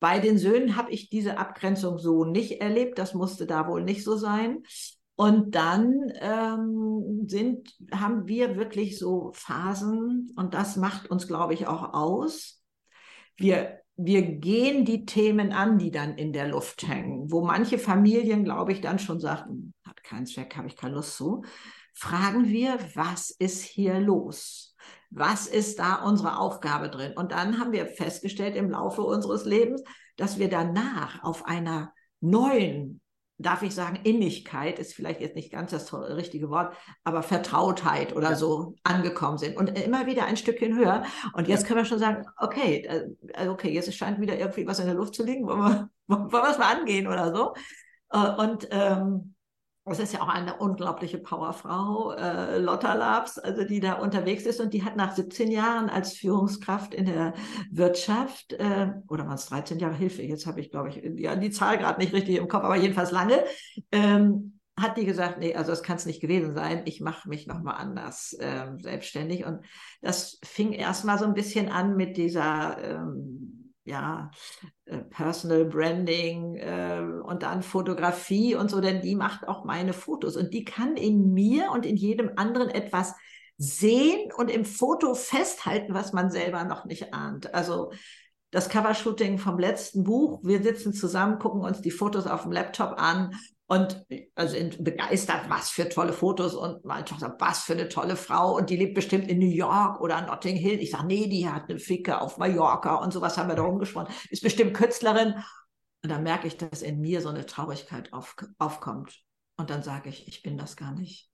Bei 0.00 0.18
den 0.18 0.38
Söhnen 0.38 0.76
habe 0.76 0.90
ich 0.90 1.10
diese 1.10 1.38
Abgrenzung 1.38 1.98
so 1.98 2.24
nicht 2.24 2.60
erlebt, 2.60 2.98
das 2.98 3.14
musste 3.14 3.46
da 3.46 3.68
wohl 3.68 3.84
nicht 3.84 4.02
so 4.02 4.16
sein. 4.16 4.62
Und 5.14 5.54
dann 5.54 6.12
ähm, 6.20 7.28
sind, 7.28 7.76
haben 7.92 8.26
wir 8.26 8.56
wirklich 8.56 8.98
so 8.98 9.30
Phasen, 9.34 10.32
und 10.36 10.54
das 10.54 10.76
macht 10.76 11.10
uns, 11.10 11.28
glaube 11.28 11.54
ich, 11.54 11.66
auch 11.66 11.92
aus. 11.92 12.62
Wir 13.36 13.82
wir 13.96 14.22
gehen 14.22 14.84
die 14.84 15.04
Themen 15.04 15.52
an, 15.52 15.78
die 15.78 15.90
dann 15.90 16.16
in 16.16 16.32
der 16.32 16.48
Luft 16.48 16.86
hängen, 16.88 17.30
wo 17.30 17.44
manche 17.44 17.78
Familien, 17.78 18.44
glaube 18.44 18.72
ich, 18.72 18.80
dann 18.80 18.98
schon 18.98 19.20
sagten, 19.20 19.74
hat 19.86 20.02
keinen 20.02 20.26
Zweck, 20.26 20.56
habe 20.56 20.66
ich 20.66 20.76
keine 20.76 20.94
Lust 20.94 21.16
zu 21.16 21.44
fragen 21.92 22.48
wir, 22.48 22.78
was 22.94 23.30
ist 23.30 23.62
hier 23.62 24.00
los? 24.00 24.74
Was 25.10 25.46
ist 25.46 25.78
da 25.78 25.96
unsere 25.96 26.38
Aufgabe 26.38 26.88
drin? 26.88 27.12
Und 27.14 27.32
dann 27.32 27.58
haben 27.58 27.72
wir 27.72 27.86
festgestellt 27.86 28.56
im 28.56 28.70
Laufe 28.70 29.02
unseres 29.02 29.44
Lebens, 29.44 29.82
dass 30.16 30.38
wir 30.38 30.48
danach 30.48 31.22
auf 31.22 31.46
einer 31.46 31.92
neuen, 32.20 33.00
darf 33.38 33.62
ich 33.62 33.74
sagen, 33.74 33.98
Innigkeit 34.04 34.78
ist 34.78 34.94
vielleicht 34.94 35.20
jetzt 35.20 35.36
nicht 35.36 35.52
ganz 35.52 35.70
das 35.70 35.92
richtige 35.92 36.48
Wort, 36.48 36.74
aber 37.04 37.22
Vertrautheit 37.22 38.14
oder 38.14 38.30
ja. 38.30 38.36
so 38.36 38.76
angekommen 38.84 39.36
sind 39.36 39.56
und 39.56 39.78
immer 39.78 40.06
wieder 40.06 40.24
ein 40.24 40.36
Stückchen 40.36 40.76
höher. 40.76 41.04
Und 41.34 41.48
jetzt 41.48 41.66
können 41.66 41.80
wir 41.80 41.84
schon 41.84 41.98
sagen, 41.98 42.24
okay, 42.38 42.86
äh, 43.34 43.48
okay, 43.48 43.70
jetzt 43.70 43.92
scheint 43.94 44.20
wieder 44.20 44.38
irgendwie 44.38 44.66
was 44.66 44.78
in 44.78 44.86
der 44.86 44.94
Luft 44.94 45.14
zu 45.14 45.24
liegen, 45.24 45.46
wollen 45.46 45.60
wir, 45.60 45.90
wollen 46.06 46.30
wir 46.30 46.50
es 46.50 46.58
mal 46.58 46.74
angehen 46.74 47.06
oder 47.06 47.34
so. 47.34 47.54
Äh, 48.10 48.30
und 48.40 48.68
ähm, 48.70 49.31
das 49.84 49.98
ist 49.98 50.12
ja 50.12 50.20
auch 50.22 50.28
eine 50.28 50.56
unglaubliche 50.56 51.18
Powerfrau, 51.18 52.12
äh, 52.12 52.58
Lotta 52.58 52.94
Labs, 52.94 53.38
also 53.38 53.64
die 53.64 53.80
da 53.80 53.94
unterwegs 53.94 54.44
ist. 54.44 54.60
Und 54.60 54.72
die 54.74 54.84
hat 54.84 54.96
nach 54.96 55.14
17 55.14 55.50
Jahren 55.50 55.90
als 55.90 56.12
Führungskraft 56.12 56.94
in 56.94 57.06
der 57.06 57.34
Wirtschaft, 57.70 58.52
äh, 58.52 58.92
oder 59.08 59.26
waren 59.26 59.34
es 59.34 59.46
13 59.46 59.80
Jahre, 59.80 59.94
Hilfe, 59.94 60.22
jetzt 60.22 60.46
habe 60.46 60.60
ich, 60.60 60.70
glaube 60.70 60.90
ich, 60.90 61.02
ja, 61.20 61.34
die 61.34 61.50
Zahl 61.50 61.78
gerade 61.78 62.00
nicht 62.00 62.12
richtig 62.12 62.36
im 62.36 62.46
Kopf, 62.46 62.62
aber 62.62 62.76
jedenfalls 62.76 63.10
lange, 63.10 63.44
ähm, 63.90 64.60
hat 64.78 64.96
die 64.96 65.04
gesagt, 65.04 65.38
nee, 65.38 65.54
also 65.54 65.70
das 65.70 65.82
kann 65.82 65.96
es 65.96 66.06
nicht 66.06 66.20
gewesen 66.20 66.54
sein, 66.54 66.82
ich 66.86 67.00
mache 67.00 67.28
mich 67.28 67.46
nochmal 67.46 67.74
anders 67.74 68.32
äh, 68.34 68.68
selbstständig. 68.78 69.44
Und 69.44 69.60
das 70.00 70.38
fing 70.44 70.72
erstmal 70.72 71.18
so 71.18 71.24
ein 71.24 71.34
bisschen 71.34 71.68
an 71.68 71.96
mit 71.96 72.16
dieser 72.16 72.78
ähm, 72.82 73.41
ja, 73.84 74.30
äh, 74.84 74.98
Personal 74.98 75.64
Branding 75.64 76.56
äh, 76.56 77.02
und 77.24 77.42
dann 77.42 77.62
Fotografie 77.62 78.54
und 78.54 78.70
so, 78.70 78.80
denn 78.80 79.02
die 79.02 79.16
macht 79.16 79.48
auch 79.48 79.64
meine 79.64 79.92
Fotos 79.92 80.36
und 80.36 80.54
die 80.54 80.64
kann 80.64 80.96
in 80.96 81.32
mir 81.32 81.70
und 81.72 81.84
in 81.84 81.96
jedem 81.96 82.32
anderen 82.36 82.68
etwas 82.68 83.14
sehen 83.58 84.30
und 84.36 84.50
im 84.50 84.64
Foto 84.64 85.14
festhalten, 85.14 85.94
was 85.94 86.12
man 86.12 86.30
selber 86.30 86.64
noch 86.64 86.84
nicht 86.84 87.12
ahnt. 87.12 87.54
Also 87.54 87.92
das 88.50 88.68
Covershooting 88.68 89.38
vom 89.38 89.58
letzten 89.58 90.04
Buch, 90.04 90.40
wir 90.42 90.62
sitzen 90.62 90.92
zusammen, 90.92 91.38
gucken 91.38 91.62
uns 91.62 91.80
die 91.80 91.90
Fotos 91.90 92.26
auf 92.26 92.42
dem 92.42 92.52
Laptop 92.52 92.94
an 92.98 93.34
und 93.72 94.04
also 94.34 94.54
begeistert, 94.80 95.48
was 95.48 95.70
für 95.70 95.88
tolle 95.88 96.12
Fotos 96.12 96.54
und 96.54 96.84
meine 96.84 97.06
Tochter, 97.06 97.34
was 97.38 97.60
für 97.60 97.72
eine 97.72 97.88
tolle 97.88 98.16
Frau 98.16 98.54
und 98.54 98.68
die 98.68 98.76
lebt 98.76 98.92
bestimmt 98.92 99.28
in 99.28 99.38
New 99.38 99.48
York 99.50 99.98
oder 100.02 100.20
Notting 100.20 100.56
Hill. 100.56 100.78
Ich 100.78 100.90
sage, 100.90 101.06
nee, 101.06 101.26
die 101.26 101.48
hat 101.48 101.70
eine 101.70 101.78
Ficke 101.78 102.20
auf 102.20 102.36
Mallorca 102.36 102.96
und 102.96 103.14
sowas 103.14 103.38
haben 103.38 103.48
wir 103.48 103.56
da 103.56 103.62
rumgesprochen. 103.62 104.12
Ist 104.28 104.42
bestimmt 104.42 104.74
Künstlerin. 104.74 105.42
Und 106.02 106.10
dann 106.10 106.22
merke 106.22 106.48
ich, 106.48 106.58
dass 106.58 106.82
in 106.82 107.00
mir 107.00 107.22
so 107.22 107.30
eine 107.30 107.46
Traurigkeit 107.46 108.12
auf, 108.12 108.36
aufkommt. 108.58 109.18
Und 109.56 109.70
dann 109.70 109.82
sage 109.82 110.10
ich, 110.10 110.28
ich 110.28 110.42
bin 110.42 110.58
das 110.58 110.76
gar 110.76 110.92
nicht. 110.92 111.30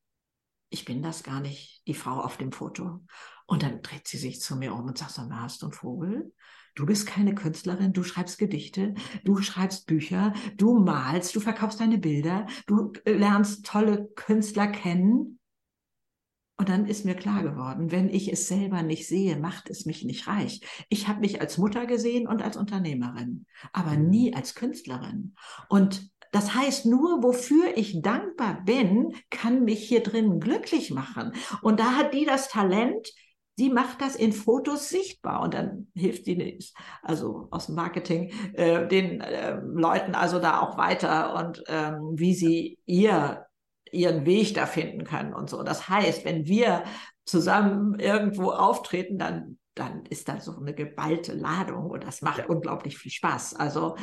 Ich 0.70 0.84
bin 0.84 1.02
das 1.02 1.24
gar 1.24 1.40
nicht, 1.40 1.82
die 1.88 1.94
Frau 1.94 2.20
auf 2.20 2.36
dem 2.36 2.52
Foto. 2.52 3.00
Und 3.46 3.64
dann 3.64 3.82
dreht 3.82 4.06
sie 4.06 4.18
sich 4.18 4.40
zu 4.40 4.54
mir 4.54 4.74
um 4.74 4.84
und 4.84 4.96
sagt, 4.96 5.10
so, 5.10 5.22
hast 5.28 5.62
du 5.62 5.66
einen 5.66 5.72
Vogel? 5.72 6.32
Du 6.74 6.86
bist 6.86 7.06
keine 7.06 7.34
Künstlerin, 7.34 7.92
du 7.92 8.02
schreibst 8.02 8.38
Gedichte, 8.38 8.94
du 9.24 9.36
schreibst 9.38 9.86
Bücher, 9.86 10.32
du 10.56 10.78
malst, 10.78 11.34
du 11.34 11.40
verkaufst 11.40 11.80
deine 11.80 11.98
Bilder, 11.98 12.46
du 12.66 12.92
äh, 13.04 13.12
lernst 13.12 13.66
tolle 13.66 14.08
Künstler 14.14 14.68
kennen. 14.68 15.38
Und 16.56 16.68
dann 16.68 16.86
ist 16.86 17.04
mir 17.04 17.14
klar 17.14 17.44
geworden, 17.44 17.92
wenn 17.92 18.08
ich 18.08 18.32
es 18.32 18.48
selber 18.48 18.82
nicht 18.82 19.06
sehe, 19.06 19.38
macht 19.38 19.70
es 19.70 19.86
mich 19.86 20.04
nicht 20.04 20.26
reich. 20.26 20.60
Ich 20.88 21.06
habe 21.06 21.20
mich 21.20 21.40
als 21.40 21.56
Mutter 21.56 21.86
gesehen 21.86 22.26
und 22.26 22.42
als 22.42 22.56
Unternehmerin, 22.56 23.46
aber 23.72 23.92
mhm. 23.92 24.10
nie 24.10 24.34
als 24.34 24.56
Künstlerin. 24.56 25.36
Und 25.68 26.10
das 26.32 26.54
heißt, 26.54 26.86
nur 26.86 27.22
wofür 27.22 27.76
ich 27.76 28.02
dankbar 28.02 28.62
bin, 28.64 29.14
kann 29.30 29.64
mich 29.64 29.88
hier 29.88 30.02
drin 30.02 30.40
glücklich 30.40 30.90
machen. 30.90 31.32
Und 31.62 31.80
da 31.80 31.96
hat 31.96 32.12
die 32.12 32.24
das 32.24 32.48
Talent, 32.48 33.08
Sie 33.58 33.70
macht 33.70 34.00
das 34.00 34.14
in 34.14 34.32
Fotos 34.32 34.88
sichtbar 34.88 35.42
und 35.42 35.52
dann 35.52 35.88
hilft 35.92 36.26
sie, 36.26 36.60
also 37.02 37.48
aus 37.50 37.66
dem 37.66 37.74
Marketing, 37.74 38.32
äh, 38.52 38.86
den 38.86 39.20
äh, 39.20 39.56
Leuten 39.56 40.14
also 40.14 40.38
da 40.38 40.60
auch 40.60 40.78
weiter 40.78 41.34
und 41.34 41.64
ähm, 41.66 42.12
wie 42.14 42.34
sie 42.34 42.78
ihr 42.86 43.46
ihren 43.90 44.24
Weg 44.26 44.54
da 44.54 44.64
finden 44.64 45.02
können 45.02 45.34
und 45.34 45.50
so. 45.50 45.64
Das 45.64 45.88
heißt, 45.88 46.24
wenn 46.24 46.46
wir 46.46 46.84
zusammen 47.24 47.98
irgendwo 47.98 48.52
auftreten, 48.52 49.18
dann 49.18 49.58
dann 49.74 50.04
ist 50.06 50.28
da 50.28 50.40
so 50.40 50.56
eine 50.56 50.74
geballte 50.74 51.34
Ladung 51.34 51.90
und 51.90 52.04
das 52.04 52.20
macht 52.20 52.38
ja. 52.38 52.46
unglaublich 52.46 52.98
viel 52.98 53.12
Spaß. 53.12 53.54
Also, 53.54 53.94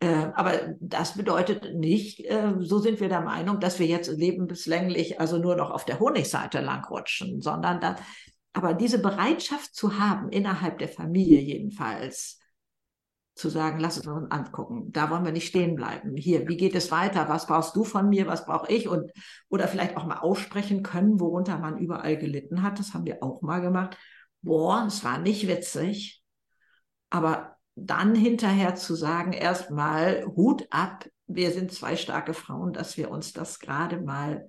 äh, 0.00 0.26
aber 0.34 0.74
das 0.80 1.16
bedeutet 1.16 1.76
nicht, 1.76 2.24
äh, 2.26 2.54
so 2.58 2.78
sind 2.80 2.98
wir 2.98 3.08
der 3.08 3.20
Meinung, 3.20 3.60
dass 3.60 3.78
wir 3.78 3.86
jetzt 3.86 4.10
lebenslänglich 4.10 5.20
also 5.20 5.38
nur 5.38 5.54
noch 5.54 5.70
auf 5.70 5.84
der 5.84 6.00
Honigseite 6.00 6.60
langrutschen, 6.60 7.40
sondern 7.40 7.80
da, 7.80 7.94
aber 8.52 8.74
diese 8.74 9.00
Bereitschaft 9.00 9.74
zu 9.74 9.98
haben, 9.98 10.30
innerhalb 10.30 10.78
der 10.78 10.88
Familie 10.88 11.40
jedenfalls, 11.40 12.40
zu 13.40 13.48
sagen, 13.48 13.80
lass 13.80 13.96
es 13.96 14.06
uns 14.06 14.30
angucken, 14.30 14.92
da 14.92 15.08
wollen 15.08 15.24
wir 15.24 15.32
nicht 15.32 15.48
stehen 15.48 15.74
bleiben. 15.74 16.14
Hier, 16.16 16.46
wie 16.46 16.56
geht 16.56 16.74
es 16.74 16.90
weiter? 16.90 17.28
Was 17.28 17.46
brauchst 17.46 17.74
du 17.74 17.84
von 17.84 18.08
mir? 18.08 18.26
Was 18.26 18.44
brauche 18.44 18.70
ich? 18.70 18.86
Und 18.86 19.10
oder 19.48 19.66
vielleicht 19.66 19.96
auch 19.96 20.04
mal 20.04 20.18
aussprechen 20.18 20.82
können, 20.82 21.20
worunter 21.20 21.58
man 21.58 21.78
überall 21.78 22.18
gelitten 22.18 22.62
hat. 22.62 22.78
Das 22.78 22.92
haben 22.92 23.06
wir 23.06 23.22
auch 23.22 23.40
mal 23.40 23.60
gemacht. 23.60 23.96
Boah, 24.42 24.84
es 24.86 25.04
war 25.04 25.18
nicht 25.18 25.48
witzig. 25.48 26.22
Aber 27.08 27.56
dann 27.76 28.14
hinterher 28.14 28.74
zu 28.74 28.94
sagen, 28.94 29.32
erstmal 29.32 30.26
Hut 30.26 30.66
ab, 30.70 31.08
wir 31.26 31.50
sind 31.52 31.72
zwei 31.72 31.96
starke 31.96 32.34
Frauen, 32.34 32.72
dass 32.72 32.96
wir 32.98 33.10
uns 33.10 33.32
das 33.32 33.58
gerade 33.58 34.00
mal 34.00 34.48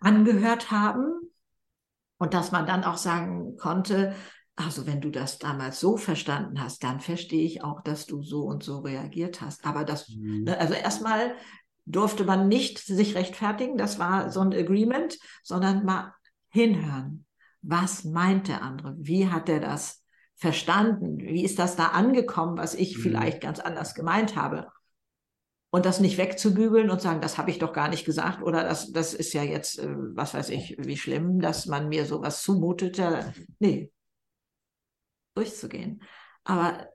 angehört 0.00 0.70
haben 0.70 1.31
und 2.22 2.34
dass 2.34 2.52
man 2.52 2.66
dann 2.66 2.84
auch 2.84 2.98
sagen 2.98 3.56
konnte, 3.56 4.14
also 4.54 4.86
wenn 4.86 5.00
du 5.00 5.10
das 5.10 5.40
damals 5.40 5.80
so 5.80 5.96
verstanden 5.96 6.62
hast, 6.62 6.84
dann 6.84 7.00
verstehe 7.00 7.44
ich 7.44 7.64
auch, 7.64 7.80
dass 7.82 8.06
du 8.06 8.22
so 8.22 8.42
und 8.42 8.62
so 8.62 8.78
reagiert 8.78 9.40
hast. 9.40 9.66
Aber 9.66 9.84
das, 9.84 10.08
mhm. 10.08 10.44
Ne, 10.44 10.56
also 10.56 10.72
erstmal 10.74 11.34
durfte 11.84 12.22
man 12.22 12.46
nicht 12.46 12.78
sich 12.78 13.16
rechtfertigen, 13.16 13.76
das 13.76 13.98
war 13.98 14.30
so 14.30 14.38
ein 14.38 14.52
Agreement, 14.52 15.18
sondern 15.42 15.84
mal 15.84 16.14
hinhören. 16.48 17.26
Was 17.60 18.04
meint 18.04 18.46
der 18.46 18.62
andere? 18.62 18.94
Wie 19.00 19.28
hat 19.28 19.48
er 19.48 19.58
das 19.58 20.04
verstanden? 20.36 21.18
Wie 21.18 21.44
ist 21.44 21.58
das 21.58 21.74
da 21.74 21.86
angekommen, 21.88 22.56
was 22.56 22.74
ich 22.74 22.98
mhm. 22.98 23.02
vielleicht 23.02 23.40
ganz 23.40 23.58
anders 23.58 23.96
gemeint 23.96 24.36
habe? 24.36 24.68
Und 25.74 25.86
das 25.86 26.00
nicht 26.00 26.18
wegzubügeln 26.18 26.90
und 26.90 27.00
sagen, 27.00 27.22
das 27.22 27.38
habe 27.38 27.50
ich 27.50 27.58
doch 27.58 27.72
gar 27.72 27.88
nicht 27.88 28.04
gesagt 28.04 28.42
oder 28.42 28.62
das, 28.62 28.92
das 28.92 29.14
ist 29.14 29.32
ja 29.32 29.42
jetzt, 29.42 29.78
äh, 29.78 29.88
was 29.88 30.34
weiß 30.34 30.50
ich, 30.50 30.76
wie 30.78 30.98
schlimm, 30.98 31.40
dass 31.40 31.64
man 31.64 31.88
mir 31.88 32.04
sowas 32.04 32.42
zumutet. 32.42 33.00
Nee, 33.58 33.90
durchzugehen. 35.34 36.02
Aber 36.44 36.88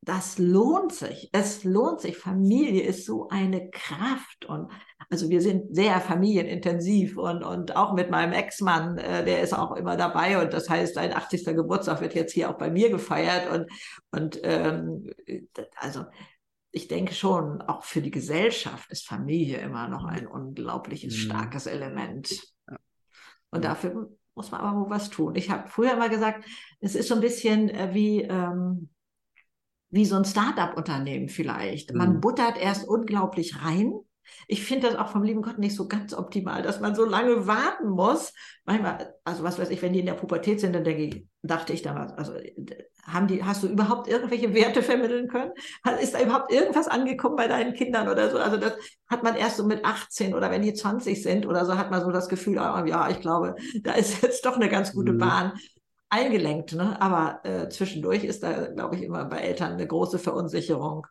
das 0.00 0.38
lohnt 0.38 0.94
sich. 0.94 1.28
Es 1.32 1.64
lohnt 1.64 2.00
sich. 2.00 2.16
Familie 2.16 2.84
ist 2.84 3.04
so 3.04 3.28
eine 3.28 3.68
Kraft. 3.70 4.46
Und 4.46 4.70
also 5.10 5.28
wir 5.28 5.42
sind 5.42 5.74
sehr 5.74 6.00
familienintensiv 6.00 7.18
und, 7.18 7.42
und 7.42 7.76
auch 7.76 7.92
mit 7.92 8.10
meinem 8.10 8.32
Ex-Mann, 8.32 8.96
äh, 8.96 9.24
der 9.24 9.42
ist 9.42 9.52
auch 9.52 9.72
immer 9.76 9.96
dabei. 9.96 10.40
Und 10.40 10.54
das 10.54 10.70
heißt, 10.70 10.94
sein 10.94 11.12
80. 11.12 11.44
Geburtstag 11.44 12.00
wird 12.00 12.14
jetzt 12.14 12.32
hier 12.32 12.48
auch 12.48 12.56
bei 12.56 12.70
mir 12.70 12.88
gefeiert. 12.88 13.50
Und, 13.52 13.70
und 14.10 14.40
ähm, 14.42 15.10
also 15.76 16.04
ich 16.76 16.88
denke 16.88 17.14
schon, 17.14 17.62
auch 17.62 17.84
für 17.84 18.02
die 18.02 18.10
Gesellschaft 18.10 18.90
ist 18.90 19.08
Familie 19.08 19.56
immer 19.58 19.88
noch 19.88 20.04
ein 20.04 20.26
unglaubliches 20.26 21.14
mhm. 21.14 21.20
starkes 21.20 21.66
Element. 21.66 22.38
Und 23.50 23.64
dafür 23.64 24.10
muss 24.34 24.50
man 24.50 24.60
aber 24.60 24.80
wohl 24.80 24.90
was 24.90 25.08
tun. 25.08 25.36
Ich 25.36 25.48
habe 25.48 25.70
früher 25.70 25.94
immer 25.94 26.10
gesagt, 26.10 26.44
es 26.80 26.94
ist 26.94 27.08
so 27.08 27.14
ein 27.14 27.22
bisschen 27.22 27.70
äh, 27.70 27.94
wie, 27.94 28.20
ähm, 28.20 28.90
wie 29.88 30.04
so 30.04 30.16
ein 30.16 30.26
Start-up-Unternehmen 30.26 31.30
vielleicht. 31.30 31.92
Mhm. 31.92 31.98
Man 31.98 32.20
buttert 32.20 32.58
erst 32.58 32.86
unglaublich 32.86 33.62
rein. 33.64 33.94
Ich 34.48 34.64
finde 34.64 34.88
das 34.88 34.96
auch 34.96 35.08
vom 35.08 35.22
lieben 35.22 35.42
Gott 35.42 35.58
nicht 35.58 35.76
so 35.76 35.88
ganz 35.88 36.14
optimal, 36.14 36.62
dass 36.62 36.80
man 36.80 36.94
so 36.94 37.04
lange 37.04 37.46
warten 37.46 37.88
muss. 37.88 38.32
Manchmal, 38.64 39.14
also 39.24 39.42
was 39.44 39.58
weiß 39.58 39.70
ich, 39.70 39.82
wenn 39.82 39.92
die 39.92 40.00
in 40.00 40.06
der 40.06 40.14
Pubertät 40.14 40.60
sind, 40.60 40.74
dann 40.74 40.84
denke 40.84 41.02
ich, 41.02 41.26
dachte 41.42 41.72
ich 41.72 41.82
damals, 41.82 42.12
also 42.12 42.34
haben 43.04 43.28
die, 43.28 43.44
hast 43.44 43.62
du 43.62 43.68
überhaupt 43.68 44.08
irgendwelche 44.08 44.52
Werte 44.54 44.82
vermitteln 44.82 45.28
können? 45.28 45.52
Ist 46.00 46.14
da 46.14 46.22
überhaupt 46.22 46.52
irgendwas 46.52 46.88
angekommen 46.88 47.36
bei 47.36 47.46
deinen 47.46 47.74
Kindern 47.74 48.08
oder 48.08 48.30
so? 48.30 48.38
Also 48.38 48.56
das 48.56 48.74
hat 49.08 49.22
man 49.22 49.36
erst 49.36 49.56
so 49.56 49.64
mit 49.64 49.84
18 49.84 50.34
oder 50.34 50.50
wenn 50.50 50.62
die 50.62 50.74
20 50.74 51.22
sind 51.22 51.46
oder 51.46 51.64
so, 51.64 51.78
hat 51.78 51.90
man 51.90 52.02
so 52.02 52.10
das 52.10 52.28
Gefühl, 52.28 52.58
oh, 52.58 52.84
ja, 52.84 53.08
ich 53.10 53.20
glaube, 53.20 53.54
da 53.82 53.92
ist 53.92 54.22
jetzt 54.22 54.44
doch 54.44 54.56
eine 54.56 54.68
ganz 54.68 54.92
gute 54.92 55.12
mhm. 55.12 55.18
Bahn 55.18 55.52
eingelenkt. 56.08 56.72
Ne? 56.72 57.00
Aber 57.00 57.40
äh, 57.44 57.68
zwischendurch 57.68 58.24
ist 58.24 58.42
da, 58.42 58.66
glaube 58.66 58.96
ich, 58.96 59.02
immer 59.02 59.24
bei 59.24 59.38
Eltern 59.38 59.72
eine 59.72 59.86
große 59.86 60.18
Verunsicherung. 60.18 61.06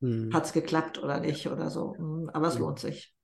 Mhm. 0.00 0.32
Hat 0.32 0.44
es 0.46 0.52
geklappt 0.52 0.98
oder 1.02 1.20
nicht 1.20 1.46
oder 1.46 1.70
so. 1.70 1.94
Mhm, 1.98 2.30
aber 2.32 2.48
es 2.48 2.54
mhm. 2.54 2.60
lohnt 2.60 2.78
sich. 2.78 3.14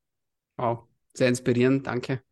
Wow, 0.57 0.85
sehr 1.13 1.29
inspirierend, 1.29 1.87
danke 1.87 2.23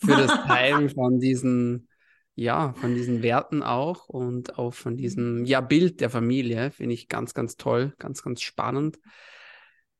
für 0.00 0.16
das 0.16 0.30
Teilen 0.46 0.90
von 0.90 1.18
diesen 1.18 1.88
ja, 2.34 2.72
von 2.74 2.94
diesen 2.94 3.22
Werten 3.22 3.62
auch 3.62 4.08
und 4.08 4.58
auch 4.58 4.72
von 4.72 4.96
diesem 4.96 5.44
ja, 5.44 5.60
Bild 5.60 6.00
der 6.00 6.08
Familie 6.08 6.70
finde 6.70 6.94
ich 6.94 7.08
ganz, 7.08 7.34
ganz 7.34 7.56
toll, 7.56 7.92
ganz, 7.98 8.22
ganz 8.22 8.40
spannend. 8.40 8.98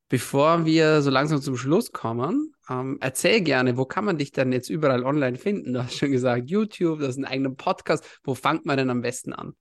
Bevor 0.08 0.64
wir 0.64 1.02
so 1.02 1.10
langsam 1.10 1.42
zum 1.42 1.56
Schluss 1.56 1.92
kommen, 1.92 2.54
ähm, 2.70 2.98
erzähl 3.00 3.42
gerne, 3.42 3.76
wo 3.76 3.84
kann 3.84 4.04
man 4.06 4.16
dich 4.16 4.32
denn 4.32 4.52
jetzt 4.52 4.70
überall 4.70 5.04
online 5.04 5.36
finden? 5.36 5.74
Du 5.74 5.82
hast 5.82 5.96
schon 5.96 6.10
gesagt, 6.10 6.50
YouTube, 6.50 7.00
das 7.00 7.10
ist 7.10 7.18
ein 7.18 7.24
eigener 7.26 7.50
Podcast. 7.50 8.20
Wo 8.22 8.34
fängt 8.34 8.64
man 8.64 8.78
denn 8.78 8.90
am 8.90 9.02
besten 9.02 9.32
an? 9.32 9.54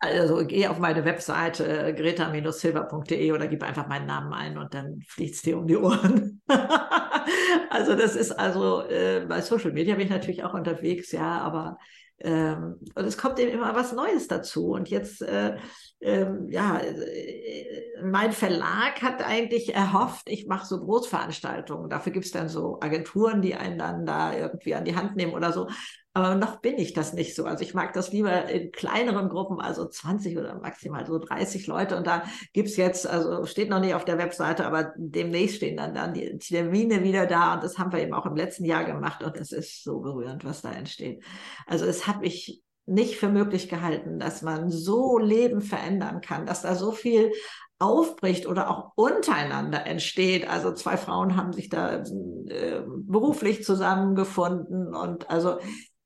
Also 0.00 0.46
geh 0.46 0.68
auf 0.68 0.78
meine 0.78 1.04
Webseite 1.04 1.88
äh, 1.88 1.92
greta-silver.de 1.92 3.32
oder 3.32 3.48
gib 3.48 3.64
einfach 3.64 3.88
meinen 3.88 4.06
Namen 4.06 4.32
ein 4.32 4.56
und 4.56 4.72
dann 4.72 5.02
fliegt 5.08 5.34
es 5.34 5.42
dir 5.42 5.58
um 5.58 5.66
die 5.66 5.76
Ohren. 5.76 6.40
also 7.70 7.96
das 7.96 8.14
ist 8.14 8.30
also, 8.30 8.82
äh, 8.82 9.26
bei 9.28 9.40
Social 9.40 9.72
Media 9.72 9.96
bin 9.96 10.04
ich 10.04 10.10
natürlich 10.10 10.44
auch 10.44 10.54
unterwegs, 10.54 11.10
ja, 11.10 11.40
aber 11.40 11.78
ähm, 12.20 12.80
und 12.94 13.04
es 13.04 13.16
kommt 13.16 13.38
eben 13.38 13.52
immer 13.52 13.74
was 13.74 13.92
Neues 13.92 14.26
dazu. 14.26 14.72
Und 14.72 14.88
jetzt, 14.88 15.22
äh, 15.22 15.56
ähm, 16.00 16.48
ja, 16.50 16.78
äh, 16.78 18.02
mein 18.02 18.32
Verlag 18.32 19.02
hat 19.02 19.24
eigentlich 19.24 19.74
erhofft, 19.74 20.28
ich 20.28 20.46
mache 20.46 20.66
so 20.66 20.80
Großveranstaltungen. 20.80 21.88
Dafür 21.88 22.12
gibt 22.12 22.24
es 22.24 22.32
dann 22.32 22.48
so 22.48 22.78
Agenturen, 22.80 23.40
die 23.40 23.54
einen 23.54 23.78
dann 23.78 24.04
da 24.04 24.34
irgendwie 24.34 24.74
an 24.74 24.84
die 24.84 24.96
Hand 24.96 25.14
nehmen 25.16 25.32
oder 25.32 25.52
so. 25.52 25.68
Aber 26.14 26.34
noch 26.34 26.60
bin 26.60 26.78
ich 26.78 26.94
das 26.94 27.12
nicht 27.12 27.36
so. 27.36 27.44
Also 27.44 27.62
ich 27.62 27.74
mag 27.74 27.92
das 27.92 28.12
lieber 28.12 28.46
in 28.46 28.72
kleineren 28.72 29.28
Gruppen, 29.28 29.60
also 29.60 29.86
20 29.86 30.36
oder 30.36 30.58
maximal 30.58 31.06
so 31.06 31.18
30 31.18 31.66
Leute. 31.66 31.96
Und 31.96 32.06
da 32.06 32.24
gibt 32.52 32.68
es 32.68 32.76
jetzt, 32.76 33.06
also 33.06 33.44
steht 33.46 33.70
noch 33.70 33.80
nicht 33.80 33.94
auf 33.94 34.04
der 34.04 34.18
Webseite, 34.18 34.66
aber 34.66 34.92
demnächst 34.96 35.56
stehen 35.56 35.76
dann, 35.76 35.94
dann 35.94 36.14
die 36.14 36.38
Termine 36.38 37.04
wieder 37.04 37.26
da. 37.26 37.54
Und 37.54 37.62
das 37.62 37.78
haben 37.78 37.92
wir 37.92 38.00
eben 38.00 38.14
auch 38.14 38.26
im 38.26 38.36
letzten 38.36 38.64
Jahr 38.64 38.84
gemacht. 38.84 39.22
Und 39.22 39.36
es 39.36 39.52
ist 39.52 39.84
so 39.84 40.00
berührend, 40.00 40.44
was 40.44 40.62
da 40.62 40.72
entsteht. 40.72 41.22
Also 41.66 41.84
es 41.84 42.06
habe 42.06 42.26
ich 42.26 42.62
nicht 42.86 43.16
für 43.16 43.28
möglich 43.28 43.68
gehalten, 43.68 44.18
dass 44.18 44.42
man 44.42 44.70
so 44.70 45.18
Leben 45.18 45.60
verändern 45.60 46.20
kann, 46.20 46.46
dass 46.46 46.62
da 46.62 46.74
so 46.74 46.90
viel 46.90 47.32
aufbricht 47.78 48.46
oder 48.46 48.70
auch 48.70 48.92
untereinander 48.96 49.86
entsteht. 49.86 50.48
Also 50.48 50.72
zwei 50.72 50.96
Frauen 50.96 51.36
haben 51.36 51.52
sich 51.52 51.68
da 51.68 52.02
äh, 52.02 52.82
beruflich 52.86 53.62
zusammengefunden 53.62 54.94
und 54.94 55.30
also 55.30 55.58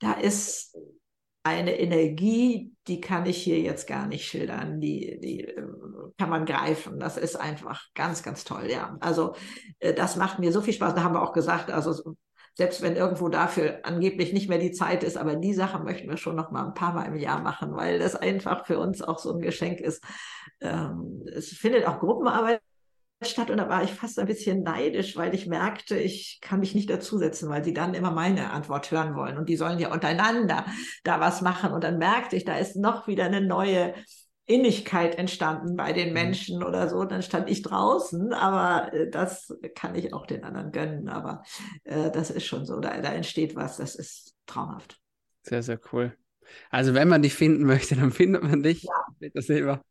da 0.02 0.14
ist 0.14 0.76
eine 1.44 1.78
Energie, 1.78 2.74
die 2.88 3.00
kann 3.00 3.24
ich 3.26 3.40
hier 3.40 3.60
jetzt 3.60 3.86
gar 3.86 4.06
nicht 4.06 4.26
schildern, 4.26 4.80
die, 4.80 5.18
die 5.20 5.40
ähm, 5.42 6.12
kann 6.18 6.28
man 6.28 6.44
greifen. 6.44 6.98
Das 6.98 7.16
ist 7.16 7.36
einfach 7.36 7.86
ganz, 7.94 8.22
ganz 8.22 8.44
toll, 8.44 8.66
ja. 8.68 8.96
Also 9.00 9.34
äh, 9.78 9.94
das 9.94 10.16
macht 10.16 10.40
mir 10.40 10.52
so 10.52 10.60
viel 10.60 10.74
Spaß. 10.74 10.94
Da 10.94 11.04
haben 11.04 11.14
wir 11.14 11.22
auch 11.22 11.32
gesagt, 11.32 11.70
also 11.70 12.16
selbst 12.54 12.82
wenn 12.82 12.96
irgendwo 12.96 13.28
dafür 13.28 13.80
angeblich 13.84 14.32
nicht 14.32 14.48
mehr 14.48 14.58
die 14.58 14.72
Zeit 14.72 15.04
ist, 15.04 15.16
aber 15.16 15.36
die 15.36 15.54
Sache 15.54 15.78
möchten 15.78 16.08
wir 16.08 16.16
schon 16.16 16.36
noch 16.36 16.50
mal 16.50 16.66
ein 16.66 16.74
paar 16.74 16.94
Mal 16.94 17.06
im 17.06 17.16
Jahr 17.16 17.40
machen, 17.40 17.74
weil 17.76 17.98
das 17.98 18.16
einfach 18.16 18.66
für 18.66 18.78
uns 18.78 19.00
auch 19.00 19.18
so 19.18 19.32
ein 19.32 19.40
Geschenk 19.40 19.80
ist. 19.80 20.02
Ähm, 20.60 21.22
es 21.32 21.48
findet 21.48 21.86
auch 21.86 22.00
Gruppenarbeit 22.00 22.60
statt 23.26 23.50
und 23.50 23.58
da 23.58 23.68
war 23.68 23.82
ich 23.82 23.92
fast 23.92 24.18
ein 24.18 24.26
bisschen 24.26 24.62
neidisch, 24.62 25.16
weil 25.16 25.34
ich 25.34 25.46
merkte, 25.46 25.96
ich 25.96 26.38
kann 26.40 26.60
mich 26.60 26.74
nicht 26.74 26.90
dazusetzen, 26.90 27.48
weil 27.48 27.64
sie 27.64 27.74
dann 27.74 27.94
immer 27.94 28.10
meine 28.10 28.50
Antwort 28.50 28.90
hören 28.90 29.14
wollen 29.14 29.38
und 29.38 29.48
die 29.48 29.56
sollen 29.56 29.78
ja 29.78 29.92
untereinander 29.92 30.66
da 31.04 31.20
was 31.20 31.40
machen 31.40 31.72
und 31.72 31.84
dann 31.84 31.98
merkte 31.98 32.36
ich, 32.36 32.44
da 32.44 32.56
ist 32.56 32.76
noch 32.76 33.06
wieder 33.06 33.24
eine 33.24 33.40
neue 33.40 33.94
Innigkeit 34.46 35.16
entstanden 35.18 35.76
bei 35.76 35.92
den 35.92 36.08
mhm. 36.08 36.14
Menschen 36.14 36.62
oder 36.62 36.88
so. 36.88 37.04
Dann 37.04 37.22
stand 37.22 37.48
ich 37.48 37.62
draußen, 37.62 38.32
aber 38.32 38.92
äh, 38.92 39.08
das 39.08 39.56
kann 39.74 39.94
ich 39.94 40.12
auch 40.12 40.26
den 40.26 40.44
anderen 40.44 40.72
gönnen. 40.72 41.08
Aber 41.08 41.42
äh, 41.84 42.10
das 42.10 42.30
ist 42.30 42.44
schon 42.44 42.66
so, 42.66 42.80
da, 42.80 43.00
da 43.00 43.12
entsteht 43.12 43.54
was, 43.54 43.76
das 43.76 43.94
ist 43.94 44.34
traumhaft. 44.46 44.98
Sehr, 45.42 45.62
sehr 45.62 45.80
cool. 45.92 46.16
Also 46.70 46.94
wenn 46.94 47.08
man 47.08 47.22
dich 47.22 47.34
finden 47.34 47.64
möchte, 47.64 47.96
dann 47.96 48.10
findet 48.12 48.42
man 48.42 48.62
dich, 48.62 48.84
ja. 48.84 49.30
Silber. 49.40 49.82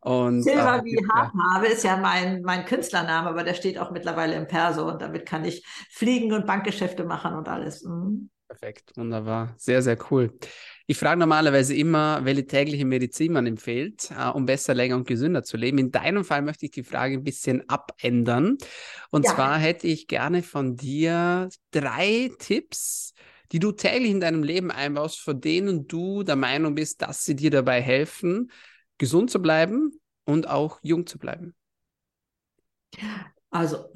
Und, 0.00 0.42
Silber 0.42 0.78
äh, 0.78 0.84
wie 0.84 1.08
Haarfarbe 1.08 1.66
ist 1.66 1.84
ja 1.84 1.96
mein, 1.96 2.42
mein 2.42 2.64
Künstlername, 2.64 3.28
aber 3.28 3.44
der 3.44 3.54
steht 3.54 3.78
auch 3.78 3.90
mittlerweile 3.90 4.34
im 4.34 4.46
Perso 4.46 4.88
und 4.88 5.02
damit 5.02 5.26
kann 5.26 5.44
ich 5.44 5.64
fliegen 5.90 6.32
und 6.32 6.46
Bankgeschäfte 6.46 7.04
machen 7.04 7.34
und 7.34 7.48
alles. 7.48 7.84
Mhm. 7.84 8.30
Perfekt, 8.52 8.92
wunderbar. 8.96 9.54
Sehr, 9.56 9.80
sehr 9.80 9.96
cool. 10.10 10.38
Ich 10.86 10.98
frage 10.98 11.18
normalerweise 11.18 11.74
immer, 11.74 12.22
welche 12.24 12.44
tägliche 12.44 12.84
Medizin 12.84 13.32
man 13.32 13.46
empfiehlt, 13.46 14.10
äh, 14.10 14.28
um 14.28 14.44
besser, 14.44 14.74
länger 14.74 14.96
und 14.96 15.06
gesünder 15.08 15.42
zu 15.42 15.56
leben. 15.56 15.78
In 15.78 15.90
deinem 15.90 16.22
Fall 16.22 16.42
möchte 16.42 16.66
ich 16.66 16.70
die 16.70 16.82
Frage 16.82 17.14
ein 17.14 17.24
bisschen 17.24 17.66
abändern. 17.70 18.58
Und 19.10 19.24
ja. 19.24 19.34
zwar 19.34 19.58
hätte 19.58 19.86
ich 19.86 20.06
gerne 20.06 20.42
von 20.42 20.76
dir 20.76 21.48
drei 21.70 22.30
Tipps, 22.38 23.14
die 23.52 23.58
du 23.58 23.72
täglich 23.72 24.10
in 24.10 24.20
deinem 24.20 24.42
Leben 24.42 24.70
einbaust, 24.70 25.20
von 25.20 25.40
denen 25.40 25.86
du 25.86 26.22
der 26.22 26.36
Meinung 26.36 26.74
bist, 26.74 27.02
dass 27.02 27.24
sie 27.24 27.36
dir 27.36 27.50
dabei 27.50 27.80
helfen, 27.80 28.50
gesund 28.98 29.30
zu 29.30 29.40
bleiben 29.40 29.92
und 30.24 30.48
auch 30.48 30.78
jung 30.82 31.06
zu 31.06 31.18
bleiben? 31.18 31.54
Also 33.50 33.92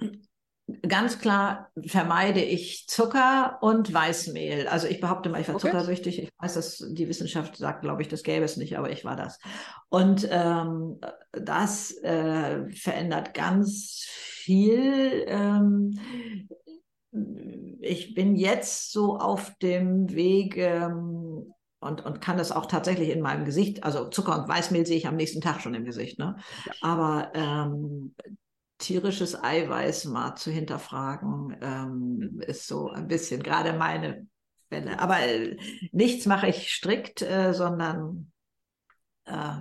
ganz 0.87 1.19
klar 1.21 1.71
vermeide 1.87 2.43
ich 2.43 2.87
Zucker 2.89 3.59
und 3.63 3.93
Weißmehl. 3.93 4.67
Also 4.69 4.89
ich 4.89 5.01
behaupte 5.01 5.29
mal, 5.29 5.41
ich 5.41 5.49
war 5.49 5.55
okay. 5.55 5.69
zuckersüchtig. 5.69 6.23
Ich 6.23 6.31
weiß, 6.39 6.55
dass 6.55 6.85
die 6.91 7.09
Wissenschaft 7.09 7.57
sagt, 7.57 7.83
glaube 7.83 8.03
ich, 8.03 8.09
das 8.09 8.23
gäbe 8.23 8.45
es 8.45 8.57
nicht, 8.57 8.77
aber 8.77 8.91
ich 8.91 9.05
war 9.05 9.17
das. 9.17 9.39
Und 9.89 10.29
ähm, 10.31 11.01
das 11.33 11.93
äh, 12.03 12.69
verändert 12.71 13.33
ganz 13.33 14.05
viel. 14.09 15.25
Ähm, 15.29 15.99
ich 17.81 18.15
bin 18.15 18.37
jetzt 18.37 18.93
so 18.93 19.19
auf 19.19 19.55
dem 19.59 20.11
Weg 20.11 20.57
ähm, 20.57 21.53
und, 21.81 22.05
und 22.05 22.21
kann 22.21 22.37
das 22.37 22.53
auch 22.53 22.67
tatsächlich 22.67 23.11
in 23.11 23.21
meinem 23.21 23.45
Gesicht, 23.45 23.85
also 23.85 24.09
Zucker 24.09 24.41
und 24.41 24.49
Weißmehl 24.49 24.87
sehe 24.87 24.97
ich 24.97 25.07
am 25.07 25.17
nächsten 25.17 25.41
Tag 25.41 25.61
schon 25.61 25.75
im 25.75 25.85
Gesicht, 25.85 26.19
ne? 26.19 26.37
Ja. 26.65 26.73
Aber 26.81 27.33
ähm, 27.35 28.15
tierisches 28.79 29.43
Eiweiß 29.43 30.07
mal 30.07 30.35
zu 30.37 30.51
hinterfragen, 30.51 31.57
ähm, 31.61 32.41
ist 32.47 32.67
so 32.67 32.91
ein 32.91 33.09
bisschen 33.09 33.43
gerade 33.43 33.73
meine 33.73 34.27
Fälle. 34.69 34.99
Aber 34.99 35.21
äh, 35.21 35.57
nichts 35.93 36.27
mache 36.27 36.49
ich 36.49 36.73
strikt, 36.73 37.23
äh, 37.23 37.53
sondern 37.53 38.33
äh, 39.25 39.57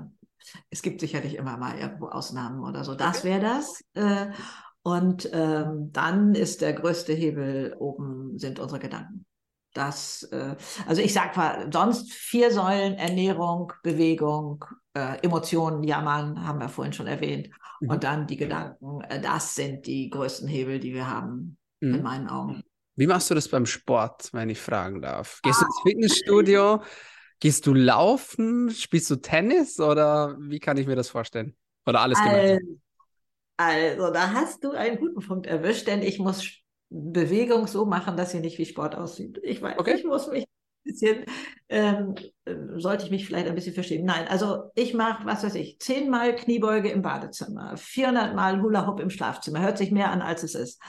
es 0.69 0.81
gibt 0.81 0.99
sicherlich 0.99 1.35
immer 1.35 1.57
mal 1.57 1.77
irgendwo 1.77 2.07
Ausnahmen 2.07 2.63
oder 2.63 2.83
so. 2.83 2.95
Das 2.95 3.23
wäre 3.23 3.41
das. 3.41 3.83
Und 4.85 5.27
ähm, 5.33 5.89
dann 5.93 6.35
ist 6.35 6.61
der 6.61 6.73
größte 6.73 7.11
Hebel 7.11 7.75
oben 7.79 8.37
sind 8.37 8.59
unsere 8.59 8.79
Gedanken. 8.79 9.25
Das, 9.73 10.21
äh, 10.31 10.55
also 10.85 11.01
ich 11.01 11.11
sag 11.11 11.35
mal, 11.35 11.67
sonst 11.73 12.13
vier 12.13 12.51
Säulen, 12.51 12.93
Ernährung, 12.93 13.73
Bewegung, 13.81 14.63
äh, 14.93 15.17
Emotionen, 15.23 15.83
Jammern, 15.83 16.45
haben 16.45 16.59
wir 16.59 16.69
vorhin 16.69 16.93
schon 16.93 17.07
erwähnt. 17.07 17.49
Mhm. 17.81 17.89
Und 17.89 18.03
dann 18.03 18.27
die 18.27 18.37
Gedanken, 18.37 19.01
äh, 19.09 19.19
das 19.19 19.55
sind 19.55 19.87
die 19.87 20.11
größten 20.11 20.47
Hebel, 20.47 20.79
die 20.79 20.93
wir 20.93 21.09
haben, 21.09 21.57
mhm. 21.79 21.95
in 21.95 22.03
meinen 22.03 22.29
Augen. 22.29 22.61
Wie 22.95 23.07
machst 23.07 23.31
du 23.31 23.33
das 23.33 23.47
beim 23.47 23.65
Sport, 23.65 24.29
wenn 24.33 24.51
ich 24.51 24.61
fragen 24.61 25.01
darf? 25.01 25.39
Gehst 25.41 25.63
ah. 25.63 25.65
du 25.65 25.65
ins 25.65 25.81
Fitnessstudio? 25.81 26.83
Gehst 27.39 27.65
du 27.65 27.73
laufen? 27.73 28.69
Spielst 28.69 29.09
du 29.09 29.15
Tennis? 29.15 29.79
Oder 29.79 30.37
wie 30.39 30.59
kann 30.59 30.77
ich 30.77 30.85
mir 30.85 30.95
das 30.95 31.09
vorstellen? 31.09 31.55
Oder 31.87 32.01
alles 32.01 32.19
gemeinsam? 32.19 32.81
Also, 33.57 34.11
da 34.11 34.33
hast 34.33 34.63
du 34.63 34.71
einen 34.71 34.97
guten 34.97 35.21
Punkt 35.25 35.47
erwischt, 35.47 35.87
denn 35.87 36.01
ich 36.01 36.19
muss 36.19 36.45
Bewegung 36.89 37.67
so 37.67 37.85
machen, 37.85 38.17
dass 38.17 38.31
sie 38.31 38.39
nicht 38.39 38.57
wie 38.57 38.65
Sport 38.65 38.95
aussieht. 38.95 39.39
Ich 39.43 39.61
weiß, 39.61 39.79
okay. 39.79 39.95
ich 39.95 40.03
muss 40.03 40.27
mich 40.27 40.45
bisschen, 40.85 41.25
ähm, 41.67 42.15
äh, 42.45 42.53
sollte 42.77 43.05
ich 43.05 43.11
mich 43.11 43.25
vielleicht 43.25 43.47
ein 43.47 43.55
bisschen 43.55 43.73
verstehen. 43.73 44.05
Nein, 44.05 44.27
also 44.29 44.69
ich 44.75 44.93
mache, 44.93 45.25
was 45.25 45.43
weiß 45.43 45.55
ich, 45.55 45.79
zehnmal 45.79 46.35
Kniebeuge 46.35 46.89
im 46.89 47.01
Badezimmer, 47.01 47.75
400 47.75 48.35
Mal 48.35 48.61
Hula 48.61 48.87
Hoop 48.87 48.99
im 48.99 49.09
Schlafzimmer. 49.09 49.61
Hört 49.61 49.77
sich 49.77 49.91
mehr 49.91 50.11
an, 50.11 50.21
als 50.21 50.43
es 50.43 50.55
ist. 50.55 50.81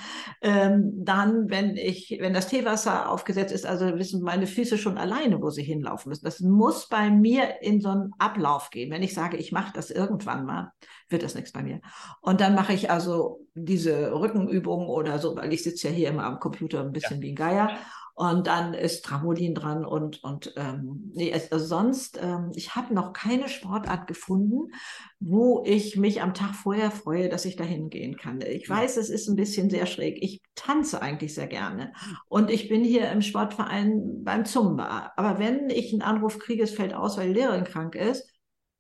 Ähm, 0.42 0.92
dann, 1.04 1.48
wenn 1.48 1.76
ich, 1.76 2.18
wenn 2.20 2.34
das 2.34 2.48
Teewasser 2.48 3.10
aufgesetzt 3.10 3.52
ist, 3.52 3.66
also 3.66 3.86
wissen 3.96 4.22
meine 4.22 4.46
Füße 4.46 4.78
schon 4.78 4.98
alleine, 4.98 5.40
wo 5.40 5.50
sie 5.50 5.64
hinlaufen 5.64 6.10
müssen. 6.10 6.24
Das 6.24 6.40
muss 6.40 6.88
bei 6.88 7.10
mir 7.10 7.62
in 7.62 7.80
so 7.80 7.88
einen 7.88 8.12
Ablauf 8.18 8.70
gehen. 8.70 8.90
Wenn 8.90 9.02
ich 9.02 9.14
sage, 9.14 9.38
ich 9.38 9.50
mache 9.50 9.72
das 9.74 9.90
irgendwann 9.90 10.44
mal, 10.44 10.72
wird 11.08 11.22
das 11.22 11.34
nichts 11.34 11.52
bei 11.52 11.62
mir. 11.62 11.80
Und 12.20 12.40
dann 12.40 12.54
mache 12.54 12.74
ich 12.74 12.90
also 12.90 13.46
diese 13.54 14.12
Rückenübungen 14.12 14.88
oder 14.88 15.18
so, 15.18 15.34
weil 15.36 15.52
ich 15.52 15.62
sitze 15.62 15.88
ja 15.88 15.94
hier 15.94 16.08
immer 16.10 16.24
am 16.24 16.38
Computer 16.38 16.82
ein 16.82 16.92
bisschen 16.92 17.16
ja. 17.16 17.22
wie 17.22 17.32
ein 17.32 17.36
Geier. 17.36 17.78
Und 18.18 18.46
dann 18.46 18.72
ist 18.72 19.04
Trampolin 19.04 19.54
dran 19.54 19.84
und, 19.84 20.24
und 20.24 20.54
ähm, 20.56 21.12
nee, 21.14 21.34
also 21.34 21.58
sonst, 21.58 22.18
ähm, 22.18 22.50
ich 22.54 22.74
habe 22.74 22.94
noch 22.94 23.12
keine 23.12 23.46
Sportart 23.46 24.06
gefunden, 24.06 24.72
wo 25.20 25.62
ich 25.66 25.98
mich 25.98 26.22
am 26.22 26.32
Tag 26.32 26.54
vorher 26.54 26.90
freue, 26.90 27.28
dass 27.28 27.44
ich 27.44 27.56
da 27.56 27.64
hingehen 27.64 28.16
kann. 28.16 28.40
Ich 28.40 28.66
weiß, 28.70 28.96
es 28.96 29.10
ist 29.10 29.28
ein 29.28 29.36
bisschen 29.36 29.68
sehr 29.68 29.84
schräg. 29.84 30.16
Ich 30.22 30.40
tanze 30.54 31.02
eigentlich 31.02 31.34
sehr 31.34 31.46
gerne. 31.46 31.92
Und 32.28 32.50
ich 32.50 32.70
bin 32.70 32.82
hier 32.82 33.10
im 33.10 33.20
Sportverein 33.20 34.24
beim 34.24 34.46
Zumba. 34.46 35.12
Aber 35.16 35.38
wenn 35.38 35.68
ich 35.68 35.92
einen 35.92 36.00
Anruf 36.00 36.38
kriege, 36.38 36.62
es 36.62 36.72
fällt 36.72 36.94
aus, 36.94 37.18
weil 37.18 37.28
die 37.28 37.34
Lehrerin 37.34 37.64
krank 37.64 37.96
ist, 37.96 38.32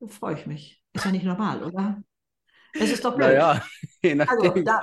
freue 0.06 0.36
ich 0.36 0.46
mich. 0.46 0.82
Ist 0.94 1.04
ja 1.04 1.12
nicht 1.12 1.26
normal, 1.26 1.62
oder? 1.62 2.02
Es 2.72 2.90
ist 2.90 3.04
doch 3.04 3.14
blöd. 3.14 3.28
Naja, 3.28 3.62
je 4.02 4.14
nachdem. 4.14 4.50
Also, 4.50 4.62
da, 4.62 4.80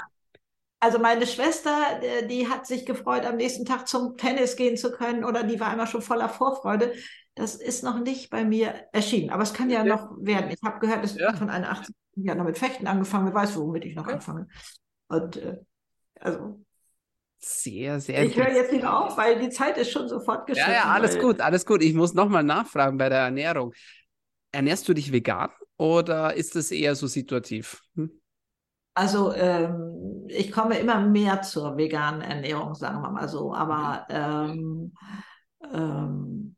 also 0.83 0.99
meine 0.99 1.25
Schwester, 1.25 2.01
äh, 2.01 2.27
die 2.27 2.49
hat 2.49 2.67
sich 2.67 2.85
gefreut, 2.85 3.25
am 3.25 3.37
nächsten 3.37 3.63
Tag 3.63 3.87
zum 3.87 4.17
Tennis 4.17 4.57
gehen 4.57 4.75
zu 4.75 4.91
können 4.91 5.23
oder 5.23 5.43
die 5.43 5.59
war 5.59 5.73
immer 5.73 5.87
schon 5.87 6.01
voller 6.01 6.27
Vorfreude. 6.27 6.91
Das 7.35 7.55
ist 7.55 7.83
noch 7.83 7.99
nicht 7.99 8.29
bei 8.29 8.43
mir 8.43 8.73
erschienen, 8.91 9.29
aber 9.29 9.43
es 9.43 9.53
kann 9.53 9.69
ja, 9.69 9.85
ja. 9.85 9.95
noch 9.95 10.11
werden. 10.19 10.51
Ich 10.51 10.61
habe 10.61 10.79
gehört, 10.79 11.05
es 11.05 11.15
ja. 11.15 11.31
von 11.33 11.49
einer 11.49 11.71
18 11.71 11.95
Jahren 12.15 12.37
noch 12.37 12.45
mit 12.45 12.57
Fechten 12.57 12.85
angefangen. 12.85 13.27
Wer 13.27 13.33
weiß, 13.33 13.57
womit 13.57 13.85
ich 13.85 13.95
noch 13.95 14.03
okay. 14.03 14.15
anfange. 14.15 14.47
Und 15.07 15.37
äh, 15.37 15.57
also 16.19 16.59
sehr, 17.39 18.01
sehr 18.01 18.23
Ich 18.23 18.35
höre 18.35 18.51
jetzt 18.51 18.73
wieder 18.73 19.05
auf, 19.05 19.17
weil 19.17 19.39
die 19.39 19.49
Zeit 19.49 19.77
ist 19.77 19.89
schon 19.91 20.09
sofort 20.09 20.47
geschafft. 20.47 20.67
Ja, 20.67 20.73
ja, 20.73 20.83
alles 20.85 21.17
gut, 21.17 21.39
alles 21.39 21.65
gut. 21.65 21.81
Ich 21.81 21.93
muss 21.93 22.13
nochmal 22.13 22.43
nachfragen 22.43 22.97
bei 22.97 23.07
der 23.07 23.19
Ernährung. 23.19 23.73
Ernährst 24.51 24.87
du 24.87 24.93
dich 24.93 25.13
vegan 25.13 25.49
oder 25.77 26.33
ist 26.33 26.55
das 26.55 26.71
eher 26.71 26.95
so 26.95 27.07
situativ? 27.07 27.81
Hm? 27.95 28.11
Also 28.93 29.33
ähm, 29.33 30.25
ich 30.27 30.51
komme 30.51 30.77
immer 30.77 30.99
mehr 30.99 31.41
zur 31.41 31.77
veganen 31.77 32.21
Ernährung, 32.21 32.75
sagen 32.75 33.01
wir 33.01 33.09
mal 33.09 33.27
so. 33.27 33.53
Aber 33.53 34.05
ähm, 34.09 34.93
ähm, 35.73 36.55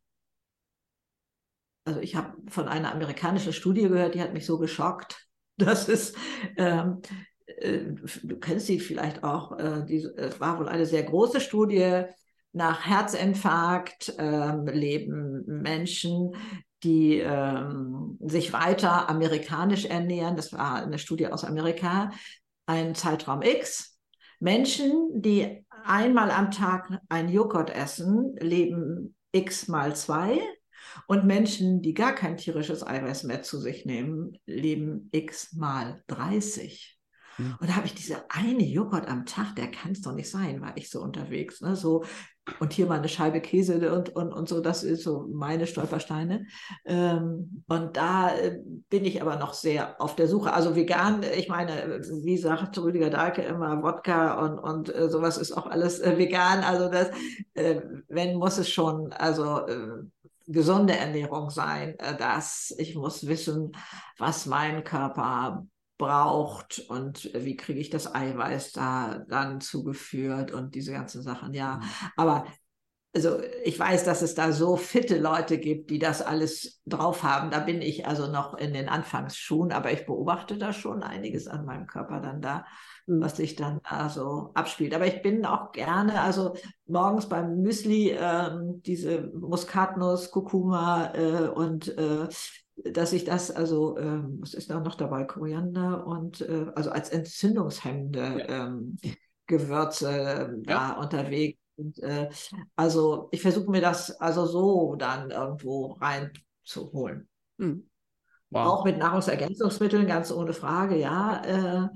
also 1.86 2.00
ich 2.00 2.16
habe 2.16 2.34
von 2.50 2.68
einer 2.68 2.92
amerikanischen 2.92 3.54
Studie 3.54 3.84
gehört, 3.84 4.16
die 4.16 4.22
hat 4.22 4.34
mich 4.34 4.46
so 4.46 4.58
geschockt. 4.58 5.22
Das 5.58 5.88
ist, 5.88 6.18
ähm, 6.58 7.02
äh, 7.46 7.80
du 8.24 8.38
kennst 8.42 8.66
sie 8.66 8.82
vielleicht 8.82 9.24
auch, 9.24 9.58
äh, 9.58 9.86
die, 9.86 10.06
es 10.18 10.42
war 10.42 10.60
wohl 10.60 10.68
eine 10.68 10.86
sehr 10.86 11.04
große 11.04 11.40
Studie. 11.40 12.04
Nach 12.52 12.86
Herzinfarkt 12.86 14.14
ähm, 14.18 14.66
leben 14.66 15.46
Menschen, 15.46 16.36
die 16.86 17.20
ähm, 17.20 18.18
sich 18.22 18.54
weiter 18.54 19.10
amerikanisch 19.10 19.86
ernähren. 19.86 20.36
Das 20.36 20.54
war 20.54 20.84
eine 20.84 21.00
Studie 21.00 21.28
aus 21.28 21.44
Amerika, 21.44 22.12
ein 22.68 22.96
Zeitraum 22.96 23.42
X. 23.42 24.00
Menschen, 24.40 25.22
die 25.22 25.66
einmal 25.84 26.30
am 26.30 26.52
Tag 26.52 27.00
ein 27.10 27.30
Joghurt 27.30 27.70
essen, 27.70 28.36
leben 28.40 29.16
X 29.32 29.68
mal 29.68 29.96
zwei. 29.96 30.40
Und 31.08 31.26
Menschen, 31.26 31.82
die 31.82 31.94
gar 31.94 32.14
kein 32.14 32.38
tierisches 32.38 32.86
Eiweiß 32.86 33.24
mehr 33.24 33.42
zu 33.42 33.60
sich 33.60 33.86
nehmen, 33.86 34.38
leben 34.46 35.10
X 35.12 35.54
mal 35.54 36.04
30. 36.08 37.00
Hm. 37.38 37.56
Und 37.60 37.70
da 37.70 37.76
habe 37.76 37.88
ich 37.88 37.96
diese 37.96 38.30
eine 38.30 38.64
Joghurt 38.64 39.08
am 39.08 39.26
Tag, 39.26 39.56
der 39.56 39.72
kann 39.72 39.92
es 39.92 40.02
doch 40.02 40.14
nicht 40.14 40.30
sein, 40.30 40.62
war 40.62 40.78
ich 40.78 40.90
so 40.90 41.02
unterwegs. 41.02 41.62
Ne? 41.62 41.76
So, 41.76 42.06
und 42.60 42.74
hier 42.74 42.86
mal 42.86 43.00
eine 43.00 43.10
Scheibe 43.10 43.42
Käse 43.42 43.94
und, 43.94 44.16
und, 44.16 44.32
und 44.32 44.48
so, 44.48 44.62
das 44.62 44.84
ist 44.84 45.04
so 45.04 45.28
meine 45.32 45.68
Stolpersteine. 45.68 46.46
Ähm, 46.86 47.64
und 47.68 47.98
da 47.98 48.36
äh, 48.36 48.60
bin 48.90 49.06
ich 49.06 49.22
aber 49.22 49.38
noch 49.38 49.54
sehr 49.54 50.00
auf 50.02 50.16
der 50.16 50.28
Suche. 50.28 50.54
Also 50.54 50.76
vegan, 50.76 51.24
ich 51.24 51.50
meine, 51.50 52.02
wie 52.24 52.38
sagt 52.38 52.78
Rüdiger 52.78 53.10
Dahlke 53.10 53.42
immer, 53.42 53.82
Wodka 53.82 54.40
und, 54.46 54.60
und 54.60 54.94
äh, 54.94 55.10
sowas 55.10 55.38
ist 55.38 55.54
auch 55.54 55.66
alles 55.66 56.00
äh, 56.00 56.18
vegan. 56.18 56.64
Also 56.64 56.90
das, 56.90 57.10
äh, 57.56 57.82
wenn 58.08 58.38
muss 58.38 58.58
es 58.58 58.70
schon, 58.70 59.12
also 59.14 59.66
äh, 59.68 60.04
gesunde 60.48 60.96
Ernährung 60.96 61.50
sein, 61.50 61.98
äh, 62.00 62.16
dass 62.16 62.74
ich 62.78 62.96
muss 62.96 63.28
wissen, 63.28 63.72
was 64.18 64.46
mein 64.46 64.84
Körper 64.84 65.66
braucht 65.98 66.80
und 66.90 67.32
wie 67.34 67.56
kriege 67.56 67.80
ich 67.80 67.90
das 67.90 68.14
Eiweiß 68.14 68.74
da 68.74 69.24
dann 69.30 69.62
zugeführt 69.62 70.52
und 70.52 70.76
diese 70.76 70.92
ganzen 70.92 71.22
Sachen. 71.22 71.54
Ja, 71.54 71.78
mhm. 71.78 71.84
aber 72.18 72.46
also 73.16 73.40
ich 73.64 73.80
weiß, 73.80 74.04
dass 74.04 74.22
es 74.22 74.36
da 74.36 74.52
so 74.52 74.76
fitte 74.76 75.18
Leute 75.18 75.58
gibt, 75.58 75.90
die 75.90 76.00
das 76.00 76.22
alles 76.22 76.82
drauf 76.86 77.24
haben. 77.24 77.50
Da 77.50 77.60
bin 77.60 77.82
ich 77.82 78.06
also 78.06 78.28
noch 78.28 78.56
in 78.56 78.74
den 78.74 78.90
Anfangsschuhen, 78.90 79.72
aber 79.72 79.94
ich 79.94 80.06
beobachte 80.06 80.58
da 80.58 80.74
schon 80.74 81.02
einiges 81.02 81.48
an 81.48 81.66
meinem 81.66 81.88
Körper 81.88 82.20
dann 82.20 82.42
da, 82.42 82.66
mhm. 83.08 83.22
was 83.22 83.38
sich 83.38 83.56
dann 83.56 83.80
da 83.90 84.10
so 84.10 84.52
abspielt. 84.54 84.94
Aber 84.94 85.08
ich 85.08 85.22
bin 85.22 85.46
auch 85.46 85.72
gerne, 85.72 86.22
also 86.22 86.56
morgens 86.88 87.30
beim 87.30 87.62
Müsli 87.62 88.12
ähm, 88.12 88.82
diese 88.86 89.32
Muskatnuss, 89.34 90.32
Kurkuma 90.32 91.14
äh, 91.14 91.48
und 91.48 91.98
äh, 91.98 92.28
dass 92.84 93.14
ich 93.14 93.24
das, 93.24 93.52
also, 93.52 93.98
ähm, 93.98 94.38
was 94.42 94.54
ist 94.54 94.70
da 94.70 94.80
noch 94.80 94.96
dabei? 94.96 95.24
Koriander 95.24 96.06
und 96.06 96.42
äh, 96.42 96.68
also 96.76 96.92
als 96.92 97.10
entzündungshemmende 97.10 98.46
ja. 98.48 98.68
ähm, 98.68 98.98
Gewürze 99.48 100.12
äh, 100.12 100.62
da 100.64 100.94
unterwegs. 100.94 101.60
Und, 101.78 102.00
äh, 102.00 102.30
also 102.76 103.30
ich 103.32 103.42
versuche 103.42 103.70
mir 103.70 103.82
das 103.82 104.12
also 104.20 104.46
so 104.46 104.96
dann 104.96 105.32
irgendwo 105.32 105.98
reinzuholen. 106.00 107.28
Hm. 107.60 107.90
Wow. 108.50 108.68
Auch 108.68 108.86
mit 108.86 108.98
Nahrungsergänzungsmitteln, 108.98 110.08
ganz 110.08 110.32
ohne 110.32 110.54
Frage, 110.54 110.98
ja. 110.98 111.42
Äh, 111.44 111.88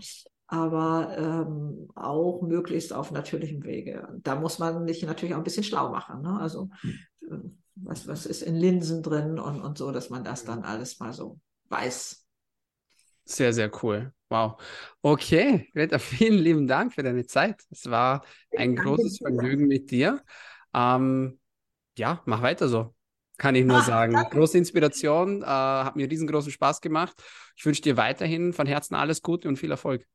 aber 0.47 1.15
ähm, 1.17 1.89
auch 1.95 2.41
möglichst 2.41 2.91
auf 2.91 3.11
natürlichem 3.11 3.63
Wege. 3.63 4.07
Da 4.23 4.35
muss 4.35 4.57
man 4.57 4.87
sich 4.87 5.03
natürlich 5.03 5.35
auch 5.35 5.39
ein 5.39 5.43
bisschen 5.43 5.63
schlau 5.63 5.89
machen. 5.89 6.23
Ne? 6.23 6.39
Also 6.39 6.69
hm 7.27 7.58
was, 7.83 8.07
was 8.07 8.25
ist 8.25 8.41
in 8.41 8.55
Linsen 8.55 9.03
drin 9.03 9.39
und, 9.39 9.61
und 9.61 9.77
so, 9.77 9.91
dass 9.91 10.09
man 10.09 10.23
das 10.23 10.45
dann 10.45 10.63
alles 10.63 10.99
mal 10.99 11.13
so 11.13 11.39
weiß. 11.69 12.25
Sehr, 13.25 13.53
sehr 13.53 13.71
cool. 13.83 14.11
Wow. 14.29 14.59
Okay, 15.01 15.67
Greta, 15.73 15.99
vielen 15.99 16.39
lieben 16.39 16.67
Dank 16.67 16.93
für 16.93 17.03
deine 17.03 17.25
Zeit. 17.25 17.61
Es 17.69 17.89
war 17.89 18.23
ein 18.55 18.75
Danke 18.75 18.83
großes. 18.83 19.17
Vergnügen 19.19 19.67
mit 19.67 19.91
dir. 19.91 20.23
Ähm, 20.73 21.39
ja, 21.97 22.21
mach 22.25 22.41
weiter 22.41 22.67
so. 22.67 22.95
Kann 23.37 23.55
ich 23.55 23.65
nur 23.65 23.77
Ach, 23.77 23.87
sagen. 23.87 24.13
Danke. 24.13 24.37
Große 24.37 24.57
Inspiration, 24.57 25.41
äh, 25.43 25.45
hat 25.45 25.95
mir 25.95 26.09
riesengroßen 26.09 26.51
Spaß 26.51 26.81
gemacht. 26.81 27.21
Ich 27.55 27.65
wünsche 27.65 27.81
dir 27.81 27.97
weiterhin 27.97 28.53
von 28.53 28.67
Herzen 28.67 28.95
alles 28.95 29.21
Gute 29.21 29.47
und 29.47 29.57
viel 29.57 29.71
Erfolg. 29.71 30.05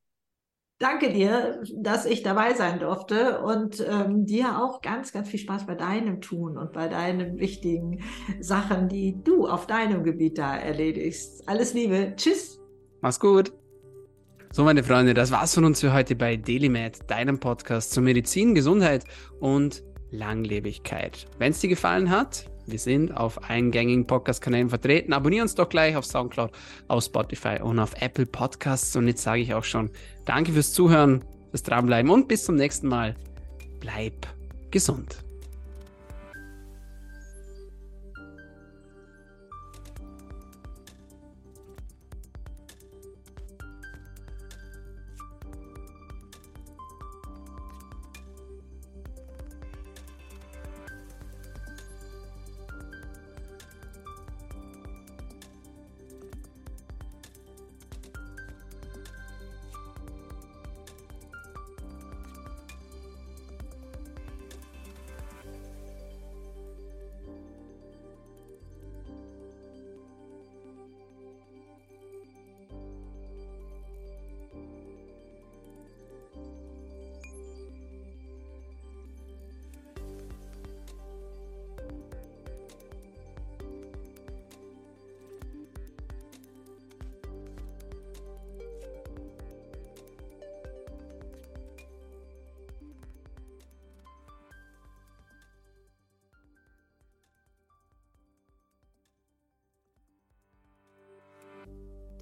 Danke 0.80 1.12
dir, 1.12 1.62
dass 1.76 2.04
ich 2.04 2.22
dabei 2.24 2.54
sein 2.54 2.80
durfte 2.80 3.40
und 3.42 3.84
ähm, 3.88 4.26
dir 4.26 4.58
auch 4.58 4.82
ganz, 4.82 5.12
ganz 5.12 5.28
viel 5.28 5.38
Spaß 5.38 5.66
bei 5.66 5.76
deinem 5.76 6.20
Tun 6.20 6.58
und 6.58 6.72
bei 6.72 6.88
deinen 6.88 7.38
wichtigen 7.38 8.02
Sachen, 8.40 8.88
die 8.88 9.16
du 9.22 9.46
auf 9.46 9.66
deinem 9.66 10.02
Gebiet 10.02 10.36
da 10.36 10.56
erledigst. 10.56 11.48
Alles 11.48 11.74
Liebe. 11.74 12.14
Tschüss. 12.16 12.60
Mach's 13.00 13.20
gut. 13.20 13.52
So, 14.50 14.64
meine 14.64 14.82
Freunde, 14.82 15.14
das 15.14 15.30
war's 15.30 15.54
von 15.54 15.64
uns 15.64 15.80
für 15.80 15.92
heute 15.92 16.16
bei 16.16 16.36
DailyMed, 16.36 17.08
deinem 17.08 17.38
Podcast 17.38 17.92
zur 17.92 18.02
Medizin, 18.02 18.54
Gesundheit 18.54 19.04
und 19.40 19.84
Langlebigkeit. 20.10 21.26
Wenn 21.38 21.52
es 21.52 21.60
dir 21.60 21.68
gefallen 21.68 22.10
hat, 22.10 22.50
Wir 22.66 22.78
sind 22.78 23.14
auf 23.14 23.50
allen 23.50 23.70
gängigen 23.70 24.06
Podcast-Kanälen 24.06 24.70
vertreten. 24.70 25.12
Abonnier 25.12 25.42
uns 25.42 25.54
doch 25.54 25.68
gleich 25.68 25.96
auf 25.96 26.06
Soundcloud, 26.06 26.50
auf 26.88 27.04
Spotify 27.04 27.58
und 27.62 27.78
auf 27.78 27.92
Apple 28.00 28.24
Podcasts. 28.24 28.96
Und 28.96 29.06
jetzt 29.06 29.22
sage 29.22 29.42
ich 29.42 29.52
auch 29.52 29.64
schon 29.64 29.90
Danke 30.24 30.52
fürs 30.52 30.72
Zuhören, 30.72 31.24
fürs 31.50 31.62
Dranbleiben 31.62 32.10
und 32.10 32.28
bis 32.28 32.44
zum 32.44 32.56
nächsten 32.56 32.88
Mal. 32.88 33.14
Bleib 33.80 34.26
gesund. 34.70 35.23